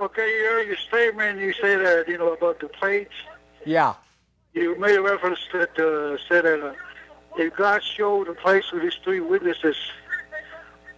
Okay, 0.00 0.28
you 0.28 0.44
heard 0.44 0.66
your 0.66 0.76
statement. 0.76 1.38
You 1.38 1.52
say 1.52 1.76
that 1.76 2.08
you 2.08 2.18
know 2.18 2.32
about 2.32 2.58
the 2.58 2.68
plates. 2.68 3.14
Yeah. 3.64 3.94
You 4.54 4.76
made 4.78 4.96
a 4.96 5.02
reference 5.02 5.38
that 5.52 5.78
uh, 5.78 6.18
said 6.28 6.44
that 6.44 6.60
uh, 6.60 6.74
if 7.36 7.54
God 7.54 7.82
showed 7.82 8.26
the 8.26 8.34
place 8.34 8.72
with 8.72 8.82
his 8.82 8.96
three 9.04 9.20
witnesses, 9.20 9.76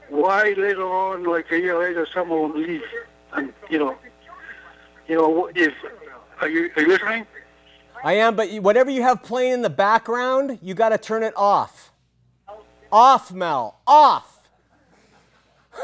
why 0.09 0.55
later 0.57 0.87
on, 0.87 1.25
like 1.25 1.51
a 1.53 1.59
year 1.59 1.79
later, 1.79 2.07
some 2.13 2.33
of 2.33 2.53
them 2.53 2.63
leave? 2.63 2.83
And 3.33 3.53
you 3.69 3.79
know, 3.79 3.97
you 5.09 5.17
know, 5.17 5.51
if 5.55 5.73
are 6.41 6.49
you 6.49 6.71
are 6.77 6.83
you 6.83 6.89
listening? 6.89 7.27
I 8.03 8.15
am, 8.15 8.35
but 8.35 8.51
whatever 8.63 8.91
you 8.91 9.03
have 9.03 9.23
playing 9.23 9.53
in 9.55 9.63
the 9.63 9.71
background, 9.71 10.59
you 10.63 10.75
got 10.75 10.89
to 10.91 10.99
turn 10.99 11.23
it 11.23 11.35
off. 11.37 11.93
Off, 12.91 13.31
Mel. 13.31 13.79
Off. 13.87 14.49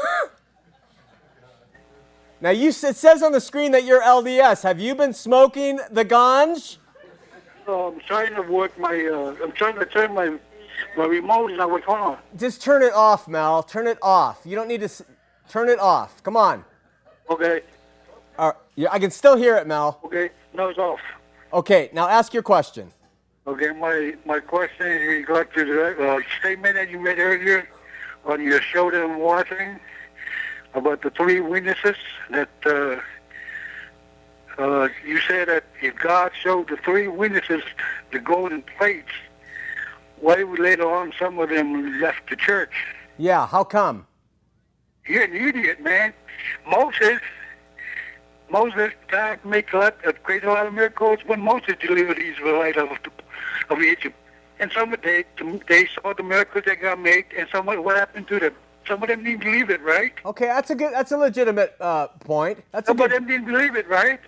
now 2.41 2.49
you 2.49 2.69
it 2.69 2.73
says 2.73 3.21
on 3.23 3.31
the 3.31 3.41
screen 3.41 3.71
that 3.71 3.83
you're 3.85 4.01
LDS. 4.01 4.63
Have 4.63 4.79
you 4.79 4.95
been 4.95 5.13
smoking 5.13 5.79
the 5.91 6.03
ganj? 6.03 6.77
So 7.65 7.87
I'm 7.87 7.99
trying 8.01 8.33
to 8.35 8.41
work 8.41 8.77
my. 8.79 9.05
Uh, 9.05 9.35
I'm 9.43 9.51
trying 9.51 9.77
to 9.77 9.85
turn 9.85 10.13
my 10.13 10.37
my 10.97 11.05
remote 11.05 11.51
is 11.51 11.57
not 11.57 11.69
working. 11.69 11.87
Hold 11.87 11.99
on. 11.99 12.17
Just 12.35 12.61
turn 12.61 12.81
it 12.81 12.93
off, 12.93 13.27
Mel. 13.27 13.61
Turn 13.63 13.87
it 13.87 13.97
off. 14.01 14.41
You 14.43 14.55
don't 14.55 14.67
need 14.67 14.79
to 14.79 14.85
s- 14.85 15.03
turn 15.49 15.69
it 15.69 15.79
off. 15.79 16.23
Come 16.23 16.35
on. 16.35 16.65
Okay. 17.29 17.61
Right. 18.37 18.53
Yeah, 18.77 18.89
I 18.91 18.99
can 18.99 19.11
still 19.11 19.35
hear 19.35 19.57
it, 19.57 19.65
Mel. 19.67 19.99
Okay. 20.05 20.29
No, 20.53 20.69
it's 20.69 20.79
off. 20.79 20.99
Okay, 21.53 21.89
now 21.93 22.07
ask 22.07 22.33
your 22.33 22.43
question. 22.43 22.91
Okay, 23.47 23.71
my 23.71 24.15
my 24.25 24.39
question 24.39 24.87
is 24.87 25.07
regard 25.07 25.53
to 25.53 25.65
the 25.65 26.11
uh, 26.11 26.19
statement 26.39 26.75
that 26.75 26.89
you 26.89 26.99
made 26.99 27.19
earlier 27.19 27.67
on 28.25 28.41
your 28.43 28.61
show 28.61 28.91
that 28.91 29.01
I'm 29.01 29.19
watching 29.19 29.79
about 30.73 31.01
the 31.01 31.09
three 31.09 31.39
witnesses 31.39 31.95
that 32.29 32.49
uh, 32.65 32.99
uh, 34.61 34.89
you 35.05 35.19
said 35.21 35.47
that 35.47 35.63
if 35.81 35.95
God 35.95 36.31
showed 36.39 36.69
the 36.69 36.77
three 36.77 37.07
witnesses 37.07 37.63
the 38.11 38.19
golden 38.19 38.63
plates, 38.77 39.11
why 40.19 40.43
would 40.43 40.59
later 40.59 40.91
on 40.91 41.13
some 41.17 41.39
of 41.39 41.49
them 41.49 42.01
left 42.01 42.29
the 42.29 42.35
church? 42.35 42.73
Yeah, 43.17 43.47
how 43.47 43.63
come? 43.63 44.06
You're 45.07 45.23
an 45.23 45.35
idiot, 45.35 45.81
man. 45.81 46.13
Moses, 46.69 47.19
Moses, 48.49 48.91
God 49.07 49.39
make 49.45 49.73
a 49.73 49.77
lot, 49.77 50.23
create 50.23 50.43
a 50.43 50.51
lot 50.51 50.67
of 50.67 50.73
miracles 50.73 51.19
when 51.25 51.41
Moses 51.41 51.75
delivered 51.79 52.17
the 52.17 52.25
Israelites 52.25 52.77
of, 52.77 52.89
of 53.69 53.81
Egypt. 53.81 54.15
And 54.59 54.71
some 54.71 54.93
of 54.93 55.01
they 55.01 55.23
they 55.67 55.87
saw 55.87 56.13
the 56.13 56.23
miracles 56.23 56.63
that 56.65 56.81
God 56.81 56.99
made, 56.99 57.25
and 57.37 57.47
some 57.51 57.69
of 57.69 57.83
what 57.83 57.95
happened 57.95 58.27
to 58.29 58.39
them. 58.39 58.53
Some 58.87 59.03
of 59.03 59.09
them 59.09 59.23
didn't 59.23 59.43
believe 59.43 59.69
it, 59.69 59.81
right? 59.81 60.13
Okay, 60.25 60.45
that's 60.45 60.69
a 60.71 60.75
good. 60.75 60.93
That's 60.93 61.11
a 61.11 61.17
legitimate 61.17 61.75
uh, 61.79 62.07
point. 62.07 62.63
That's 62.71 62.87
a 62.87 62.91
Some 62.91 63.01
of 63.01 63.11
them 63.11 63.27
didn't 63.27 63.45
believe 63.45 63.75
it, 63.75 63.87
right? 63.87 64.19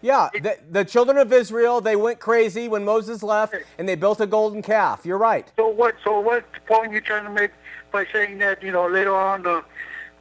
Yeah, 0.00 0.28
the, 0.32 0.56
the 0.70 0.84
children 0.84 1.18
of 1.18 1.32
Israel 1.32 1.80
they 1.80 1.96
went 1.96 2.20
crazy 2.20 2.68
when 2.68 2.84
Moses 2.84 3.22
left, 3.22 3.54
and 3.78 3.88
they 3.88 3.96
built 3.96 4.20
a 4.20 4.26
golden 4.26 4.62
calf. 4.62 5.04
You're 5.04 5.18
right. 5.18 5.50
So 5.56 5.68
what? 5.68 5.96
So 6.04 6.20
what 6.20 6.44
point 6.66 6.92
you 6.92 7.00
trying 7.02 7.24
to 7.24 7.30
make 7.30 7.50
by 7.92 8.06
saying 8.12 8.38
that? 8.38 8.62
You 8.62 8.72
know, 8.72 8.86
later 8.86 9.14
on, 9.14 9.46
uh, 9.46 9.60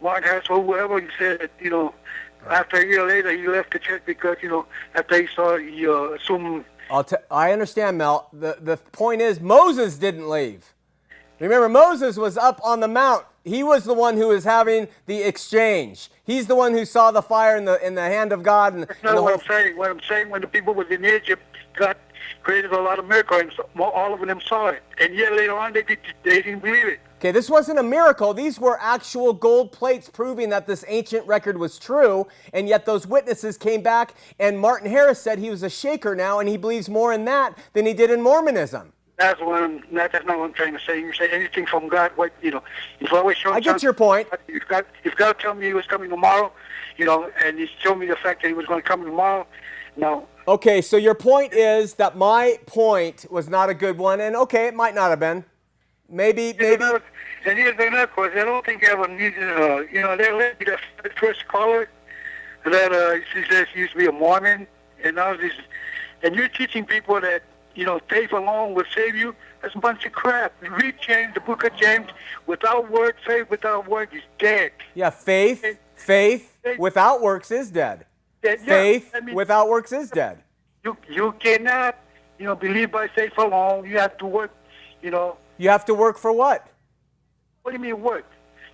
Martin 0.05 0.29
Harris 0.29 0.45
or 0.51 0.63
whoever 0.63 0.99
you 0.99 1.09
said 1.17 1.39
that, 1.41 1.51
you 1.59 1.71
know, 1.71 1.93
after 2.49 2.77
a 2.77 2.85
year 2.85 3.07
later 3.07 3.31
he 3.35 3.47
left 3.47 3.73
the 3.73 3.79
church 3.79 4.03
because 4.05 4.37
you 4.43 4.47
know 4.47 4.65
after 4.93 5.19
he 5.19 5.27
saw 5.35 5.57
he 5.57 5.87
uh, 5.87 6.11
assumed 6.11 6.63
I'll 6.91 7.03
t- 7.03 7.15
I 7.31 7.51
understand, 7.51 7.97
Mel. 7.97 8.29
The 8.31 8.57
the 8.61 8.77
point 8.77 9.21
is 9.21 9.39
Moses 9.39 9.97
didn't 9.97 10.29
leave. 10.29 10.73
Remember, 11.39 11.67
Moses 11.67 12.17
was 12.17 12.37
up 12.37 12.61
on 12.63 12.79
the 12.79 12.87
mount. 12.87 13.25
He 13.43 13.63
was 13.63 13.83
the 13.83 13.93
one 13.93 14.15
who 14.15 14.27
was 14.27 14.43
having 14.43 14.87
the 15.07 15.21
exchange. 15.23 16.09
He's 16.23 16.45
the 16.47 16.55
one 16.55 16.71
who 16.71 16.85
saw 16.85 17.09
the 17.11 17.23
fire 17.23 17.57
in 17.57 17.65
the 17.65 17.83
in 17.85 17.95
the 17.95 18.07
hand 18.15 18.31
of 18.31 18.43
God. 18.43 18.75
And, 18.75 18.83
That's 18.87 19.03
not 19.03 19.15
what 19.15 19.21
whole- 19.23 19.33
I'm 19.41 19.47
saying. 19.47 19.77
What 19.77 19.89
I'm 19.89 20.01
saying, 20.07 20.29
when 20.29 20.41
the 20.41 20.47
people 20.47 20.73
was 20.75 20.87
in 20.91 21.03
Egypt, 21.03 21.41
God 21.75 21.97
created 22.43 22.71
a 22.71 22.81
lot 22.81 22.99
of 22.99 23.05
miracles, 23.07 23.41
and 23.41 23.81
all 23.81 24.13
of 24.13 24.19
them 24.25 24.39
saw 24.41 24.67
it. 24.67 24.83
And 24.99 25.15
yet 25.15 25.33
later 25.33 25.57
on, 25.57 25.73
they, 25.73 25.81
did, 25.81 25.97
they 26.23 26.41
didn't 26.43 26.59
believe 26.59 26.85
it. 26.85 26.99
Okay, 27.25 27.31
this 27.31 27.49
wasn't 27.49 27.79
a 27.79 27.83
miracle. 27.83 28.35
These 28.35 28.59
were 28.59 28.77
actual 28.79 29.33
gold 29.33 29.71
plates 29.71 30.11
proving 30.11 30.49
that 30.49 30.67
this 30.67 30.85
ancient 30.87 31.25
record 31.25 31.57
was 31.57 31.79
true. 31.79 32.27
And 32.53 32.67
yet 32.67 32.85
those 32.85 33.07
witnesses 33.07 33.57
came 33.57 33.81
back, 33.81 34.13
and 34.37 34.59
Martin 34.59 34.87
Harris 34.87 35.19
said 35.19 35.39
he 35.39 35.49
was 35.49 35.63
a 35.63 35.69
shaker 35.71 36.13
now, 36.13 36.37
and 36.37 36.47
he 36.47 36.55
believes 36.55 36.87
more 36.87 37.11
in 37.13 37.25
that 37.25 37.57
than 37.73 37.87
he 37.87 37.95
did 37.95 38.11
in 38.11 38.21
Mormonism. 38.21 38.93
That's 39.17 39.41
what 39.41 39.59
I'm. 39.59 39.81
That, 39.93 40.11
that's 40.11 40.23
not 40.27 40.37
what 40.37 40.45
I'm 40.45 40.53
trying 40.53 40.73
to 40.73 40.79
say. 40.79 40.99
You 40.99 41.13
say 41.13 41.27
anything 41.31 41.65
from 41.65 41.87
God, 41.87 42.11
what 42.15 42.31
you 42.43 42.51
know. 42.51 42.61
He's 42.99 43.11
always 43.11 43.37
showing. 43.37 43.55
I 43.55 43.59
get 43.59 43.81
your 43.81 43.93
point. 43.93 44.27
You've 44.47 44.67
got. 44.67 44.85
You've 45.03 45.15
got 45.15 45.39
to 45.39 45.43
tell 45.43 45.55
me 45.55 45.65
He 45.65 45.73
was 45.73 45.87
coming 45.87 46.11
tomorrow, 46.11 46.51
you 46.95 47.05
know, 47.05 47.31
and 47.43 47.57
He 47.57 47.67
showed 47.81 47.95
me 47.95 48.05
the 48.05 48.17
fact 48.17 48.43
that 48.43 48.49
He 48.49 48.53
was 48.53 48.67
going 48.67 48.83
to 48.83 48.87
come 48.87 49.03
tomorrow, 49.03 49.47
no, 49.97 50.27
Okay, 50.47 50.79
so 50.79 50.95
your 50.95 51.15
point 51.15 51.53
is 51.53 51.95
that 51.95 52.15
my 52.15 52.59
point 52.67 53.25
was 53.31 53.49
not 53.49 53.67
a 53.71 53.73
good 53.73 53.97
one, 53.97 54.21
and 54.21 54.35
okay, 54.35 54.67
it 54.67 54.75
might 54.75 54.93
not 54.93 55.09
have 55.09 55.19
been. 55.19 55.43
Maybe, 56.09 56.53
maybe. 56.57 56.83
And 57.45 57.57
here's 57.59 57.77
another 57.79 58.07
question. 58.07 58.39
I 58.39 58.45
don't 58.45 58.65
think 58.65 58.83
I 58.87 58.91
ever 58.91 59.07
needed, 59.07 59.37
uh, 59.37 59.81
you 59.91 60.01
know, 60.01 60.15
that 60.17 60.35
lady, 60.35 60.65
that 60.65 61.17
first 61.17 61.47
caller, 61.47 61.89
that 62.65 62.91
uh, 62.91 63.23
she 63.33 63.43
says 63.49 63.67
she 63.73 63.79
used 63.79 63.93
to 63.93 63.97
be 63.99 64.05
a 64.05 64.11
Mormon, 64.11 64.67
and 65.03 65.15
now 65.15 65.35
this, 65.35 65.53
and 66.23 66.35
you're 66.35 66.47
teaching 66.47 66.85
people 66.85 67.21
that, 67.21 67.43
you 67.75 67.85
know, 67.85 67.99
faith 68.09 68.31
alone 68.31 68.73
will 68.73 68.85
save 68.95 69.15
you. 69.15 69.35
That's 69.61 69.75
a 69.75 69.79
bunch 69.79 70.05
of 70.05 70.11
crap. 70.11 70.53
Read 70.61 70.95
James, 71.01 71.33
the 71.33 71.39
book 71.39 71.63
of 71.63 71.75
James. 71.75 72.07
Without 72.47 72.89
work, 72.91 73.17
faith 73.25 73.49
without 73.49 73.87
work 73.87 74.13
is 74.13 74.21
dead. 74.39 74.71
Yeah, 74.93 75.09
faith, 75.09 75.63
faith 75.95 76.57
without 76.77 77.21
works 77.21 77.51
is 77.51 77.69
dead. 77.71 78.05
Dead, 78.41 78.59
yeah. 78.59 78.65
Faith 78.65 79.11
I 79.13 79.19
mean, 79.21 79.35
without 79.35 79.67
works 79.69 79.91
is 79.91 80.09
dead. 80.09 80.43
you 80.83 80.95
you 81.09 81.33
cannot, 81.39 81.97
you 82.39 82.45
know, 82.45 82.55
believe 82.55 82.91
by 82.91 83.07
faith 83.07 83.33
alone. 83.37 83.85
You 83.85 83.97
have 83.97 84.17
to 84.19 84.25
work. 84.25 84.51
You 85.01 85.11
know, 85.11 85.37
You 85.57 85.69
have 85.69 85.85
to 85.85 85.93
work 85.93 86.17
for 86.17 86.31
what? 86.31 86.67
what 87.61 87.71
do 87.71 87.77
you 87.77 87.81
mean 87.81 88.01
work? 88.01 88.25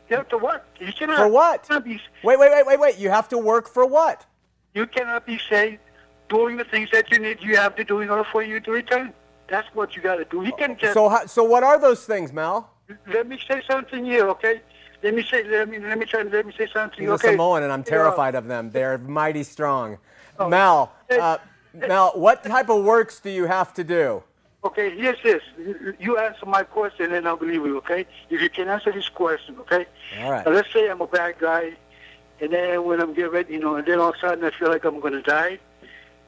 You 0.10 0.18
have 0.18 0.28
to 0.30 0.38
work. 0.38 0.66
You 0.80 0.92
cannot. 0.92 1.18
For 1.18 1.28
what? 1.30 1.64
cannot 1.68 1.86
be, 1.86 2.02
Wait, 2.24 2.38
wait, 2.38 2.52
wait, 2.52 2.66
wait, 2.66 2.80
wait. 2.80 2.98
You 2.98 3.10
have 3.10 3.30
to 3.30 3.38
work 3.38 3.70
for 3.70 3.86
what? 3.86 4.26
You 4.74 4.86
cannot 4.86 5.26
be 5.26 5.40
saved 5.50 5.80
doing 6.28 6.58
the 6.58 6.66
things 6.66 6.90
that 6.92 7.10
you 7.12 7.20
need. 7.20 7.38
You 7.42 7.56
have 7.56 7.76
to 7.78 7.84
do 7.86 8.02
in 8.02 8.10
order 8.10 8.28
for 8.30 8.44
you 8.44 8.60
to 8.60 8.72
return. 8.72 9.14
That's 9.48 9.68
what 9.74 9.96
you 9.96 10.02
got 10.02 10.16
to 10.16 10.26
do. 10.26 10.44
You 10.44 10.54
can 10.58 10.78
just 10.78 10.94
So, 10.94 11.08
how, 11.08 11.26
so 11.26 11.44
what 11.44 11.64
are 11.64 11.80
those 11.80 12.06
things, 12.06 12.34
Mel? 12.34 12.70
let 13.08 13.28
me 13.28 13.40
say 13.48 13.62
something 13.70 14.04
here, 14.04 14.28
okay? 14.30 14.62
Let 15.04 15.14
me 15.14 15.24
say. 15.24 15.44
Let 15.44 15.70
me. 15.70 15.80
Let 15.80 15.98
me 15.98 16.06
try. 16.06 16.22
Let 16.24 16.46
me 16.46 16.54
say 16.58 16.68
something. 16.72 17.00
He's 17.00 17.10
a 17.10 17.14
okay? 17.14 17.32
Samoan, 17.32 17.64
and 17.64 17.72
I'm 17.72 17.80
Yeah. 17.80 17.86
terrified 17.86 18.36
of 18.36 18.48
them. 18.48 18.70
They're 18.72 18.98
mighty 18.98 19.44
strong. 19.44 19.98
Mel, 20.40 20.92
Hey, 21.10 21.18
uh, 21.20 21.38
Mel, 21.74 22.12
what 22.16 22.44
type 22.44 22.70
of 22.70 22.84
works 22.84 23.20
do 23.20 23.30
you 23.30 23.46
have 23.46 23.74
to 23.76 23.84
do? 23.84 24.24
Okay, 24.64 24.96
here's 24.96 25.22
this. 25.24 25.42
You- 25.58 25.96
You 26.00 26.18
answer 26.18 26.46
my 26.46 26.64
question 26.64 27.12
and 27.14 27.28
I'll 27.28 27.36
believe 27.38 27.66
you, 27.66 27.78
okay? 27.78 28.06
If 28.30 28.42
you 28.42 28.50
can 28.50 28.68
answer 28.70 28.92
this 28.92 29.10
question, 29.10 29.58
okay? 29.62 29.86
All 30.22 30.32
right. 30.32 30.46
Now, 30.46 30.52
let's 30.52 30.72
say 30.72 30.88
I'm 30.90 31.02
a 31.02 31.08
bad 31.08 31.40
guy, 31.40 31.74
and 32.40 32.54
then 32.54 32.84
when 32.84 33.02
I'm 33.02 33.14
getting 33.14 33.32
ready, 33.32 33.54
you 33.54 33.60
know, 33.60 33.76
and 33.76 33.86
then 33.88 34.00
all 34.00 34.10
of 34.10 34.16
a 34.16 34.20
sudden 34.20 34.44
I 34.44 34.52
feel 34.52 34.70
like 34.70 34.84
I'm 34.86 35.00
going 35.00 35.14
to 35.14 35.22
die, 35.24 35.58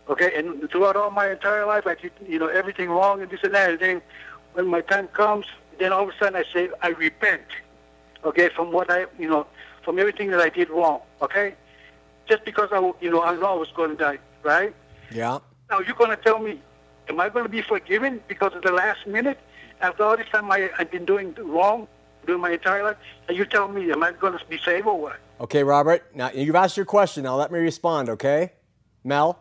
okay? 0.09 0.33
And 0.35 0.69
throughout 0.71 0.95
all 0.95 1.11
my 1.11 1.29
entire 1.31 1.65
life, 1.65 1.85
I 1.85 1.95
did, 1.95 2.11
you 2.27 2.39
know, 2.39 2.47
everything 2.47 2.89
wrong 2.89 3.21
and 3.21 3.29
this 3.29 3.43
and 3.43 3.53
that. 3.53 3.69
And 3.69 3.79
then 3.79 4.01
when 4.53 4.65
my 4.67 4.81
time 4.81 5.07
comes, 5.09 5.45
then 5.79 5.91
all 5.93 6.03
of 6.03 6.09
a 6.09 6.17
sudden 6.17 6.35
I 6.35 6.43
say, 6.51 6.69
I 6.81 6.89
repent, 6.89 7.43
okay, 8.25 8.49
from 8.49 8.71
what 8.71 8.89
I, 8.91 9.05
you 9.19 9.29
know, 9.29 9.45
from 9.83 9.99
everything 9.99 10.31
that 10.31 10.39
I 10.39 10.49
did 10.49 10.69
wrong, 10.71 11.01
okay? 11.21 11.53
Just 12.27 12.45
because 12.45 12.69
I, 12.71 12.79
you 12.99 13.11
know, 13.11 13.21
I 13.23 13.35
know 13.35 13.45
I 13.47 13.59
was 13.65 13.71
going 13.75 13.91
to 13.91 13.95
die, 13.97 14.17
right? 14.43 14.73
Yeah. 15.11 15.37
Now 15.69 15.79
you're 15.81 15.95
going 15.95 16.09
to 16.11 16.17
tell 16.17 16.39
me, 16.39 16.61
am 17.09 17.19
I 17.19 17.29
going 17.29 17.45
to 17.45 17.49
be 17.49 17.61
forgiven 17.61 18.21
because 18.27 18.53
of 18.53 18.61
the 18.61 18.71
last 18.71 19.05
minute? 19.07 19.39
After 19.81 20.03
all 20.03 20.17
this 20.17 20.27
time 20.31 20.51
I, 20.51 20.69
I've 20.77 20.91
been 20.91 21.05
doing 21.05 21.35
wrong, 21.39 21.87
doing 22.25 22.41
my 22.41 22.51
entire 22.51 22.83
life, 22.83 22.97
and 23.27 23.37
you 23.37 23.45
tell 23.45 23.67
me, 23.67 23.91
am 23.91 24.03
I 24.03 24.11
going 24.11 24.37
to 24.37 24.45
be 24.45 24.57
saved 24.59 24.87
or 24.87 24.99
what? 24.99 25.19
Okay, 25.41 25.63
Robert. 25.63 26.15
Now 26.15 26.31
you've 26.31 26.55
asked 26.55 26.77
your 26.77 26.85
question. 26.85 27.23
Now 27.23 27.35
let 27.35 27.51
me 27.51 27.59
respond, 27.59 28.09
okay? 28.09 28.53
Mel, 29.03 29.39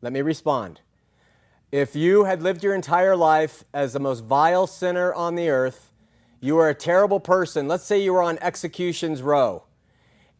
let 0.00 0.12
me 0.12 0.22
respond. 0.22 0.80
If 1.70 1.96
you 1.96 2.24
had 2.24 2.42
lived 2.42 2.62
your 2.62 2.74
entire 2.74 3.16
life 3.16 3.64
as 3.72 3.92
the 3.92 4.00
most 4.00 4.24
vile 4.24 4.66
sinner 4.66 5.12
on 5.14 5.34
the 5.34 5.48
earth, 5.48 5.90
you 6.40 6.56
were 6.56 6.68
a 6.68 6.74
terrible 6.74 7.20
person. 7.20 7.68
Let's 7.68 7.84
say 7.84 8.02
you 8.02 8.12
were 8.12 8.22
on 8.22 8.38
execution's 8.40 9.22
row, 9.22 9.64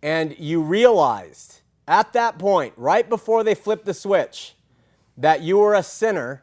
and 0.03 0.39
you 0.39 0.63
realized 0.63 1.61
at 1.87 2.13
that 2.13 2.39
point, 2.39 2.75
right 2.77 3.09
before 3.09 3.45
they 3.45 3.55
flipped 3.55 3.87
the 3.87 3.95
switch, 3.95 4.55
that 5.17 5.43
you 5.43 5.59
were 5.59 5.75
a 5.75 5.83
sinner, 5.83 6.43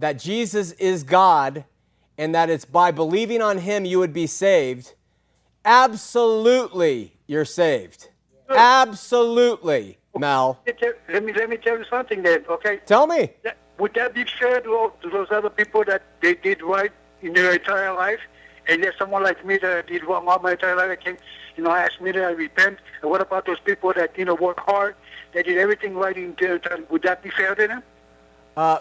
that 0.00 0.18
Jesus 0.18 0.72
is 0.72 1.04
God, 1.04 1.64
and 2.18 2.34
that 2.34 2.50
it's 2.50 2.64
by 2.64 2.90
believing 2.90 3.40
on 3.40 3.58
Him 3.58 3.84
you 3.84 3.98
would 3.98 4.12
be 4.12 4.26
saved. 4.26 4.94
Absolutely, 5.64 7.12
you're 7.26 7.44
saved. 7.44 8.08
Absolutely, 8.48 9.98
Mel. 10.18 10.58
Let 10.66 11.22
me 11.22 11.32
Let 11.32 11.48
me 11.50 11.56
tell 11.58 11.78
you 11.78 11.84
something 11.88 12.22
then, 12.22 12.44
okay? 12.48 12.80
Tell 12.86 13.06
me. 13.06 13.30
Would 13.78 13.94
that 13.94 14.14
be 14.14 14.24
fair 14.38 14.60
to, 14.60 14.70
all, 14.74 14.90
to 15.02 15.08
those 15.08 15.28
other 15.30 15.50
people 15.50 15.84
that 15.84 16.02
they 16.20 16.34
did 16.34 16.62
right 16.62 16.92
in 17.22 17.34
their 17.34 17.52
entire 17.52 17.94
life, 17.94 18.20
and 18.68 18.82
there's 18.82 18.96
someone 18.98 19.22
like 19.22 19.44
me 19.44 19.58
that 19.58 19.86
did 19.86 20.04
wrong 20.04 20.26
all 20.28 20.38
my 20.38 20.52
entire 20.52 20.76
life? 20.76 20.90
I 20.90 20.96
can, 20.96 21.18
you 21.56 21.64
know, 21.64 21.72
ask 21.72 22.00
me 22.00 22.12
to 22.12 22.22
I 22.24 22.30
repent. 22.30 22.78
And 23.02 23.10
what 23.10 23.20
about 23.20 23.44
those 23.46 23.60
people 23.60 23.92
that 23.94 24.16
you 24.18 24.24
know 24.24 24.34
work 24.34 24.60
hard, 24.60 24.96
that 25.34 25.44
did 25.44 25.58
everything 25.58 25.94
right 25.94 26.16
in 26.16 26.34
their 26.40 26.58
time? 26.58 26.86
Would 26.90 27.02
that 27.02 27.22
be 27.22 27.30
fair 27.30 27.54
to 27.54 27.66
them? 27.68 27.82
Uh, 28.60 28.78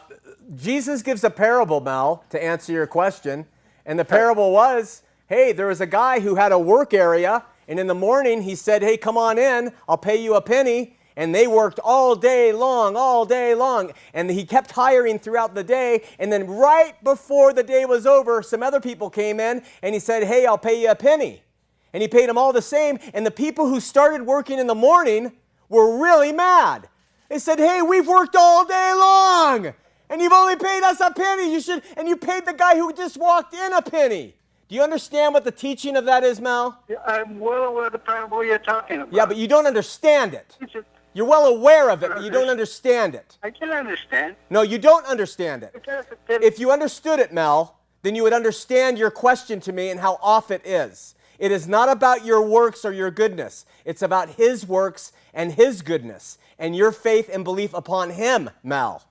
Jesus 0.56 1.02
gives 1.02 1.24
a 1.24 1.30
parable, 1.30 1.80
Mel, 1.80 2.26
to 2.32 2.44
answer 2.44 2.74
your 2.74 2.86
question. 2.86 3.46
And 3.86 3.98
the 3.98 4.04
parable 4.04 4.52
was 4.52 5.04
hey, 5.28 5.54
there 5.54 5.68
was 5.68 5.80
a 5.80 5.86
guy 5.86 6.20
who 6.20 6.36
had 6.36 6.52
a 6.52 6.60
work 6.60 6.94
area, 6.94 7.46
and 7.66 7.80
in 7.80 7.88
the 7.88 7.96
morning 7.96 8.42
he 8.42 8.56
said, 8.56 8.82
hey, 8.82 8.98
come 8.98 9.18
on 9.18 9.38
in, 9.38 9.72
I'll 9.88 9.98
pay 9.98 10.22
you 10.22 10.36
a 10.36 10.42
penny. 10.42 10.98
And 11.16 11.34
they 11.34 11.48
worked 11.48 11.80
all 11.82 12.14
day 12.14 12.52
long, 12.52 12.98
all 12.98 13.24
day 13.24 13.56
long. 13.56 13.94
And 14.14 14.30
he 14.30 14.44
kept 14.44 14.72
hiring 14.72 15.18
throughout 15.18 15.56
the 15.56 15.64
day. 15.64 16.04
And 16.18 16.30
then, 16.30 16.46
right 16.48 17.02
before 17.02 17.54
the 17.54 17.64
day 17.64 17.86
was 17.86 18.06
over, 18.06 18.44
some 18.44 18.62
other 18.62 18.82
people 18.82 19.10
came 19.10 19.40
in 19.40 19.64
and 19.82 19.94
he 19.94 20.00
said, 20.02 20.26
Hey, 20.26 20.46
I'll 20.46 20.58
pay 20.58 20.82
you 20.82 20.92
a 20.92 20.96
penny. 20.96 21.42
And 21.94 22.02
he 22.02 22.10
paid 22.10 22.28
them 22.28 22.38
all 22.38 22.52
the 22.52 22.62
same. 22.62 23.00
And 23.14 23.26
the 23.26 23.32
people 23.32 23.68
who 23.68 23.80
started 23.80 24.26
working 24.26 24.60
in 24.60 24.68
the 24.68 24.76
morning 24.76 25.32
were 25.70 26.02
really 26.02 26.34
mad. 26.34 26.90
They 27.30 27.40
said, 27.40 27.60
Hey, 27.60 27.82
we've 27.82 28.08
worked 28.08 28.36
all 28.36 28.66
day 28.66 28.94
long. 28.96 29.74
And 30.10 30.20
you've 30.22 30.34
only 30.34 30.56
paid 30.56 30.82
us 30.84 31.00
a 31.00 31.12
penny. 31.14 31.54
You 31.54 31.62
should, 31.62 31.84
and 31.96 32.08
you 32.08 32.18
paid 32.18 32.46
the 32.46 32.54
guy 32.54 32.76
who 32.76 32.92
just 32.92 33.16
walked 33.18 33.54
in 33.54 33.74
a 33.74 33.82
penny. 33.82 34.36
Do 34.68 34.76
you 34.76 34.82
understand 34.82 35.34
what 35.34 35.44
the 35.44 35.52
teaching 35.52 35.96
of 35.96 36.06
that 36.06 36.24
is, 36.24 36.42
Mel? 36.42 36.84
Yeah, 36.88 36.98
I'm 37.06 37.40
well 37.40 37.64
aware 37.66 37.88
of 37.88 37.92
the 37.92 38.00
parable 38.00 38.44
you're 38.44 38.58
talking 38.60 39.02
about. 39.02 39.14
Yeah, 39.14 39.26
but 39.26 39.38
you 39.38 39.48
don't 39.48 39.66
understand 39.66 40.34
it. 40.34 40.58
You're 41.14 41.26
well 41.26 41.46
aware 41.48 41.90
of 41.90 42.04
it, 42.04 42.12
but 42.14 42.24
you 42.24 42.30
don't 42.30 42.50
understand 42.50 43.16
it. 43.16 43.38
I 43.42 43.50
can 43.50 43.72
understand. 43.72 44.36
No, 44.50 44.62
you 44.62 44.78
don't 44.78 45.06
understand 45.08 45.64
it- 45.64 45.88
If 46.28 46.60
you 46.60 46.72
understood 46.72 47.20
it, 47.20 47.34
Mel, 47.34 47.80
then 48.04 48.16
you 48.16 48.24
would 48.24 48.34
understand 48.34 48.98
your 49.00 49.10
question 49.12 49.60
to 49.62 49.74
me 49.74 49.90
and 49.90 50.00
how 50.00 50.20
off 50.22 50.52
it 50.52 50.62
is. 50.66 51.16
It 51.40 51.52
is 51.52 51.68
not 51.68 51.90
about 51.90 52.26
your 52.26 52.42
works 52.42 52.86
or 52.86 52.92
your 52.92 53.10
goodness. 53.10 53.66
It's 53.86 54.02
about 54.02 54.32
His 54.32 54.68
works 54.68 55.14
and 55.34 55.54
His 55.54 55.82
goodness 55.82 56.38
and 56.60 56.76
your 56.76 56.92
faith 56.92 57.30
and 57.32 57.44
belief 57.44 57.74
upon 57.74 58.12
Him, 58.12 58.50
Mel. 58.62 59.06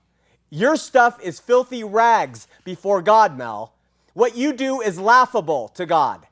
Your 0.51 0.75
stuff 0.75 1.21
is 1.21 1.39
filthy 1.39 1.83
rags 1.83 2.47
before 2.63 3.01
God, 3.01 3.37
Mel. 3.37 3.73
What 4.13 4.37
you 4.37 4.53
do 4.53 4.81
is 4.81 4.99
laughable 4.99 5.69
to 5.69 5.85
God. 5.85 6.27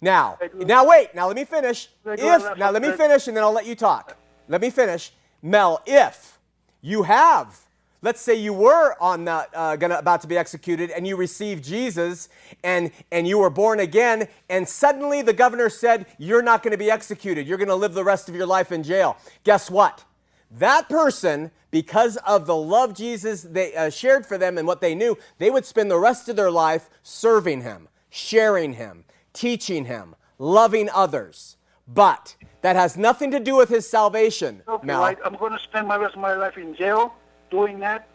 Now, 0.00 0.38
now 0.54 0.86
wait, 0.86 1.14
now 1.14 1.26
let 1.26 1.36
me 1.36 1.44
finish. 1.44 1.88
If 2.04 2.58
now 2.58 2.70
let 2.70 2.82
me 2.82 2.92
finish 2.92 3.28
and 3.28 3.36
then 3.36 3.44
I'll 3.44 3.52
let 3.52 3.66
you 3.66 3.74
talk. 3.74 4.16
Let 4.48 4.60
me 4.60 4.70
finish. 4.70 5.12
Mel, 5.42 5.82
if 5.86 6.38
you 6.80 7.02
have, 7.04 7.65
let's 8.06 8.20
say 8.20 8.36
you 8.36 8.52
were 8.52 8.94
on 9.00 9.24
that, 9.24 9.50
uh, 9.52 9.74
gonna 9.74 9.96
about 9.96 10.20
to 10.20 10.28
be 10.28 10.38
executed, 10.38 10.90
and 10.90 11.04
you 11.08 11.16
received 11.16 11.64
Jesus, 11.64 12.28
and 12.62 12.92
and 13.10 13.26
you 13.26 13.36
were 13.36 13.50
born 13.50 13.80
again, 13.80 14.28
and 14.48 14.66
suddenly 14.68 15.22
the 15.22 15.32
governor 15.32 15.68
said 15.68 16.06
you're 16.16 16.40
not 16.40 16.62
going 16.62 16.70
to 16.70 16.78
be 16.78 16.88
executed. 16.88 17.48
You're 17.48 17.58
going 17.58 17.68
to 17.68 17.74
live 17.74 17.94
the 17.94 18.04
rest 18.04 18.28
of 18.28 18.36
your 18.36 18.46
life 18.46 18.70
in 18.70 18.84
jail. 18.84 19.16
Guess 19.42 19.72
what? 19.72 20.04
That 20.52 20.88
person, 20.88 21.50
because 21.72 22.16
of 22.18 22.46
the 22.46 22.54
love 22.54 22.94
Jesus 22.94 23.42
they 23.42 23.74
uh, 23.74 23.90
shared 23.90 24.24
for 24.24 24.38
them 24.38 24.56
and 24.56 24.68
what 24.68 24.80
they 24.80 24.94
knew, 24.94 25.18
they 25.38 25.50
would 25.50 25.66
spend 25.66 25.90
the 25.90 25.98
rest 25.98 26.28
of 26.28 26.36
their 26.36 26.52
life 26.52 26.88
serving 27.02 27.62
Him, 27.62 27.88
sharing 28.08 28.74
Him, 28.74 29.04
teaching 29.32 29.86
Him, 29.86 30.14
loving 30.38 30.88
others. 30.94 31.56
But 31.88 32.36
that 32.62 32.76
has 32.76 32.96
nothing 32.96 33.32
to 33.32 33.40
do 33.40 33.56
with 33.56 33.68
his 33.68 33.88
salvation, 33.88 34.62
Okay, 34.66 34.86
Mel. 34.86 35.00
right. 35.00 35.18
I'm 35.24 35.36
going 35.36 35.52
to 35.52 35.58
spend 35.58 35.86
my 35.88 35.96
rest 35.96 36.14
of 36.14 36.20
my 36.20 36.34
life 36.34 36.56
in 36.56 36.74
jail 36.74 37.14
doing 37.50 37.80
that. 37.80 38.08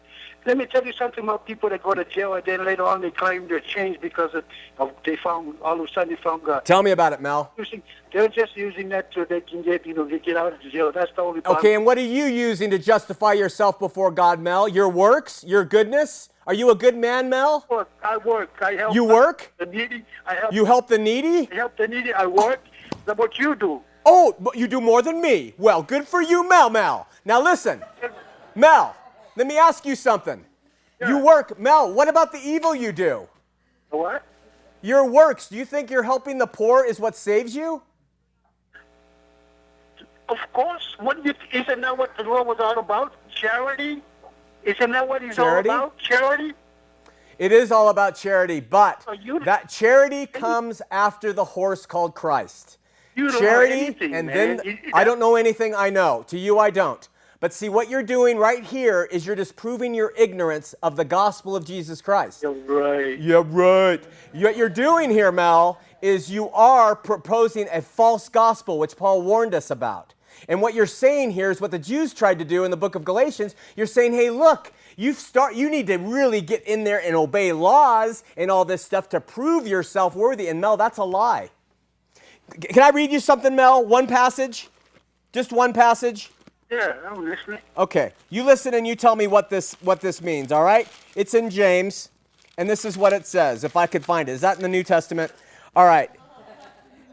Let 0.44 0.58
me 0.58 0.66
tell 0.66 0.84
you 0.84 0.94
something 0.94 1.24
about 1.24 1.46
people 1.46 1.70
that 1.70 1.84
go 1.84 1.94
to 1.94 2.04
jail 2.04 2.34
and 2.34 2.44
then 2.44 2.66
later 2.66 2.84
on 2.84 3.02
they 3.02 3.12
claim 3.12 3.48
they're 3.48 3.60
changed 3.60 4.02
because 4.02 4.34
of, 4.34 4.44
of 4.80 4.92
they 5.06 5.16
found 5.16 5.56
all 5.62 5.80
of 5.80 5.88
a 5.88 5.94
sudden 5.94 6.10
they 6.10 6.16
found 6.16 6.44
God. 6.44 6.66
Tell 6.66 6.82
me 6.82 6.90
about 6.90 7.14
it, 7.14 7.22
Mel. 7.22 7.52
Using, 7.58 7.84
they're 8.12 8.28
just 8.28 8.58
using 8.58 8.90
that 8.90 9.12
so 9.14 9.24
they 9.24 9.42
can 9.42 9.62
get 9.62 9.86
you 9.86 9.94
know 9.94 10.06
get, 10.06 10.24
get 10.24 10.38
out 10.38 10.54
of 10.54 10.62
jail. 10.72 10.92
That's 10.92 11.12
the 11.16 11.22
only 11.22 11.42
problem. 11.42 11.60
Okay, 11.60 11.76
and 11.76 11.86
what 11.86 12.00
are 12.00 12.02
you 12.02 12.26
using 12.26 12.72
to 12.72 12.80
justify 12.80 13.34
yourself 13.34 13.78
before 13.78 14.10
God, 14.10 14.40
Mel? 14.40 14.68
Your 14.68 14.90
works? 14.90 15.44
Your 15.44 15.64
goodness? 15.64 16.30
Are 16.48 16.56
you 16.56 16.72
a 16.72 16.76
good 16.76 16.98
man, 16.98 17.30
Mel? 17.30 17.68
I 17.70 17.74
work. 17.76 17.90
I 18.04 18.18
work. 18.18 18.50
I 18.64 18.72
help. 18.74 18.96
You 18.96 19.04
work? 19.04 19.54
the 19.60 19.68
needy. 19.68 20.04
I 20.26 20.36
help. 20.36 20.54
You 20.54 20.66
help 20.66 20.88
the 20.88 20.98
needy? 20.98 21.48
I 21.52 21.56
help 21.56 21.78
the 21.78 21.88
needy. 21.88 22.14
I 22.14 22.26
work. 22.26 22.64
That's 23.06 23.20
what 23.20 23.38
you 23.38 23.54
do. 23.56 23.82
Oh, 24.08 24.36
but 24.40 24.58
you 24.58 24.68
do 24.68 24.82
more 24.82 25.04
than 25.04 25.22
me. 25.22 25.54
Well, 25.60 25.84
good 25.84 26.08
for 26.08 26.24
you, 26.24 26.50
Mel, 26.50 26.72
Mel. 26.72 27.08
Now 27.24 27.40
listen, 27.40 27.84
Mel, 28.56 28.96
let 29.36 29.48
me 29.48 29.58
ask 29.58 29.86
you 29.86 29.96
something. 29.96 30.46
You 31.06 31.18
work, 31.18 31.60
Mel, 31.60 31.92
what 31.92 32.08
about 32.08 32.32
the 32.32 32.38
evil 32.38 32.76
you 32.76 32.92
do? 32.92 33.28
What? 33.90 34.24
Your 34.82 35.10
works, 35.10 35.50
do 35.50 35.58
you 35.58 35.66
think 35.66 35.90
you're 35.90 36.04
helping 36.04 36.38
the 36.38 36.48
poor 36.48 36.86
is 36.86 37.00
what 37.00 37.16
saves 37.16 37.56
you? 37.56 37.82
Of 40.30 40.38
course. 40.54 40.96
What 41.00 41.18
isn't 41.52 41.82
that 41.82 41.98
what 41.98 42.16
the 42.18 42.24
law 42.24 42.44
was 42.44 42.58
all 42.60 42.80
about? 42.80 43.14
Charity. 43.34 44.02
Isn't 44.64 44.92
that 44.92 45.08
what 45.08 45.24
it's 45.24 45.36
Charity? 45.36 45.70
all 45.70 45.78
about? 45.78 45.98
Charity. 45.98 46.54
It 47.40 47.52
is 47.52 47.72
all 47.72 47.90
about 47.90 48.16
charity, 48.16 48.60
but 48.60 49.04
that 49.46 49.68
charity 49.68 50.28
comes 50.28 50.80
after 50.92 51.34
the 51.34 51.44
horse 51.44 51.88
called 51.88 52.14
Christ. 52.14 52.78
You 53.16 53.26
don't 53.30 53.34
know 53.34 53.40
charity, 53.40 53.74
anything, 53.74 54.14
and 54.14 54.28
man. 54.28 54.58
then 54.64 54.80
I 54.94 55.04
don't 55.04 55.18
know 55.18 55.36
anything 55.36 55.74
I 55.74 55.90
know. 55.90 56.24
To 56.28 56.38
you, 56.38 56.60
I 56.60 56.70
don't. 56.70 57.08
But 57.42 57.54
see, 57.54 57.70
what 57.70 57.90
you're 57.90 58.04
doing 58.04 58.38
right 58.38 58.64
here 58.64 59.10
is 59.12 59.26
you're 59.26 59.36
just 59.36 59.56
proving 59.56 59.96
your 59.96 60.14
ignorance 60.16 60.74
of 60.84 60.96
the 60.96 61.04
gospel 61.04 61.56
of 61.56 61.66
Jesus 61.66 62.00
Christ. 62.00 62.44
You're 62.44 62.54
right. 62.54 63.20
Yeah, 63.20 63.42
right. 63.48 64.02
What 64.32 64.56
you're 64.56 64.70
doing 64.70 65.10
here, 65.10 65.32
Mel, 65.32 65.80
is 66.04 66.30
you 66.30 66.52
are 66.52 66.96
proposing 66.96 67.68
a 67.72 67.82
false 67.82 68.30
gospel, 68.30 68.78
which 68.78 68.96
Paul 68.96 69.24
warned 69.24 69.56
us 69.56 69.72
about. 69.72 70.14
And 70.48 70.62
what 70.62 70.76
you're 70.76 70.86
saying 70.86 71.32
here 71.32 71.50
is 71.50 71.60
what 71.60 71.72
the 71.72 71.80
Jews 71.80 72.14
tried 72.14 72.38
to 72.38 72.46
do 72.46 72.64
in 72.64 72.70
the 72.70 72.78
book 72.78 72.94
of 72.94 73.04
Galatians. 73.04 73.56
You're 73.76 73.88
saying, 73.88 74.14
hey, 74.14 74.30
look, 74.30 74.72
you 74.96 75.12
start 75.12 75.56
you 75.56 75.68
need 75.68 75.88
to 75.88 75.98
really 75.98 76.42
get 76.42 76.64
in 76.68 76.84
there 76.84 77.02
and 77.04 77.16
obey 77.16 77.54
laws 77.54 78.24
and 78.38 78.52
all 78.52 78.66
this 78.66 78.86
stuff 78.86 79.10
to 79.10 79.20
prove 79.20 79.66
yourself 79.66 80.16
worthy. 80.16 80.48
And 80.48 80.62
Mel, 80.62 80.78
that's 80.78 81.00
a 81.00 81.04
lie. 81.04 81.50
Can 82.62 82.84
I 82.84 82.90
read 82.90 83.12
you 83.12 83.20
something, 83.20 83.56
Mel? 83.56 83.84
One 83.84 84.06
passage? 84.06 84.70
Just 85.34 85.52
one 85.52 85.74
passage? 85.74 86.30
Yeah, 86.72 86.94
I'm 87.06 87.26
listening. 87.28 87.60
Okay, 87.78 88.14
you 88.30 88.44
listen 88.44 88.74
and 88.74 88.88
you 88.88 88.96
tell 88.96 89.18
me 89.18 89.28
what 89.28 89.50
this 89.50 89.74
what 89.82 90.00
this 90.00 90.22
means, 90.22 90.54
all 90.54 90.64
right? 90.64 90.88
It's 91.16 91.34
in 91.34 91.50
James, 91.50 92.10
and 92.58 92.70
this 92.70 92.86
is 92.86 92.98
what 92.98 93.12
it 93.12 93.28
says. 93.28 93.66
If 93.66 93.76
I 93.76 93.88
could 93.88 94.06
find 94.06 94.30
it, 94.30 94.32
is 94.32 94.42
that 94.42 94.56
in 94.56 94.62
the 94.62 94.70
New 94.70 94.84
Testament? 94.84 95.34
All 95.76 95.86
right. 95.86 96.10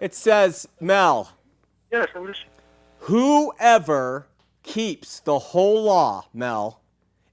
It 0.00 0.14
says, 0.14 0.68
Mel, 0.80 1.32
Yes, 1.90 2.06
I'm 2.14 2.24
listening. 2.24 2.46
whoever 3.00 4.28
keeps 4.62 5.18
the 5.20 5.38
whole 5.40 5.82
law, 5.82 6.26
Mel, 6.32 6.80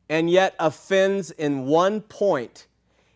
and 0.09 0.28
yet 0.28 0.55
offends 0.59 1.30
in 1.30 1.65
one 1.67 2.01
point, 2.01 2.65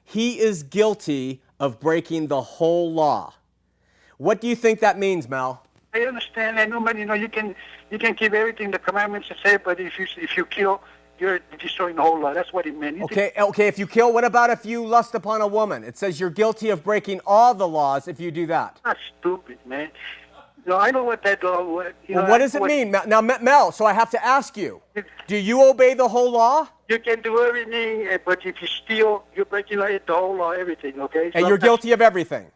he 0.03 0.39
is 0.39 0.61
guilty 0.61 1.41
of 1.59 1.79
breaking 1.79 2.27
the 2.27 2.41
whole 2.41 2.93
law. 2.93 3.33
What 4.17 4.39
do 4.39 4.47
you 4.47 4.55
think 4.55 4.81
that 4.81 4.99
means, 4.99 5.27
Mel? 5.27 5.65
I 5.93 6.01
understand. 6.01 6.59
I 6.59 6.65
know. 6.65 6.87
You 6.91 7.05
know, 7.05 7.13
you 7.13 7.29
can 7.29 7.55
you 7.89 7.97
can 7.97 8.15
keep 8.15 8.33
everything 8.33 8.71
the 8.71 8.79
commandments 8.79 9.29
say, 9.43 9.57
but 9.57 9.79
if 9.79 9.97
you 9.97 10.05
if 10.17 10.37
you 10.37 10.45
kill, 10.45 10.81
you're 11.19 11.39
destroying 11.59 11.95
the 11.95 12.01
whole 12.01 12.19
law. 12.19 12.33
That's 12.33 12.53
what 12.53 12.65
it 12.65 12.77
meant. 12.77 13.01
Okay, 13.03 13.31
okay, 13.37 13.67
if 13.67 13.79
you 13.79 13.87
kill, 13.87 14.13
what 14.13 14.23
about 14.23 14.49
if 14.49 14.65
you 14.65 14.85
lust 14.85 15.15
upon 15.15 15.41
a 15.41 15.47
woman? 15.47 15.83
It 15.83 15.97
says 15.97 16.19
you're 16.19 16.29
guilty 16.29 16.69
of 16.69 16.83
breaking 16.83 17.21
all 17.25 17.53
the 17.53 17.67
laws 17.67 18.07
if 18.07 18.19
you 18.19 18.31
do 18.31 18.45
that. 18.47 18.79
That's 18.85 18.99
stupid, 19.19 19.57
man. 19.65 19.89
No, 20.65 20.77
I 20.77 20.91
know 20.91 21.03
what 21.03 21.23
that 21.23 21.43
law. 21.43 21.63
What, 21.63 21.95
you 22.05 22.15
Well, 22.15 22.25
know, 22.25 22.29
what 22.29 22.37
does 22.39 22.53
it 22.53 22.59
know 22.59 22.67
mean? 22.67 22.91
Now, 23.07 23.21
Mel, 23.21 23.71
so 23.71 23.85
I 23.85 23.93
have 23.93 24.11
to 24.11 24.23
ask 24.23 24.55
you 24.57 24.81
do 25.25 25.37
you 25.37 25.67
obey 25.67 25.93
the 25.93 26.07
whole 26.07 26.31
law? 26.31 26.67
You 26.87 26.99
can 26.99 27.21
do 27.21 27.41
everything, 27.43 28.07
eh, 28.07 28.17
but 28.23 28.45
if 28.45 28.61
you 28.61 28.67
steal, 28.67 29.23
you're 29.35 29.45
breaking 29.45 29.79
like, 29.79 30.05
the 30.05 30.13
whole 30.13 30.35
law, 30.35 30.51
everything. 30.51 30.99
Okay. 31.01 31.31
And 31.33 31.47
you're 31.47 31.57
guilty 31.57 31.91
of 31.91 32.01
everything. 32.01 32.47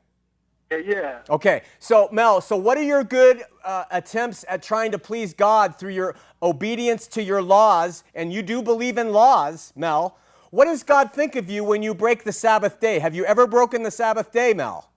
Yeah. 0.78 1.20
Okay, 1.30 1.64
so 1.80 2.10
Mel, 2.12 2.42
so 2.42 2.56
what 2.56 2.78
are 2.78 2.84
your 2.84 3.04
good 3.04 3.44
uh, 3.64 3.86
attempts 3.92 4.46
at 4.48 4.64
trying 4.64 4.92
to 4.92 5.00
please 5.00 5.34
God 5.34 5.78
through 5.78 5.92
your 5.94 6.16
obedience 6.42 7.08
to 7.08 7.24
your 7.24 7.42
laws? 7.42 8.04
And 8.16 8.32
you 8.32 8.42
do 8.42 8.62
believe 8.62 8.98
in 8.98 9.12
laws, 9.12 9.74
Mel. 9.76 10.18
What 10.52 10.66
does 10.66 10.84
God 10.84 11.12
think 11.14 11.36
of 11.36 11.50
you 11.50 11.64
when 11.64 11.82
you 11.82 11.96
break 11.96 12.24
the 12.24 12.32
Sabbath 12.32 12.80
day? 12.80 13.00
Have 13.00 13.16
you 13.16 13.26
ever 13.26 13.48
broken 13.48 13.84
the 13.84 13.92
Sabbath 13.92 14.32
day, 14.32 14.54
Mel? 14.54 14.90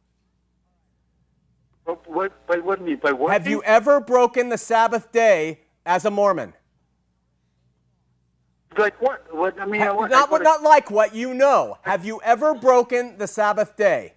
But 1.87 2.09
what? 2.11 2.33
But 2.47 2.65
what 2.65 2.81
mean? 2.83 2.97
By 2.97 3.13
what? 3.13 3.33
Have 3.33 3.47
you 3.47 3.63
ever 3.63 4.01
broken 4.01 4.49
the 4.49 4.59
Sabbath 4.59 5.13
day 5.13 5.61
as 5.87 6.05
a 6.05 6.11
Mormon? 6.11 6.53
Like 8.77 9.01
what? 9.01 9.35
What? 9.35 9.59
I 9.59 9.67
mean, 9.67 9.81
Ha- 9.81 9.95
what, 9.95 10.11
not, 10.11 10.31
what, 10.31 10.43
not 10.43 10.63
like 10.63 10.91
what 10.91 11.15
you 11.15 11.33
know. 11.33 11.79
Have 11.83 12.05
you 12.05 12.21
ever 12.23 12.55
broken 12.55 13.17
the 13.17 13.27
Sabbath 13.27 13.77
day? 13.77 14.16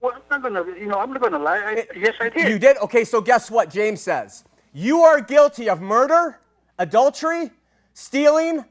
Well, 0.00 0.12
I'm 0.14 0.22
not 0.30 0.42
gonna. 0.42 0.64
You 0.78 0.86
know, 0.86 0.98
I'm 0.98 1.12
not 1.12 1.22
gonna 1.22 1.38
lie. 1.38 1.58
I, 1.58 1.74
eh, 1.74 1.84
yes, 1.96 2.14
I 2.20 2.28
did. 2.28 2.48
You 2.48 2.58
did? 2.58 2.76
Okay, 2.78 3.04
so 3.04 3.20
guess 3.20 3.50
what 3.50 3.70
James 3.70 4.00
says? 4.00 4.44
You 4.72 5.00
are 5.02 5.20
guilty 5.20 5.68
of 5.68 5.80
murder, 5.80 6.40
adultery, 6.78 7.50
stealing, 7.94 8.64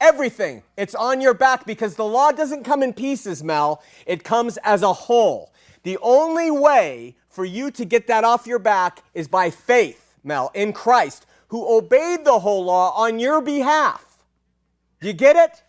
everything. 0.00 0.62
It's 0.76 0.94
on 0.94 1.20
your 1.20 1.34
back 1.34 1.66
because 1.66 1.94
the 1.94 2.04
law 2.04 2.32
doesn't 2.32 2.64
come 2.64 2.82
in 2.82 2.92
pieces, 2.92 3.44
Mel. 3.44 3.82
It 4.06 4.24
comes 4.24 4.58
as 4.64 4.82
a 4.82 4.92
whole. 4.92 5.52
The 5.84 5.98
only 6.02 6.50
way 6.50 7.16
for 7.28 7.44
you 7.44 7.70
to 7.72 7.84
get 7.84 8.06
that 8.08 8.24
off 8.24 8.46
your 8.46 8.58
back 8.58 9.02
is 9.14 9.28
by 9.28 9.50
faith, 9.50 10.14
Mel, 10.24 10.50
in 10.54 10.72
Christ, 10.72 11.26
who 11.48 11.76
obeyed 11.76 12.24
the 12.24 12.40
whole 12.40 12.64
law 12.64 12.92
on 12.92 13.18
your 13.18 13.40
behalf. 13.40 14.24
You 15.00 15.12
get 15.12 15.36
it? 15.36 15.62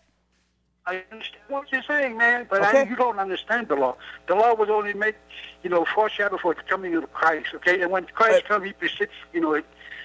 I 0.86 1.02
understand 1.10 1.42
what 1.48 1.72
you're 1.72 1.82
saying, 1.82 2.16
man, 2.18 2.46
but 2.50 2.60
Okay. 2.62 2.80
I, 2.80 2.82
you 2.84 2.96
don't 2.96 3.18
understand 3.18 3.68
the 3.68 3.74
law. 3.74 3.96
The 4.26 4.34
law 4.34 4.54
was 4.54 4.68
only 4.68 4.92
made, 4.92 5.14
you 5.62 5.70
know, 5.70 5.86
foreshadow 5.94 6.36
for 6.36 6.52
the 6.54 6.62
coming 6.62 6.94
of 6.94 7.10
Christ. 7.14 7.48
Okay, 7.54 7.80
and 7.80 7.90
when 7.90 8.04
Christ 8.06 8.44
Uh, 8.44 8.48
comes, 8.48 8.66
he 8.66 8.72
persists, 8.74 9.14
you 9.32 9.40
know, 9.40 9.54
it 9.54 9.64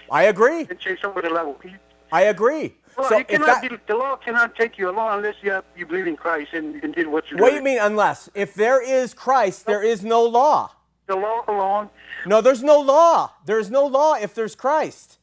I 0.09 0.23
agree. 0.23 0.65
can 0.65 0.77
change 0.77 1.03
of 1.03 1.13
the 1.15 1.30
level. 1.30 1.57
He, 1.61 1.75
I 2.13 2.21
agree. 2.23 2.75
well, 2.97 3.09
so 3.09 3.17
you 3.17 3.25
cannot 3.25 3.61
that, 3.61 3.88
the 3.88 3.95
law 3.95 4.15
cannot 4.15 4.55
take 4.55 4.77
you 4.77 4.89
along 4.89 5.17
unless 5.17 5.36
you 5.41 5.51
have, 5.51 5.65
you 5.75 5.86
believe 5.86 6.07
in 6.07 6.15
Christ 6.15 6.53
and 6.53 6.82
can 6.82 6.91
do 6.93 7.09
what 7.09 7.30
you 7.30 7.38
what 7.38 7.49
do 7.49 7.55
you 7.57 7.61
mean 7.61 7.80
unless? 7.80 8.30
If 8.34 8.53
there 8.55 8.82
is 8.82 9.13
Christ, 9.13 9.65
there 9.65 9.84
is 9.84 10.03
no 10.03 10.23
law. 10.23 10.71
The 11.07 11.15
law 11.17 11.43
alone, 11.47 11.89
No, 12.25 12.39
there's 12.39 12.63
no 12.63 12.80
law. 12.80 13.34
There's 13.45 13.69
no 13.69 13.86
law 13.86 14.13
if 14.15 14.34
there's 14.34 14.55
Christ. 14.55 15.18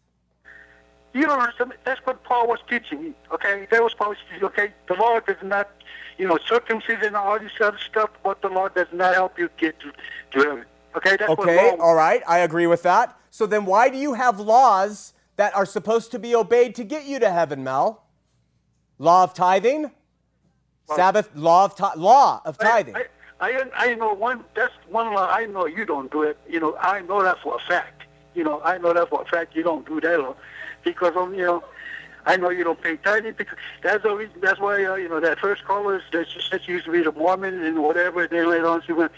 You 1.17 1.25
don't 1.25 1.41
understand. 1.41 1.73
That's 1.85 2.01
what 2.05 2.23
Paul 2.25 2.47
was 2.47 2.59
teaching. 2.69 3.15
Okay, 3.33 3.67
that 3.71 3.83
was 3.83 3.95
Paul's 3.95 4.19
teaching. 4.29 4.45
Okay, 4.45 4.73
the 4.87 4.95
law 4.95 5.19
does 5.21 5.37
not, 5.43 5.71
you 6.19 6.29
know, 6.29 6.39
circumcision 6.47 7.07
and 7.07 7.17
all 7.17 7.39
this 7.39 7.53
other 7.61 7.79
stuff, 7.79 8.11
but 8.23 8.43
the 8.43 8.49
law 8.49 8.69
does 8.69 8.89
not 8.93 9.15
help 9.15 9.39
you 9.39 9.49
get 9.57 9.81
to, 9.81 9.93
to 10.33 10.47
heaven. 10.47 10.65
Okay, 10.95 11.17
that's 11.17 11.31
Okay, 11.31 11.71
all 11.81 11.95
right, 11.95 12.23
I 12.27 12.39
agree 12.39 12.67
with 12.67 12.83
that. 12.83 13.19
So 13.31 13.47
then 13.47 13.65
why 13.65 13.89
do 13.89 13.97
you 13.97 14.15
have 14.15 14.39
laws 14.39 15.15
that 15.37 15.55
are 15.57 15.67
supposed 15.67 16.11
to 16.13 16.19
be 16.19 16.35
obeyed 16.35 16.75
to 16.77 16.85
get 16.85 17.05
you 17.07 17.19
to 17.19 17.31
heaven, 17.31 17.65
Mel? 17.65 18.05
Law 18.99 19.25
of 19.25 19.35
tithing? 19.35 19.91
Sabbath 20.95 21.31
law 21.35 21.65
of 21.65 21.75
ti- 21.75 21.99
law 21.99 22.41
of 22.45 22.59
tithing. 22.59 22.95
I, 22.95 23.07
I, 23.41 23.65
I 23.75 23.95
know 23.95 24.13
one. 24.15 24.45
That's 24.55 24.73
one 24.89 25.13
law. 25.13 25.29
I 25.29 25.45
know 25.47 25.67
you 25.67 25.85
don't 25.85 26.11
do 26.13 26.23
it. 26.23 26.39
You 26.49 26.61
know, 26.61 26.77
I 26.77 27.01
know 27.01 27.23
that 27.25 27.39
for 27.43 27.57
a 27.57 27.69
fact. 27.69 28.05
You 28.35 28.45
know, 28.45 28.61
I 28.63 28.79
know 28.79 28.93
that 28.93 29.09
for 29.09 29.23
a 29.23 29.25
fact. 29.25 29.57
You 29.57 29.65
don't 29.65 29.85
do 29.85 30.01
that 30.01 30.21
law 30.21 30.37
because 30.87 31.15
um, 31.17 31.35
you 31.35 31.45
know, 31.45 31.63
I 32.25 32.37
know 32.37 32.49
you 32.51 32.65
don't 32.65 32.81
pay 32.81 32.97
tithing 32.97 33.35
because 33.37 33.59
that's 33.83 34.03
the 34.03 34.15
reason. 34.15 34.35
That's 34.41 34.59
why 34.61 34.83
uh, 34.85 34.95
you 34.95 35.09
know 35.09 35.21
that 35.21 35.39
first 35.39 35.65
caller 35.65 36.03
that 36.13 36.35
you 36.35 36.41
said 36.41 36.63
she 36.65 36.73
used 36.73 36.87
to 36.87 36.93
be 36.93 37.03
the 37.03 37.13
Mormon 37.13 37.63
and 37.63 37.83
whatever. 37.83 38.27
They 38.27 38.45
later 38.45 38.67
on 38.69 38.83
she 38.87 38.93
went. 38.93 39.13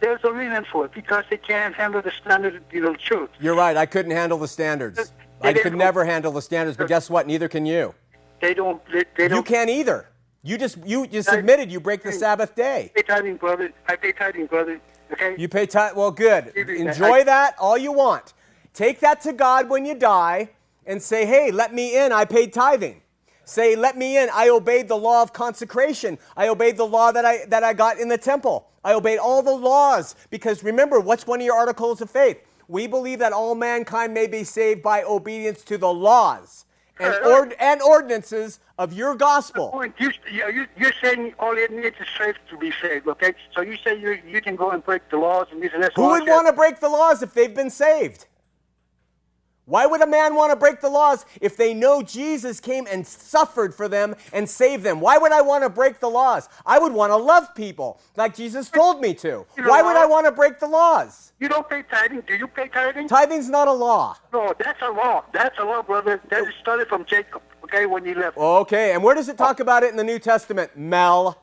There's 0.00 0.20
a 0.22 0.32
reason 0.32 0.64
for 0.70 0.84
it 0.84 0.92
because 0.92 1.24
they 1.28 1.38
can't 1.38 1.74
handle 1.74 2.00
the 2.00 2.12
standard, 2.12 2.62
you 2.70 2.80
know, 2.82 2.94
truth. 2.94 3.30
You're 3.40 3.56
right, 3.56 3.76
I 3.76 3.84
couldn't 3.84 4.12
handle 4.12 4.38
the 4.38 4.46
standards. 4.46 5.12
I 5.40 5.52
could 5.52 5.74
never 5.74 6.04
handle 6.04 6.30
the 6.30 6.42
standards, 6.42 6.76
but 6.76 6.86
guess 6.88 7.08
what? 7.10 7.26
Neither 7.26 7.48
can 7.48 7.66
you. 7.66 7.94
They 8.40 8.54
don't. 8.54 8.80
They, 8.92 9.04
they 9.16 9.24
You 9.24 9.28
don't. 9.30 9.46
can't 9.46 9.70
either. 9.70 10.08
You 10.42 10.56
just 10.58 10.78
you 10.86 11.06
just 11.08 11.28
I- 11.28 11.36
admitted 11.38 11.72
you 11.72 11.80
break 11.80 12.02
the 12.02 12.12
Sabbath 12.12 12.54
day. 12.54 12.92
pay 12.94 13.02
tithing, 13.02 13.36
brother. 13.36 13.72
I 13.88 13.96
pay 13.96 14.12
tithing, 14.12 14.46
brother. 14.46 14.80
Okay. 15.12 15.34
You 15.36 15.48
pay 15.48 15.66
tithe. 15.66 15.96
Well, 15.96 16.10
good. 16.12 16.52
I- 16.56 16.60
Enjoy 16.60 17.24
that 17.24 17.56
all 17.58 17.76
you 17.78 17.90
want. 17.92 18.34
Take 18.74 19.00
that 19.00 19.20
to 19.22 19.32
God 19.32 19.68
when 19.68 19.84
you 19.84 19.94
die 19.96 20.50
and 20.88 21.00
say, 21.00 21.24
hey, 21.26 21.52
let 21.52 21.72
me 21.72 21.96
in. 21.96 22.10
I 22.10 22.24
paid 22.24 22.52
tithing. 22.52 23.02
Say, 23.44 23.76
let 23.76 23.96
me 23.96 24.18
in. 24.18 24.28
I 24.32 24.48
obeyed 24.48 24.88
the 24.88 24.96
law 24.96 25.22
of 25.22 25.32
consecration. 25.32 26.18
I 26.36 26.48
obeyed 26.48 26.76
the 26.76 26.86
law 26.86 27.12
that 27.12 27.24
I, 27.24 27.44
that 27.46 27.62
I 27.62 27.72
got 27.74 27.98
in 27.98 28.08
the 28.08 28.18
temple. 28.18 28.68
I 28.84 28.94
obeyed 28.94 29.18
all 29.18 29.42
the 29.42 29.54
laws. 29.54 30.16
Because 30.30 30.64
remember, 30.64 30.98
what's 30.98 31.26
one 31.26 31.40
of 31.40 31.46
your 31.46 31.54
articles 31.56 32.00
of 32.00 32.10
faith? 32.10 32.38
We 32.66 32.86
believe 32.86 33.20
that 33.20 33.32
all 33.32 33.54
mankind 33.54 34.12
may 34.12 34.26
be 34.26 34.44
saved 34.44 34.82
by 34.82 35.02
obedience 35.02 35.62
to 35.64 35.78
the 35.78 35.90
laws 35.92 36.64
and, 37.00 37.14
ord- 37.24 37.54
and 37.58 37.80
ordinances 37.80 38.60
of 38.78 38.92
your 38.92 39.14
gospel. 39.14 39.70
point. 39.70 39.94
You, 39.98 40.10
you- 40.30 40.66
you're 40.76 40.92
saying 41.02 41.34
all 41.38 41.56
it 41.56 41.70
needs 41.70 41.96
is 42.00 42.06
faith 42.18 42.36
to 42.50 42.56
be 42.58 42.70
saved, 42.82 43.06
okay? 43.08 43.34
So 43.54 43.62
you 43.62 43.76
say 43.78 43.98
you, 43.98 44.18
you 44.26 44.40
can 44.42 44.56
go 44.56 44.70
and 44.70 44.84
break 44.84 45.08
the 45.10 45.16
laws 45.16 45.46
and 45.50 45.62
this 45.62 45.72
and 45.74 45.82
that. 45.82 45.92
Who 45.96 46.02
would 46.08 46.26
want 46.26 46.46
to 46.48 46.52
break 46.52 46.80
the 46.80 46.88
laws 46.90 47.22
if 47.22 47.32
they've 47.34 47.54
been 47.54 47.70
saved? 47.70 48.26
Why 49.68 49.84
would 49.84 50.00
a 50.00 50.06
man 50.06 50.34
want 50.34 50.50
to 50.50 50.56
break 50.56 50.80
the 50.80 50.88
laws 50.88 51.26
if 51.42 51.58
they 51.58 51.74
know 51.74 52.00
Jesus 52.02 52.58
came 52.58 52.86
and 52.90 53.06
suffered 53.06 53.74
for 53.74 53.86
them 53.86 54.16
and 54.32 54.48
saved 54.48 54.82
them? 54.82 54.98
Why 54.98 55.18
would 55.18 55.30
I 55.30 55.42
want 55.42 55.62
to 55.62 55.68
break 55.68 56.00
the 56.00 56.08
laws? 56.08 56.48
I 56.64 56.78
would 56.78 56.94
want 56.94 57.10
to 57.10 57.16
love 57.16 57.54
people 57.54 58.00
like 58.16 58.34
Jesus 58.34 58.70
told 58.70 59.02
me 59.02 59.12
to. 59.12 59.44
You 59.58 59.62
know 59.62 59.68
Why 59.68 59.82
would 59.82 59.94
I 59.96 60.06
want 60.06 60.24
to 60.24 60.32
break 60.32 60.58
the 60.58 60.66
laws? 60.66 61.34
You 61.38 61.50
don't 61.50 61.68
pay 61.68 61.82
tithing. 61.82 62.22
Do 62.22 62.34
you 62.34 62.48
pay 62.48 62.68
tithing? 62.68 63.08
Tithing's 63.08 63.50
not 63.50 63.68
a 63.68 63.72
law. 63.72 64.16
no, 64.32 64.54
that's 64.58 64.80
a 64.80 64.88
law. 64.90 65.24
That's 65.34 65.58
a 65.58 65.64
law, 65.64 65.82
brother. 65.82 66.18
That 66.30 66.44
is 66.44 66.54
started 66.62 66.88
from 66.88 67.04
Jacob, 67.04 67.42
okay, 67.64 67.84
when 67.84 68.06
he 68.06 68.14
left. 68.14 68.38
Okay, 68.38 68.94
and 68.94 69.04
where 69.04 69.14
does 69.14 69.28
it 69.28 69.36
talk 69.36 69.60
about 69.60 69.82
it 69.82 69.90
in 69.90 69.96
the 69.96 70.04
New 70.04 70.18
Testament? 70.18 70.78
Mel. 70.78 71.36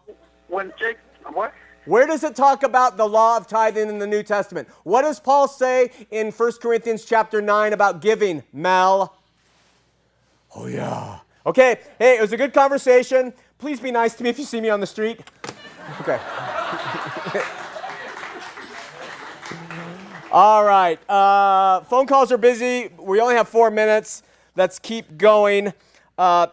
When 0.48 0.74
Jacob, 0.80 1.02
what? 1.32 1.54
Where 1.86 2.08
does 2.08 2.24
it 2.24 2.36
talk 2.36 2.64
about 2.64 2.98
the 2.98 3.08
law 3.08 3.38
of 3.38 3.48
tithing 3.48 3.90
in 3.90 4.00
the 4.00 4.08
New 4.08 4.24
Testament? 4.24 4.68
What 4.84 5.04
does 5.04 5.20
Paul 5.20 5.48
say 5.48 5.92
in 6.10 6.32
1 6.32 6.52
Corinthians 6.54 7.06
chapter 7.06 7.42
9 7.42 7.74
about 7.74 8.02
giving? 8.02 8.44
Mel. 8.52 9.16
Oh, 10.56 10.66
yeah. 10.66 11.20
Okay, 11.46 11.78
hey, 12.00 12.18
it 12.18 12.22
was 12.22 12.34
a 12.34 12.38
good 12.38 12.54
conversation. 12.54 13.32
Please 13.60 13.80
be 13.80 13.92
nice 13.92 14.16
to 14.16 14.24
me 14.24 14.30
if 14.32 14.40
you 14.40 14.46
see 14.46 14.60
me 14.60 14.70
on 14.70 14.80
the 14.80 14.88
street. 14.88 15.22
Okay. 16.02 16.20
All 20.32 20.66
right. 20.66 21.00
Uh, 21.08 21.82
phone 21.82 22.08
calls 22.08 22.32
are 22.32 22.38
busy. 22.38 22.90
We 22.98 23.22
only 23.22 23.36
have 23.36 23.48
four 23.48 23.70
minutes. 23.70 24.24
Let's 24.56 24.80
keep 24.80 25.18
going. 25.18 25.72
Uh, 26.18 26.48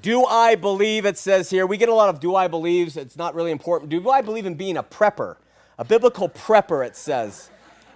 do 0.00 0.24
I 0.24 0.54
believe, 0.54 1.04
it 1.04 1.18
says 1.18 1.50
here, 1.50 1.66
we 1.66 1.76
get 1.76 1.88
a 1.88 1.94
lot 1.94 2.08
of 2.08 2.20
do 2.20 2.34
I 2.34 2.48
believes. 2.48 2.96
It's 2.96 3.16
not 3.16 3.34
really 3.34 3.50
important. 3.50 3.90
Do 3.90 4.08
I 4.10 4.22
believe 4.22 4.46
in 4.46 4.54
being 4.54 4.76
a 4.76 4.82
prepper? 4.82 5.36
A 5.78 5.84
biblical 5.84 6.28
prepper, 6.28 6.86
it 6.86 6.96
says. 6.96 7.50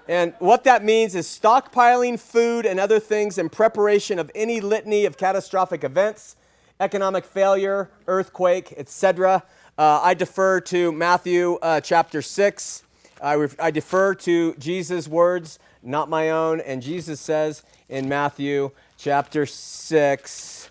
And 0.09 0.35
what 0.39 0.65
that 0.65 0.85
means 0.85 1.15
is 1.15 1.27
stockpiling 1.27 2.21
food 2.21 2.65
and 2.67 2.79
other 2.79 3.01
things 3.01 3.39
in 3.39 3.49
preparation 3.49 4.19
of 4.19 4.31
any 4.35 4.61
litany 4.61 5.05
of 5.05 5.17
catastrophic 5.17 5.83
events, 5.83 6.37
economic 6.79 7.25
failure, 7.25 7.91
earthquake, 8.07 8.75
etc. 8.77 9.43
Uh, 9.79 10.01
I 10.03 10.15
defer 10.15 10.61
to 10.61 10.93
Matthew 10.93 11.55
uh, 11.55 11.81
chapter 11.81 12.23
6. 12.23 12.83
I, 13.21 13.35
ref- 13.35 13.61
I 13.61 13.71
defer 13.71 14.15
to 14.15 14.55
Jesus' 14.55 15.09
words, 15.09 15.59
not 15.83 16.09
my 16.09 16.31
own. 16.31 16.61
And 16.61 16.83
Jesus 16.83 17.21
says 17.21 17.63
in 17.89 18.09
Matthew 18.09 18.71
chapter 18.97 19.45
6, 19.45 20.66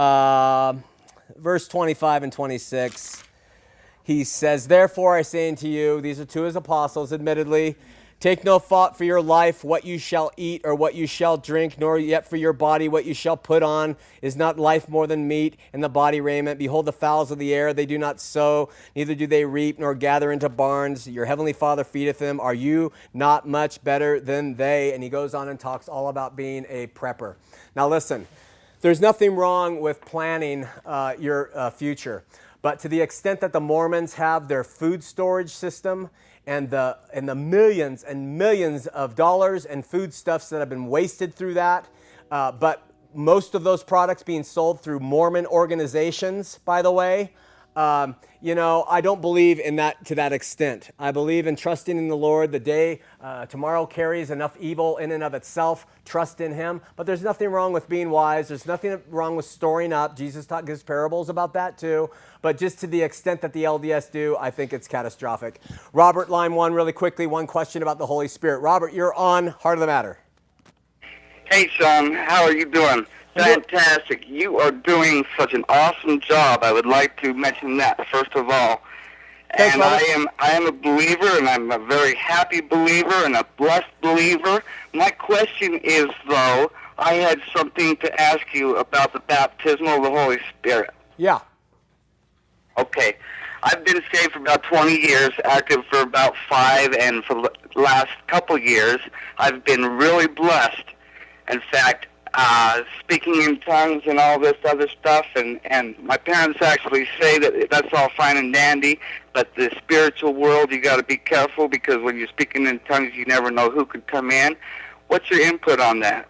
uh, 0.00 0.74
verse 1.36 1.68
25 1.68 2.22
and 2.22 2.32
26, 2.32 3.22
he 4.02 4.24
says, 4.24 4.66
Therefore 4.66 5.16
I 5.16 5.22
say 5.22 5.48
unto 5.48 5.68
you, 5.68 6.00
these 6.00 6.18
are 6.18 6.24
to 6.24 6.42
his 6.42 6.56
apostles, 6.56 7.12
admittedly, 7.12 7.76
Take 8.20 8.44
no 8.44 8.58
thought 8.58 8.98
for 8.98 9.04
your 9.04 9.22
life, 9.22 9.64
what 9.64 9.86
you 9.86 9.98
shall 9.98 10.30
eat 10.36 10.60
or 10.62 10.74
what 10.74 10.94
you 10.94 11.06
shall 11.06 11.38
drink, 11.38 11.78
nor 11.78 11.98
yet 11.98 12.28
for 12.28 12.36
your 12.36 12.52
body 12.52 12.86
what 12.86 13.06
you 13.06 13.14
shall 13.14 13.36
put 13.36 13.62
on. 13.62 13.96
Is 14.20 14.36
not 14.36 14.58
life 14.58 14.90
more 14.90 15.06
than 15.06 15.26
meat, 15.26 15.56
and 15.72 15.82
the 15.82 15.88
body 15.88 16.20
raiment? 16.20 16.58
Behold 16.58 16.84
the 16.84 16.92
fowls 16.92 17.30
of 17.30 17.38
the 17.38 17.54
air, 17.54 17.72
they 17.72 17.86
do 17.86 17.96
not 17.96 18.20
sow, 18.20 18.68
neither 18.94 19.14
do 19.14 19.26
they 19.26 19.46
reap, 19.46 19.78
nor 19.78 19.94
gather 19.94 20.30
into 20.32 20.50
barns. 20.50 21.08
Your 21.08 21.24
heavenly 21.24 21.54
Father 21.54 21.82
feedeth 21.82 22.18
them. 22.18 22.40
Are 22.40 22.52
you 22.52 22.92
not 23.14 23.48
much 23.48 23.82
better 23.82 24.20
than 24.20 24.54
they? 24.56 24.92
And 24.92 25.02
he 25.02 25.08
goes 25.08 25.32
on 25.32 25.48
and 25.48 25.58
talks 25.58 25.88
all 25.88 26.08
about 26.08 26.36
being 26.36 26.66
a 26.68 26.88
prepper. 26.88 27.36
Now, 27.74 27.88
listen, 27.88 28.26
there's 28.80 29.00
nothing 29.00 29.34
wrong 29.34 29.80
with 29.80 30.00
planning 30.00 30.66
uh, 30.86 31.14
your 31.18 31.50
uh, 31.54 31.70
future. 31.70 32.24
But 32.62 32.78
to 32.80 32.88
the 32.88 33.00
extent 33.00 33.40
that 33.40 33.52
the 33.52 33.60
Mormons 33.60 34.14
have 34.14 34.48
their 34.48 34.64
food 34.64 35.04
storage 35.04 35.50
system 35.50 36.10
and 36.46 36.70
the, 36.70 36.96
and 37.12 37.28
the 37.28 37.34
millions 37.34 38.02
and 38.02 38.38
millions 38.38 38.86
of 38.86 39.14
dollars 39.14 39.66
and 39.66 39.84
foodstuffs 39.84 40.48
that 40.48 40.60
have 40.60 40.70
been 40.70 40.86
wasted 40.86 41.34
through 41.34 41.54
that. 41.54 41.88
Uh, 42.30 42.52
but 42.52 42.86
most 43.14 43.54
of 43.54 43.64
those 43.64 43.82
products 43.82 44.22
being 44.22 44.42
sold 44.42 44.80
through 44.80 45.00
Mormon 45.00 45.46
organizations, 45.46 46.58
by 46.64 46.80
the 46.80 46.92
way. 46.92 47.32
Um, 47.76 48.16
you 48.42 48.54
know, 48.54 48.84
I 48.88 49.00
don't 49.00 49.20
believe 49.20 49.60
in 49.60 49.76
that 49.76 50.04
to 50.06 50.14
that 50.16 50.32
extent. 50.32 50.90
I 50.98 51.12
believe 51.12 51.46
in 51.46 51.56
trusting 51.56 51.96
in 51.96 52.08
the 52.08 52.16
Lord. 52.16 52.52
The 52.52 52.58
day 52.58 53.00
uh, 53.20 53.46
tomorrow 53.46 53.86
carries 53.86 54.30
enough 54.30 54.56
evil 54.58 54.96
in 54.96 55.12
and 55.12 55.22
of 55.22 55.34
itself. 55.34 55.86
Trust 56.04 56.40
in 56.40 56.52
Him. 56.52 56.80
But 56.96 57.06
there's 57.06 57.22
nothing 57.22 57.48
wrong 57.48 57.72
with 57.72 57.88
being 57.88 58.10
wise. 58.10 58.48
There's 58.48 58.66
nothing 58.66 59.00
wrong 59.08 59.36
with 59.36 59.44
storing 59.44 59.92
up. 59.92 60.16
Jesus 60.16 60.46
taught 60.46 60.66
gives 60.66 60.82
parables 60.82 61.28
about 61.28 61.52
that 61.52 61.78
too. 61.78 62.10
But 62.42 62.58
just 62.58 62.80
to 62.80 62.86
the 62.86 63.02
extent 63.02 63.42
that 63.42 63.52
the 63.52 63.64
LDS 63.64 64.10
do, 64.10 64.36
I 64.40 64.50
think 64.50 64.72
it's 64.72 64.88
catastrophic. 64.88 65.60
Robert, 65.92 66.30
line 66.30 66.54
one, 66.54 66.72
really 66.72 66.92
quickly. 66.92 67.26
One 67.26 67.46
question 67.46 67.82
about 67.82 67.98
the 67.98 68.06
Holy 68.06 68.28
Spirit. 68.28 68.60
Robert, 68.60 68.92
you're 68.94 69.14
on 69.14 69.48
Heart 69.48 69.76
of 69.76 69.80
the 69.80 69.86
Matter. 69.86 70.18
Hey, 71.50 71.68
Shawn, 71.68 72.14
how 72.14 72.44
are 72.44 72.52
you 72.52 72.64
doing? 72.64 73.06
Fantastic. 73.36 74.28
You 74.28 74.58
are 74.58 74.70
doing 74.70 75.24
such 75.38 75.54
an 75.54 75.64
awesome 75.68 76.20
job. 76.20 76.62
I 76.62 76.72
would 76.72 76.86
like 76.86 77.20
to 77.22 77.32
mention 77.32 77.76
that 77.78 78.06
first 78.08 78.34
of 78.34 78.48
all. 78.48 78.82
Thanks, 79.56 79.74
and 79.74 79.82
I 79.82 79.98
am 79.98 80.28
I 80.38 80.50
am 80.52 80.66
a 80.66 80.72
believer 80.72 81.26
and 81.38 81.48
I'm 81.48 81.70
a 81.72 81.78
very 81.78 82.14
happy 82.14 82.60
believer 82.60 83.24
and 83.24 83.36
a 83.36 83.44
blessed 83.56 83.90
believer. 84.00 84.62
My 84.94 85.10
question 85.10 85.80
is 85.82 86.06
though, 86.28 86.70
I 86.98 87.14
had 87.14 87.40
something 87.54 87.96
to 87.98 88.20
ask 88.20 88.52
you 88.52 88.76
about 88.76 89.12
the 89.12 89.20
baptism 89.20 89.86
of 89.86 90.02
the 90.02 90.10
Holy 90.10 90.38
Spirit. 90.58 90.90
Yeah. 91.16 91.40
Okay. 92.78 93.16
I've 93.62 93.84
been 93.84 94.00
saved 94.12 94.32
for 94.32 94.38
about 94.38 94.62
20 94.62 95.06
years, 95.06 95.32
active 95.44 95.84
for 95.90 96.00
about 96.00 96.34
five, 96.48 96.94
and 96.94 97.22
for 97.24 97.34
the 97.34 97.50
last 97.76 98.10
couple 98.26 98.56
years, 98.56 99.00
I've 99.36 99.64
been 99.64 99.84
really 99.84 100.26
blessed. 100.26 100.84
In 101.50 101.60
fact, 101.70 102.06
uh, 102.34 102.82
speaking 103.00 103.42
in 103.42 103.58
tongues 103.60 104.02
and 104.06 104.18
all 104.18 104.38
this 104.38 104.56
other 104.64 104.88
stuff, 104.88 105.26
and, 105.36 105.60
and 105.64 105.98
my 106.00 106.16
parents 106.16 106.62
actually 106.62 107.06
say 107.20 107.38
that 107.38 107.68
that's 107.70 107.88
all 107.92 108.08
fine 108.16 108.36
and 108.36 108.52
dandy, 108.52 109.00
but 109.32 109.54
the 109.56 109.70
spiritual 109.78 110.34
world, 110.34 110.70
you 110.70 110.80
got 110.80 110.96
to 110.96 111.02
be 111.02 111.16
careful 111.16 111.68
because 111.68 111.98
when 112.02 112.16
you're 112.16 112.28
speaking 112.28 112.66
in 112.66 112.78
tongues, 112.80 113.14
you 113.14 113.24
never 113.24 113.50
know 113.50 113.70
who 113.70 113.84
could 113.84 114.06
come 114.06 114.30
in. 114.30 114.56
What's 115.08 115.28
your 115.30 115.40
input 115.40 115.80
on 115.80 116.00
that? 116.00 116.28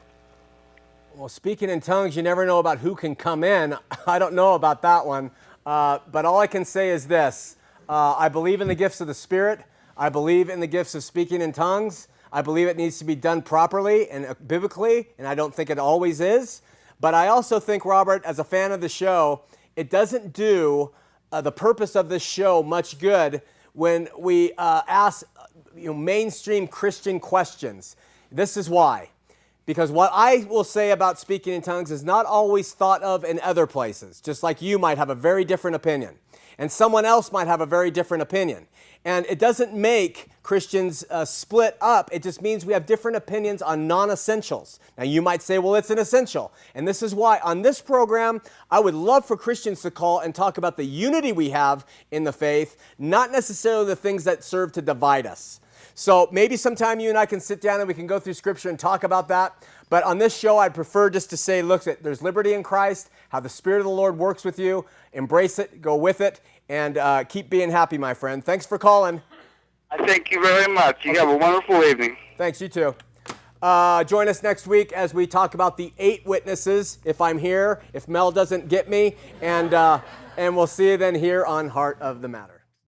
Well, 1.15 1.29
speaking 1.29 1.69
in 1.69 1.81
tongues, 1.81 2.17
you 2.17 2.23
never 2.23 2.47
know 2.47 2.61
about 2.61 2.79
who 2.79 2.95
can 2.95 3.15
come 3.15 3.45
in. 3.45 3.77
I 4.07 4.19
don't 4.19 4.35
know 4.35 4.55
about 4.55 4.83
that 4.83 5.05
one. 5.05 5.31
Uh, 5.67 5.99
but 6.11 6.25
all 6.25 6.39
I 6.39 6.47
can 6.47 6.65
say 6.65 6.91
is 6.91 7.07
this 7.07 7.57
uh, 7.89 8.15
I 8.17 8.29
believe 8.29 8.61
in 8.61 8.69
the 8.69 8.75
gifts 8.75 9.01
of 9.01 9.07
the 9.07 9.15
Spirit. 9.15 9.61
I 9.97 10.09
believe 10.09 10.49
in 10.49 10.61
the 10.61 10.67
gifts 10.67 10.95
of 10.95 11.05
speaking 11.05 11.43
in 11.43 11.53
tongues. 11.53 12.09
I 12.33 12.43
believe 12.43 12.69
it 12.69 12.77
needs 12.77 12.99
to 12.99 13.05
be 13.05 13.15
done 13.15 13.43
properly 13.43 14.09
and 14.09 14.27
uh, 14.27 14.35
biblically, 14.47 15.09
and 15.19 15.27
I 15.27 15.35
don't 15.35 15.55
think 15.55 15.71
it 15.71 15.79
always 15.79 16.21
is. 16.21 16.63
But 17.01 17.15
I 17.15 17.29
also 17.29 17.59
think, 17.59 17.85
Robert, 17.85 18.25
as 18.25 18.39
a 18.39 18.45
fan 18.45 18.73
of 18.73 18.81
the 18.81 18.89
show, 18.89 19.43
it 19.75 19.91
doesn't 19.91 20.33
do 20.33 20.93
uh, 21.33 21.41
the 21.41 21.53
purpose 21.53 21.97
of 21.97 22.09
this 22.09 22.23
show 22.23 22.63
much 22.63 22.99
good 22.99 23.43
when 23.73 24.09
we 24.19 24.53
uh, 24.59 24.83
ask 24.87 25.25
uh, 25.37 25.45
you 25.75 25.87
know, 25.87 25.95
mainstream 25.95 26.67
Christian 26.67 27.19
questions. 27.21 27.97
This 28.31 28.57
is 28.57 28.69
why. 28.69 29.11
Because 29.67 29.91
what 29.91 30.11
I 30.13 30.47
will 30.49 30.65
say 30.65 30.91
about 30.91 31.19
speaking 31.19 31.55
in 31.55 31.63
tongues 31.63 31.91
is 31.91 32.03
not 32.03 32.27
always 32.27 32.73
thought 32.73 33.03
of 33.03 33.25
in 33.25 33.39
other 33.41 33.67
places, 33.67 34.21
just 34.21 34.43
like 34.43 34.61
you 34.61 34.79
might 34.79 34.99
have 34.99 35.11
a 35.11 35.15
very 35.15 35.45
different 35.45 35.77
opinion. 35.77 36.17
And 36.59 36.71
someone 36.71 37.05
else 37.05 37.33
might 37.33 37.47
have 37.47 37.61
a 37.61 37.67
very 37.67 37.91
different 37.91 38.23
opinion. 38.23 38.67
And 39.05 39.25
it 39.27 39.39
doesn't 39.39 39.73
make 39.73 40.29
Christians 40.43 41.05
uh, 41.11 41.25
split 41.25 41.77
up, 41.81 42.11
it 42.13 42.23
just 42.23 42.43
means 42.43 42.67
we 42.67 42.73
have 42.73 42.85
different 42.85 43.17
opinions 43.17 43.63
on 43.63 43.87
non 43.87 44.11
essentials. 44.11 44.81
Now, 44.99 45.05
you 45.05 45.23
might 45.23 45.43
say, 45.43 45.59
well, 45.59 45.75
it's 45.75 45.91
an 45.91 45.99
essential. 45.99 46.53
And 46.75 46.89
this 46.89 47.03
is 47.03 47.15
why 47.15 47.39
on 47.41 47.63
this 47.63 47.81
program, 47.81 48.41
I 48.71 48.81
would 48.81 48.95
love 48.95 49.25
for 49.25 49.37
Christians 49.37 49.83
to 49.83 49.91
call 49.91 50.21
and 50.21 50.35
talk 50.35 50.59
about 50.59 50.77
the 50.77 50.85
unity 50.85 51.33
we 51.33 51.51
have 51.51 51.87
in 52.11 52.25
the 52.25 52.33
faith, 52.33 52.77
not 52.99 53.31
necessarily 53.31 53.87
the 53.87 53.97
things 53.97 54.25
that 54.25 54.43
serve 54.43 54.73
to 54.73 54.83
divide 54.83 55.27
us. 55.27 55.61
So 55.95 56.29
maybe 56.33 56.57
sometime 56.57 56.99
you 57.01 57.11
and 57.11 57.19
I 57.19 57.27
can 57.27 57.41
sit 57.41 57.61
down 57.61 57.81
and 57.81 57.87
we 57.87 57.95
can 57.95 58.07
go 58.07 58.19
through 58.19 58.35
scripture 58.35 58.71
and 58.71 58.79
talk 58.79 59.05
about 59.05 59.29
that. 59.29 59.67
But 59.91 60.05
on 60.05 60.19
this 60.19 60.37
show, 60.37 60.57
I'd 60.57 60.75
prefer 60.75 61.11
just 61.11 61.31
to 61.31 61.37
say, 61.37 61.63
look, 61.63 61.83
there's 61.83 62.23
liberty 62.23 62.55
in 62.55 62.63
Christ, 62.63 63.11
how 63.29 63.41
the 63.41 63.49
Spirit 63.49 63.79
of 63.79 63.85
the 63.85 63.91
Lord 63.91 64.17
works 64.17 64.45
with 64.45 64.59
you. 64.59 64.87
Embrace 65.13 65.59
it, 65.59 65.83
go 65.83 65.97
with 65.97 66.21
it, 66.21 66.41
and 66.71 66.99
uh, 66.99 67.25
keep 67.25 67.51
being 67.51 67.69
happy, 67.69 67.99
my 67.99 68.15
friend. 68.15 68.45
Thanks 68.45 68.65
for 68.65 68.79
calling. 68.79 69.21
I 69.91 70.07
thank 70.07 70.31
you 70.31 70.41
very 70.41 70.73
much. 70.73 71.05
You 71.05 71.19
have 71.19 71.29
a 71.29 71.37
wonderful 71.37 71.83
evening. 71.83 72.17
Thanks, 72.39 72.61
you 72.61 72.69
too. 72.69 72.95
Uh, 73.61 74.05
join 74.05 74.29
us 74.29 74.41
next 74.43 74.69
week 74.69 74.93
as 74.93 75.13
we 75.13 75.27
talk 75.27 75.55
about 75.55 75.77
the 75.77 75.93
eight 75.99 76.25
witnesses, 76.25 76.99
if 77.05 77.21
I'm 77.21 77.39
here, 77.39 77.83
if 77.93 78.07
Mel 78.07 78.31
doesn't 78.31 78.69
get 78.69 78.89
me, 78.89 79.17
and, 79.43 79.75
uh, 79.75 80.01
and 80.39 80.57
we'll 80.57 80.69
see 80.69 80.93
you 80.93 80.97
then 80.97 81.17
here 81.17 81.45
on 81.45 81.69
Heart 81.69 81.99
of 82.01 82.23
the 82.23 82.29
Matter. 82.29 82.60